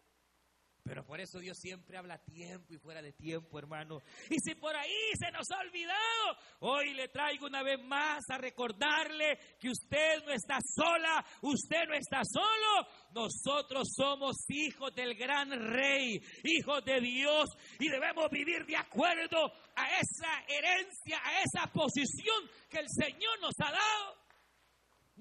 Pero 0.85 1.05
por 1.05 1.21
eso 1.21 1.39
Dios 1.39 1.59
siempre 1.59 1.97
habla 1.97 2.15
a 2.15 2.25
tiempo 2.25 2.75
y 2.75 2.79
fuera 2.79 3.01
de 3.01 3.13
tiempo, 3.13 3.57
hermano. 3.59 4.03
Y 4.29 4.37
si 4.41 4.57
por 4.57 4.75
ahí 4.75 5.13
se 5.17 5.31
nos 5.31 5.49
ha 5.53 5.61
olvidado, 5.61 6.37
hoy 6.61 6.93
le 6.95 7.09
traigo 7.09 7.47
una 7.47 7.63
vez 7.63 7.79
más 7.85 8.25
a 8.29 8.39
recordarle 8.39 9.39
que 9.61 9.71
usted 9.71 10.25
no 10.25 10.33
está 10.33 10.59
sola, 10.61 11.25
usted 11.43 11.85
no 11.87 11.95
está 11.95 12.23
solo. 12.25 12.89
Nosotros 13.15 13.93
somos 13.97 14.37
hijos 14.49 14.93
del 14.95 15.15
gran 15.15 15.51
rey, 15.51 16.21
hijos 16.43 16.85
de 16.85 17.01
Dios, 17.01 17.49
y 17.79 17.89
debemos 17.89 18.29
vivir 18.31 18.67
de 18.67 18.77
acuerdo 18.77 19.53
a 19.77 20.01
esa 20.01 20.45
herencia, 20.49 21.21
a 21.23 21.43
esa 21.43 21.73
posición 21.73 22.51
que 22.69 22.79
el 22.79 22.89
Señor 22.89 23.41
nos 23.41 23.55
ha 23.61 23.71
dado. 23.71 24.22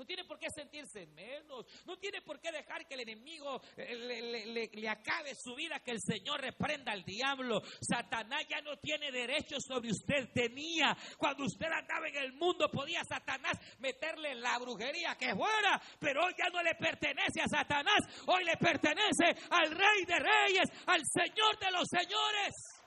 No 0.01 0.07
tiene 0.07 0.23
por 0.23 0.39
qué 0.39 0.49
sentirse 0.49 1.05
menos. 1.13 1.63
No 1.85 1.95
tiene 1.99 2.23
por 2.23 2.39
qué 2.39 2.51
dejar 2.51 2.87
que 2.87 2.95
el 2.95 3.01
enemigo 3.01 3.61
eh, 3.77 4.67
le, 4.73 4.89
acabe 4.89 5.35
su 5.35 5.53
vida, 5.53 5.79
que 5.79 5.91
el 5.91 6.01
Señor 6.01 6.41
reprenda 6.41 6.91
al 6.91 7.03
diablo. 7.03 7.61
Satanás 7.81 8.47
ya 8.49 8.61
no 8.61 8.77
tiene 8.77 9.11
derecho 9.11 9.57
sobre 9.59 9.91
usted. 9.91 10.29
Tenía. 10.33 10.97
Cuando 11.19 11.43
usted 11.43 11.67
andaba 11.67 12.07
en 12.07 12.15
el 12.15 12.33
mundo, 12.33 12.67
podía 12.71 13.03
Satanás 13.03 13.59
meterle 13.77 14.33
la 14.33 14.57
brujería 14.57 15.15
que 15.19 15.35
fuera. 15.35 15.79
Pero 15.99 16.25
hoy 16.25 16.33
ya 16.35 16.49
no 16.49 16.63
le 16.63 16.73
pertenece 16.73 17.39
a 17.39 17.47
Satanás. 17.47 17.99
Hoy 18.25 18.43
le 18.43 18.57
pertenece 18.57 19.35
al 19.51 19.69
Rey 19.69 20.05
de 20.07 20.17
Reyes, 20.17 20.69
al 20.87 21.01
Señor 21.05 21.59
de 21.59 21.69
los 21.69 21.87
Señores. 21.87 22.80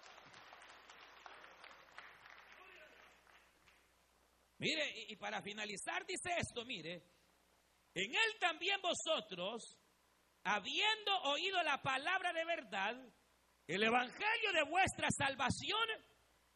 Mire, 4.59 5.07
y 5.09 5.17
para 5.17 5.43
finalizar 5.43 6.07
dice 6.07 6.31
esto, 6.39 6.65
mire, 6.65 7.03
en 7.95 8.11
él 8.11 8.39
también 8.41 8.81
vosotros, 8.81 9.79
habiendo 10.45 11.17
oído 11.25 11.63
la 11.63 11.83
palabra 11.83 12.33
de 12.33 12.45
verdad, 12.45 12.97
el 13.67 13.83
evangelio 13.83 14.53
de 14.53 14.71
vuestra 14.71 15.09
salvación, 15.11 15.89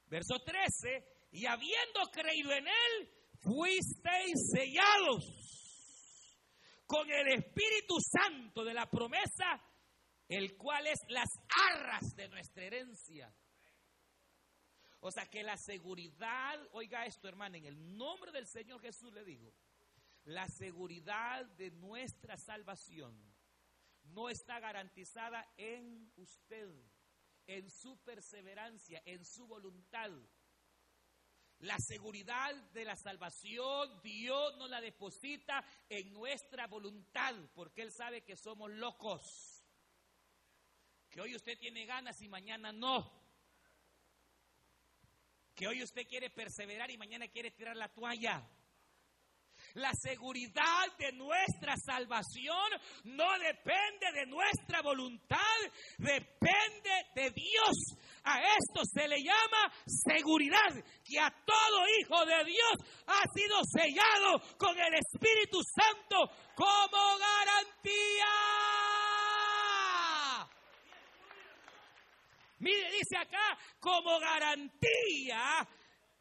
verso 0.07 0.39
13, 0.45 1.29
y 1.33 1.47
habiendo 1.47 2.01
creído 2.13 2.53
en 2.53 2.67
él, 2.69 3.11
fuisteis 3.41 4.51
sellados 4.53 5.49
con 6.87 7.11
el 7.11 7.29
Espíritu 7.29 7.97
Santo 8.01 8.65
de 8.65 8.75
la 8.75 8.89
promesa, 8.89 9.63
el 10.29 10.57
cual 10.57 10.87
es 10.87 10.99
las 11.09 11.29
arras 11.73 12.15
de 12.17 12.29
nuestra 12.29 12.65
herencia 12.65 13.33
o 15.01 15.11
sea 15.11 15.27
que 15.27 15.43
la 15.43 15.57
seguridad, 15.57 16.59
oiga 16.73 17.07
esto 17.07 17.29
hermano, 17.29 17.57
en 17.57 17.67
el 17.67 17.97
nombre 17.97 18.33
del 18.33 18.47
Señor 18.47 18.81
Jesús 18.81 19.13
le 19.13 19.25
digo, 19.25 19.53
la 20.25 20.49
seguridad 20.49 21.47
de 21.57 21.71
nuestra 21.71 22.37
salvación 22.37 23.17
no 24.03 24.29
está 24.29 24.59
garantizada 24.59 25.47
en 25.57 26.13
usted, 26.17 26.69
en 27.47 27.71
su 27.71 27.97
perseverancia, 27.99 29.01
en 29.05 29.25
su 29.25 29.47
voluntad. 29.47 30.11
La 31.61 31.79
seguridad 31.79 32.55
de 32.73 32.85
la 32.85 32.97
salvación 32.97 34.01
Dios 34.03 34.57
nos 34.59 34.71
la 34.71 34.81
deposita 34.81 35.65
en 35.89 36.13
nuestra 36.13 36.67
voluntad, 36.67 37.35
porque 37.55 37.83
Él 37.83 37.93
sabe 37.93 38.23
que 38.23 38.37
somos 38.37 38.71
locos. 38.71 39.65
Que 41.09 41.21
hoy 41.21 41.37
usted 41.37 41.59
tiene 41.59 41.87
ganas 41.87 42.21
y 42.21 42.29
mañana 42.29 42.73
no 42.73 43.18
que 45.59 45.67
hoy 45.67 45.83
usted 45.83 46.07
quiere 46.07 46.31
perseverar 46.31 46.89
y 46.89 46.97
mañana 46.97 47.27
quiere 47.27 47.51
tirar 47.51 47.77
la 47.77 47.89
toalla. 47.89 48.49
La 49.75 49.91
seguridad 49.93 50.87
de 50.99 51.11
nuestra 51.13 51.75
salvación 51.85 52.71
no 53.05 53.27
depende 53.41 54.13
de 54.15 54.27
nuestra 54.27 54.83
voluntad, 54.83 55.59
depende 55.99 56.91
de 57.17 57.31
Dios. 57.31 57.75
A 58.23 58.41
esto 58.41 58.83
se 58.85 59.09
le 59.09 59.21
llama 59.21 59.73
seguridad, 59.85 60.71
que 61.05 61.19
a 61.19 61.29
todo 61.45 61.89
hijo 62.01 62.25
de 62.25 62.45
Dios 62.45 63.05
ha 63.09 63.23
sido 63.35 63.59
sellado 63.65 64.57
con 64.59 64.79
el 64.79 64.95
Espíritu 64.95 65.59
Santo 65.75 66.31
como 66.55 67.19
garantía. 67.19 68.98
Mire, 72.59 72.91
dice 72.93 73.17
acá, 73.17 73.59
como 73.79 74.19
garantía 74.19 75.67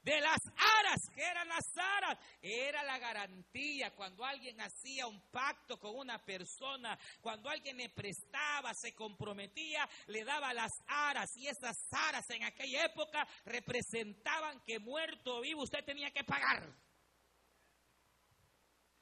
de 0.08 0.22
las 0.22 0.40
aras, 0.56 1.10
que 1.14 1.22
eran 1.22 1.50
las 1.50 1.78
aras, 1.78 2.18
era 2.42 2.82
la 2.84 2.98
garantía 2.98 3.94
cuando 3.94 4.24
alguien 4.24 4.62
hacía 4.62 5.06
un 5.06 5.20
pacto 5.30 5.78
con 5.78 5.98
una 5.98 6.24
persona, 6.24 6.98
cuando 7.20 7.50
alguien 7.50 7.76
le 7.76 7.90
prestaba, 7.90 8.74
se 8.74 8.96
comprometía, 8.96 9.88
le 10.08 10.24
daba 10.24 10.54
las 10.54 10.72
aras 10.88 11.36
y 11.36 11.48
esas 11.48 11.76
aras 11.92 12.30
en 12.30 12.44
aquella 12.44 12.86
época 12.86 13.28
representaban 13.44 14.62
que 14.62 14.80
muerto 14.80 15.38
o 15.38 15.42
vivo 15.42 15.64
usted 15.64 15.84
tenía 15.84 16.10
que 16.12 16.24
pagar. 16.24 16.74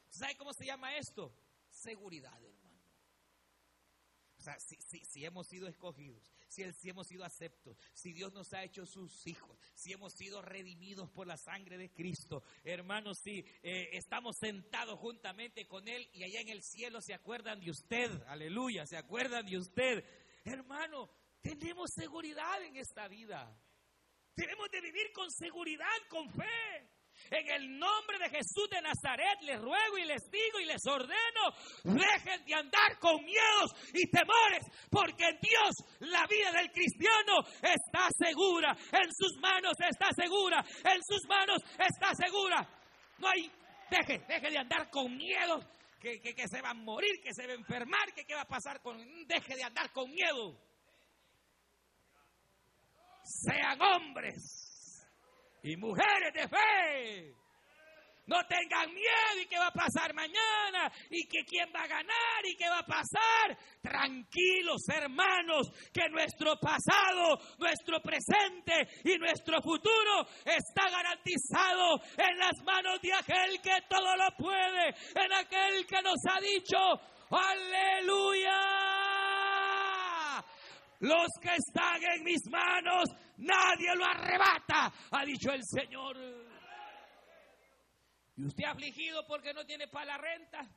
¿Sabe 0.09 0.35
cómo 0.37 0.53
se 0.53 0.65
llama 0.65 0.95
esto? 0.97 1.37
Seguridad, 1.69 2.33
hermano. 2.43 2.81
O 4.39 4.41
sea, 4.41 4.57
si, 4.59 4.75
si 5.05 5.23
hemos 5.23 5.45
sido 5.47 5.67
escogidos, 5.67 6.34
si, 6.55 6.89
hemos 6.89 7.07
sido 7.07 7.23
aceptos, 7.23 7.77
si 7.93 8.13
Dios 8.13 8.33
nos 8.33 8.53
ha 8.53 8.63
hecho 8.63 8.85
sus 8.85 9.25
hijos, 9.27 9.57
si 9.75 9.91
hemos 9.91 10.13
sido 10.13 10.41
redimidos 10.41 11.09
por 11.09 11.27
la 11.27 11.37
sangre 11.37 11.77
de 11.77 11.91
Cristo. 11.91 12.43
Hermanos, 12.63 13.19
si 13.19 13.45
eh, 13.63 13.89
estamos 13.93 14.37
sentados 14.37 14.99
juntamente 14.99 15.67
con 15.67 15.87
Él 15.87 16.07
y 16.13 16.23
allá 16.23 16.41
en 16.41 16.49
el 16.49 16.63
cielo 16.63 17.01
se 17.01 17.13
acuerdan 17.13 17.59
de 17.59 17.71
usted, 17.71 18.09
aleluya, 18.27 18.85
se 18.85 18.97
acuerdan 18.97 19.45
de 19.45 19.57
usted. 19.57 20.05
Hermano, 20.43 21.09
tenemos 21.41 21.91
seguridad 21.93 22.63
en 22.63 22.77
esta 22.77 23.07
vida. 23.07 23.59
Tenemos 24.33 24.69
de 24.69 24.81
vivir 24.81 25.11
con 25.13 25.31
seguridad, 25.31 25.95
con 26.09 26.29
fe. 26.31 26.89
En 27.31 27.49
el 27.49 27.79
nombre 27.79 28.19
de 28.19 28.29
Jesús 28.29 28.69
de 28.69 28.81
Nazaret 28.81 29.41
les 29.41 29.59
ruego 29.59 29.97
y 29.97 30.05
les 30.05 30.21
digo 30.29 30.59
y 30.59 30.65
les 30.65 30.85
ordeno, 30.85 31.51
dejen 31.83 32.45
de 32.45 32.53
andar 32.53 32.99
con 32.99 33.23
miedos 33.23 33.71
y 33.93 34.09
temores, 34.09 34.63
porque 34.91 35.25
en 35.25 35.39
Dios 35.41 35.75
la 36.11 36.25
vida 36.27 36.51
del 36.51 36.71
cristiano 36.71 37.39
está 37.61 38.09
segura, 38.17 38.71
en 38.91 39.11
sus 39.11 39.37
manos 39.41 39.73
está 39.79 40.09
segura, 40.15 40.63
en 40.83 41.01
sus 41.03 41.27
manos 41.27 41.61
está 41.79 42.13
segura. 42.13 42.67
No 43.17 43.27
hay, 43.27 43.51
deje, 43.89 44.19
deje 44.27 44.51
de 44.51 44.57
andar 44.59 44.89
con 44.91 45.15
miedos, 45.17 45.65
que, 45.99 46.19
que, 46.19 46.47
se 46.47 46.61
va 46.61 46.69
a 46.69 46.75
morir, 46.75 47.19
que 47.23 47.33
se 47.33 47.47
va 47.47 47.53
a 47.53 47.55
enfermar, 47.55 48.13
que 48.13 48.25
qué 48.25 48.35
va 48.35 48.41
a 48.41 48.47
pasar 48.47 48.81
con, 48.81 48.97
deje 49.25 49.55
de 49.55 49.63
andar 49.63 49.91
con 49.91 50.11
miedo. 50.11 50.55
Sean 53.23 53.81
hombres 53.81 54.64
y 55.65 55.75
mujeres 55.77 56.31
de 56.33 56.47
fe. 56.47 57.35
No 58.27 58.37
tengan 58.47 58.91
miedo 58.91 59.39
y 59.39 59.45
qué 59.45 59.57
va 59.57 59.67
a 59.67 59.71
pasar 59.71 60.13
mañana 60.13 60.91
y 61.11 61.27
que 61.27 61.43
quién 61.45 61.69
va 61.75 61.83
a 61.83 61.87
ganar 61.87 62.43
y 62.43 62.55
qué 62.55 62.67
va 62.67 62.79
a 62.79 62.85
pasar. 62.85 63.57
Tranquilos 63.81 64.81
hermanos, 64.89 65.71
que 65.93 66.09
nuestro 66.09 66.55
pasado, 66.59 67.37
nuestro 67.59 68.01
presente 68.01 68.87
y 69.03 69.17
nuestro 69.19 69.61
futuro 69.61 70.25
está 70.43 70.89
garantizado 70.89 72.01
en 72.17 72.37
las 72.39 72.63
manos 72.63 72.99
de 73.01 73.13
aquel 73.13 73.61
que 73.61 73.81
todo 73.87 74.15
lo 74.15 74.35
puede, 74.37 74.89
en 74.89 75.33
aquel 75.33 75.85
que 75.85 76.01
nos 76.01 76.17
ha 76.27 76.39
dicho, 76.41 76.77
aleluya. 77.29 79.04
Los 80.99 81.27
que 81.41 81.49
están 81.55 82.01
en 82.03 82.23
mis 82.23 82.41
manos, 82.49 83.09
nadie 83.37 83.95
lo 83.95 84.05
arrebata, 84.05 84.93
ha 85.11 85.25
dicho 85.25 85.51
el 85.51 85.61
Señor. 85.63 86.17
¿Y 88.37 88.45
usted 88.45 88.65
afligido 88.65 89.25
porque 89.27 89.53
no 89.53 89.65
tiene 89.65 89.87
para 89.87 90.05
la 90.05 90.17
renta? 90.17 90.69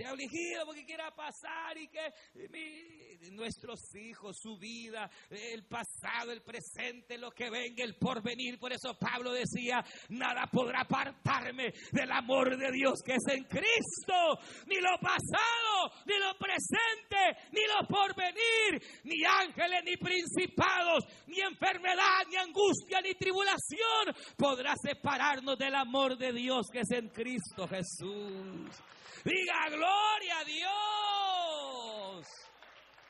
Se 0.00 0.06
ha 0.06 0.12
afligido 0.12 0.64
porque 0.64 0.84
quiera 0.86 1.10
pasar 1.14 1.76
y 1.76 1.88
que 1.88 3.30
nuestros 3.32 3.80
hijos, 3.94 4.38
su 4.40 4.56
vida, 4.56 5.10
el 5.28 5.64
pasado, 5.66 6.32
el 6.32 6.42
presente, 6.42 7.18
lo 7.18 7.30
que 7.30 7.50
venga, 7.50 7.84
el 7.84 7.96
porvenir. 7.96 8.58
Por 8.58 8.72
eso 8.72 8.96
Pablo 8.98 9.32
decía, 9.32 9.84
nada 10.08 10.48
podrá 10.50 10.82
apartarme 10.82 11.72
del 11.92 12.10
amor 12.12 12.56
de 12.56 12.72
Dios 12.72 13.02
que 13.04 13.12
es 13.12 13.26
en 13.28 13.44
Cristo. 13.44 14.38
Ni 14.66 14.76
lo 14.76 14.96
pasado, 15.00 15.92
ni 16.06 16.18
lo 16.18 16.32
presente, 16.38 17.50
ni 17.52 17.60
lo 17.66 17.86
porvenir, 17.86 18.80
ni 19.04 19.22
ángeles, 19.24 19.82
ni 19.84 19.96
principados, 19.98 21.04
ni 21.26 21.40
enfermedad, 21.40 22.24
ni 22.30 22.36
angustia, 22.36 23.02
ni 23.02 23.14
tribulación 23.14 24.14
podrá 24.36 24.74
separarnos 24.82 25.58
del 25.58 25.74
amor 25.74 26.16
de 26.16 26.32
Dios 26.32 26.68
que 26.72 26.80
es 26.80 26.90
en 26.90 27.08
Cristo 27.10 27.68
Jesús. 27.68 28.82
Diga 29.24 29.68
gloria 29.68 30.38
a 30.38 30.44
Dios. 30.44 32.26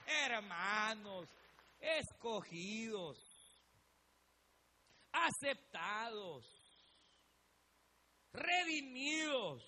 Hermanos, 0.06 1.28
escogidos, 1.78 3.18
aceptados, 5.12 6.44
redimidos. 8.32 9.62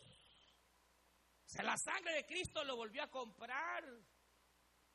O 1.47 1.49
sea, 1.49 1.64
la 1.64 1.76
sangre 1.76 2.14
de 2.14 2.26
Cristo 2.26 2.64
lo 2.64 2.76
volvió 2.76 3.03
a 3.05 3.11
comprar. 3.11 3.84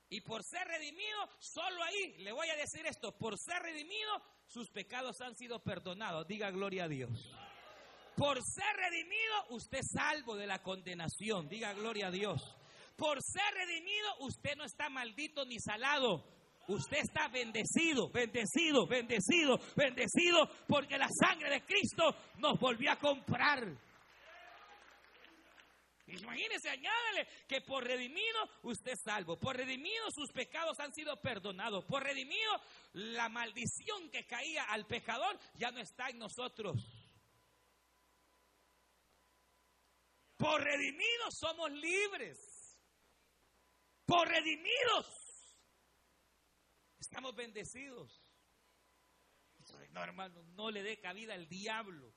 Y 0.10 0.22
por 0.22 0.44
ser 0.44 0.66
redimido, 0.68 1.30
solo 1.40 1.84
ahí, 1.84 2.18
le 2.20 2.32
voy 2.32 2.50
a 2.50 2.56
decir 2.56 2.86
esto, 2.86 3.18
por 3.18 3.38
ser 3.38 3.62
redimido, 3.62 4.22
sus 4.46 4.70
pecados 4.70 5.20
han 5.22 5.36
sido 5.36 5.62
perdonados. 5.62 6.26
Diga 6.28 6.50
gloria 6.50 6.86
a 6.86 6.88
Dios. 6.88 7.30
Por 8.18 8.42
ser 8.44 8.76
redimido, 8.76 9.46
usted 9.52 9.78
es 9.78 9.92
salvo 9.94 10.36
de 10.36 10.48
la 10.48 10.64
condenación. 10.64 11.48
Diga 11.48 11.72
gloria 11.74 12.08
a 12.08 12.12
Dios. 12.12 12.42
Por 12.96 13.22
ser 13.22 13.54
redimido, 13.54 14.10
usted 14.22 14.56
no 14.58 14.66
está 14.66 14.90
maldito 14.90 15.46
ni 15.46 15.60
salado. 15.60 16.26
Usted 16.68 16.98
está 16.98 17.28
bendecido, 17.28 18.10
bendecido, 18.10 18.88
bendecido, 18.88 19.60
bendecido, 19.76 20.50
porque 20.68 20.98
la 20.98 21.08
sangre 21.10 21.52
de 21.52 21.62
Cristo 21.62 22.04
nos 22.40 22.60
volvió 22.60 22.92
a 22.92 22.96
comprar. 22.96 23.64
Imagínese, 26.08 26.70
añádale 26.70 27.28
que 27.48 27.62
por 27.62 27.84
redimido 27.84 28.50
usted 28.64 28.94
es 28.94 29.02
salvo. 29.04 29.38
Por 29.38 29.58
redimido 29.58 30.10
sus 30.10 30.32
pecados 30.32 30.80
han 30.80 30.92
sido 30.92 31.22
perdonados. 31.22 31.86
Por 31.86 32.02
redimido 32.02 32.52
la 32.94 33.30
maldición 33.30 34.10
que 34.10 34.26
caía 34.26 34.64
al 34.64 34.88
pecador 34.88 35.38
ya 35.56 35.70
no 35.70 35.80
está 35.80 36.10
en 36.10 36.18
nosotros. 36.18 36.76
Por 40.38 40.64
redimidos 40.64 41.38
somos 41.38 41.72
libres. 41.72 42.38
Por 44.06 44.28
redimidos 44.28 45.28
estamos 47.08 47.36
bendecidos. 47.36 48.22
No, 49.92 50.04
hermano, 50.04 50.44
no 50.56 50.70
le 50.70 50.84
dé 50.84 51.00
cabida 51.00 51.34
al 51.34 51.48
diablo. 51.48 52.14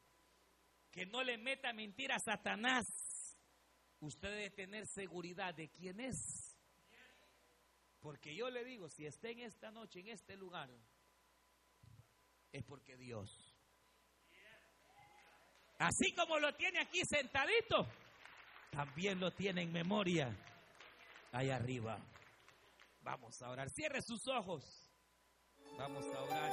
Que 0.90 1.06
no 1.06 1.22
le 1.22 1.38
meta 1.38 1.72
mentira 1.72 2.16
a 2.16 2.18
Satanás. 2.18 2.86
Usted 4.00 4.28
debe 4.28 4.50
tener 4.50 4.86
seguridad 4.86 5.54
de 5.54 5.70
quién 5.70 6.00
es. 6.00 6.56
Porque 8.00 8.34
yo 8.34 8.50
le 8.50 8.64
digo, 8.64 8.88
si 8.88 9.06
está 9.06 9.28
en 9.28 9.40
esta 9.40 9.70
noche, 9.70 10.00
en 10.00 10.08
este 10.08 10.36
lugar, 10.36 10.70
es 12.50 12.64
porque 12.64 12.96
Dios. 12.96 13.56
Así 15.78 16.12
como 16.14 16.38
lo 16.38 16.54
tiene 16.56 16.80
aquí 16.80 17.00
sentadito, 17.04 17.86
también 18.70 19.20
lo 19.20 19.30
tiene 19.30 19.62
en 19.62 19.72
memoria 19.72 20.36
ahí 21.32 21.50
arriba. 21.50 21.98
Vamos 23.02 23.40
a 23.42 23.50
orar. 23.50 23.70
Cierre 23.70 24.02
sus 24.02 24.28
ojos. 24.28 24.90
Vamos 25.78 26.04
a 26.14 26.22
orar. 26.22 26.50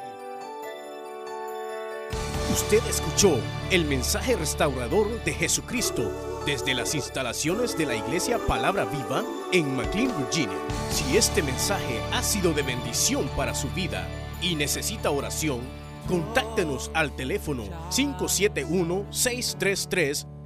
Usted 2.51 2.85
escuchó 2.87 3.39
el 3.71 3.85
mensaje 3.85 4.35
restaurador 4.35 5.23
de 5.23 5.33
Jesucristo 5.33 6.41
desde 6.45 6.73
las 6.73 6.95
instalaciones 6.95 7.77
de 7.77 7.85
la 7.85 7.95
iglesia 7.95 8.39
Palabra 8.47 8.85
Viva 8.85 9.23
en 9.51 9.75
McLean, 9.75 10.17
Virginia. 10.17 10.57
Si 10.89 11.17
este 11.17 11.43
mensaje 11.43 12.01
ha 12.13 12.23
sido 12.23 12.53
de 12.53 12.63
bendición 12.63 13.27
para 13.35 13.53
su 13.53 13.69
vida 13.71 14.07
y 14.41 14.55
necesita 14.55 15.11
oración, 15.11 15.59
contáctenos 16.07 16.89
al 16.93 17.15
teléfono 17.15 17.65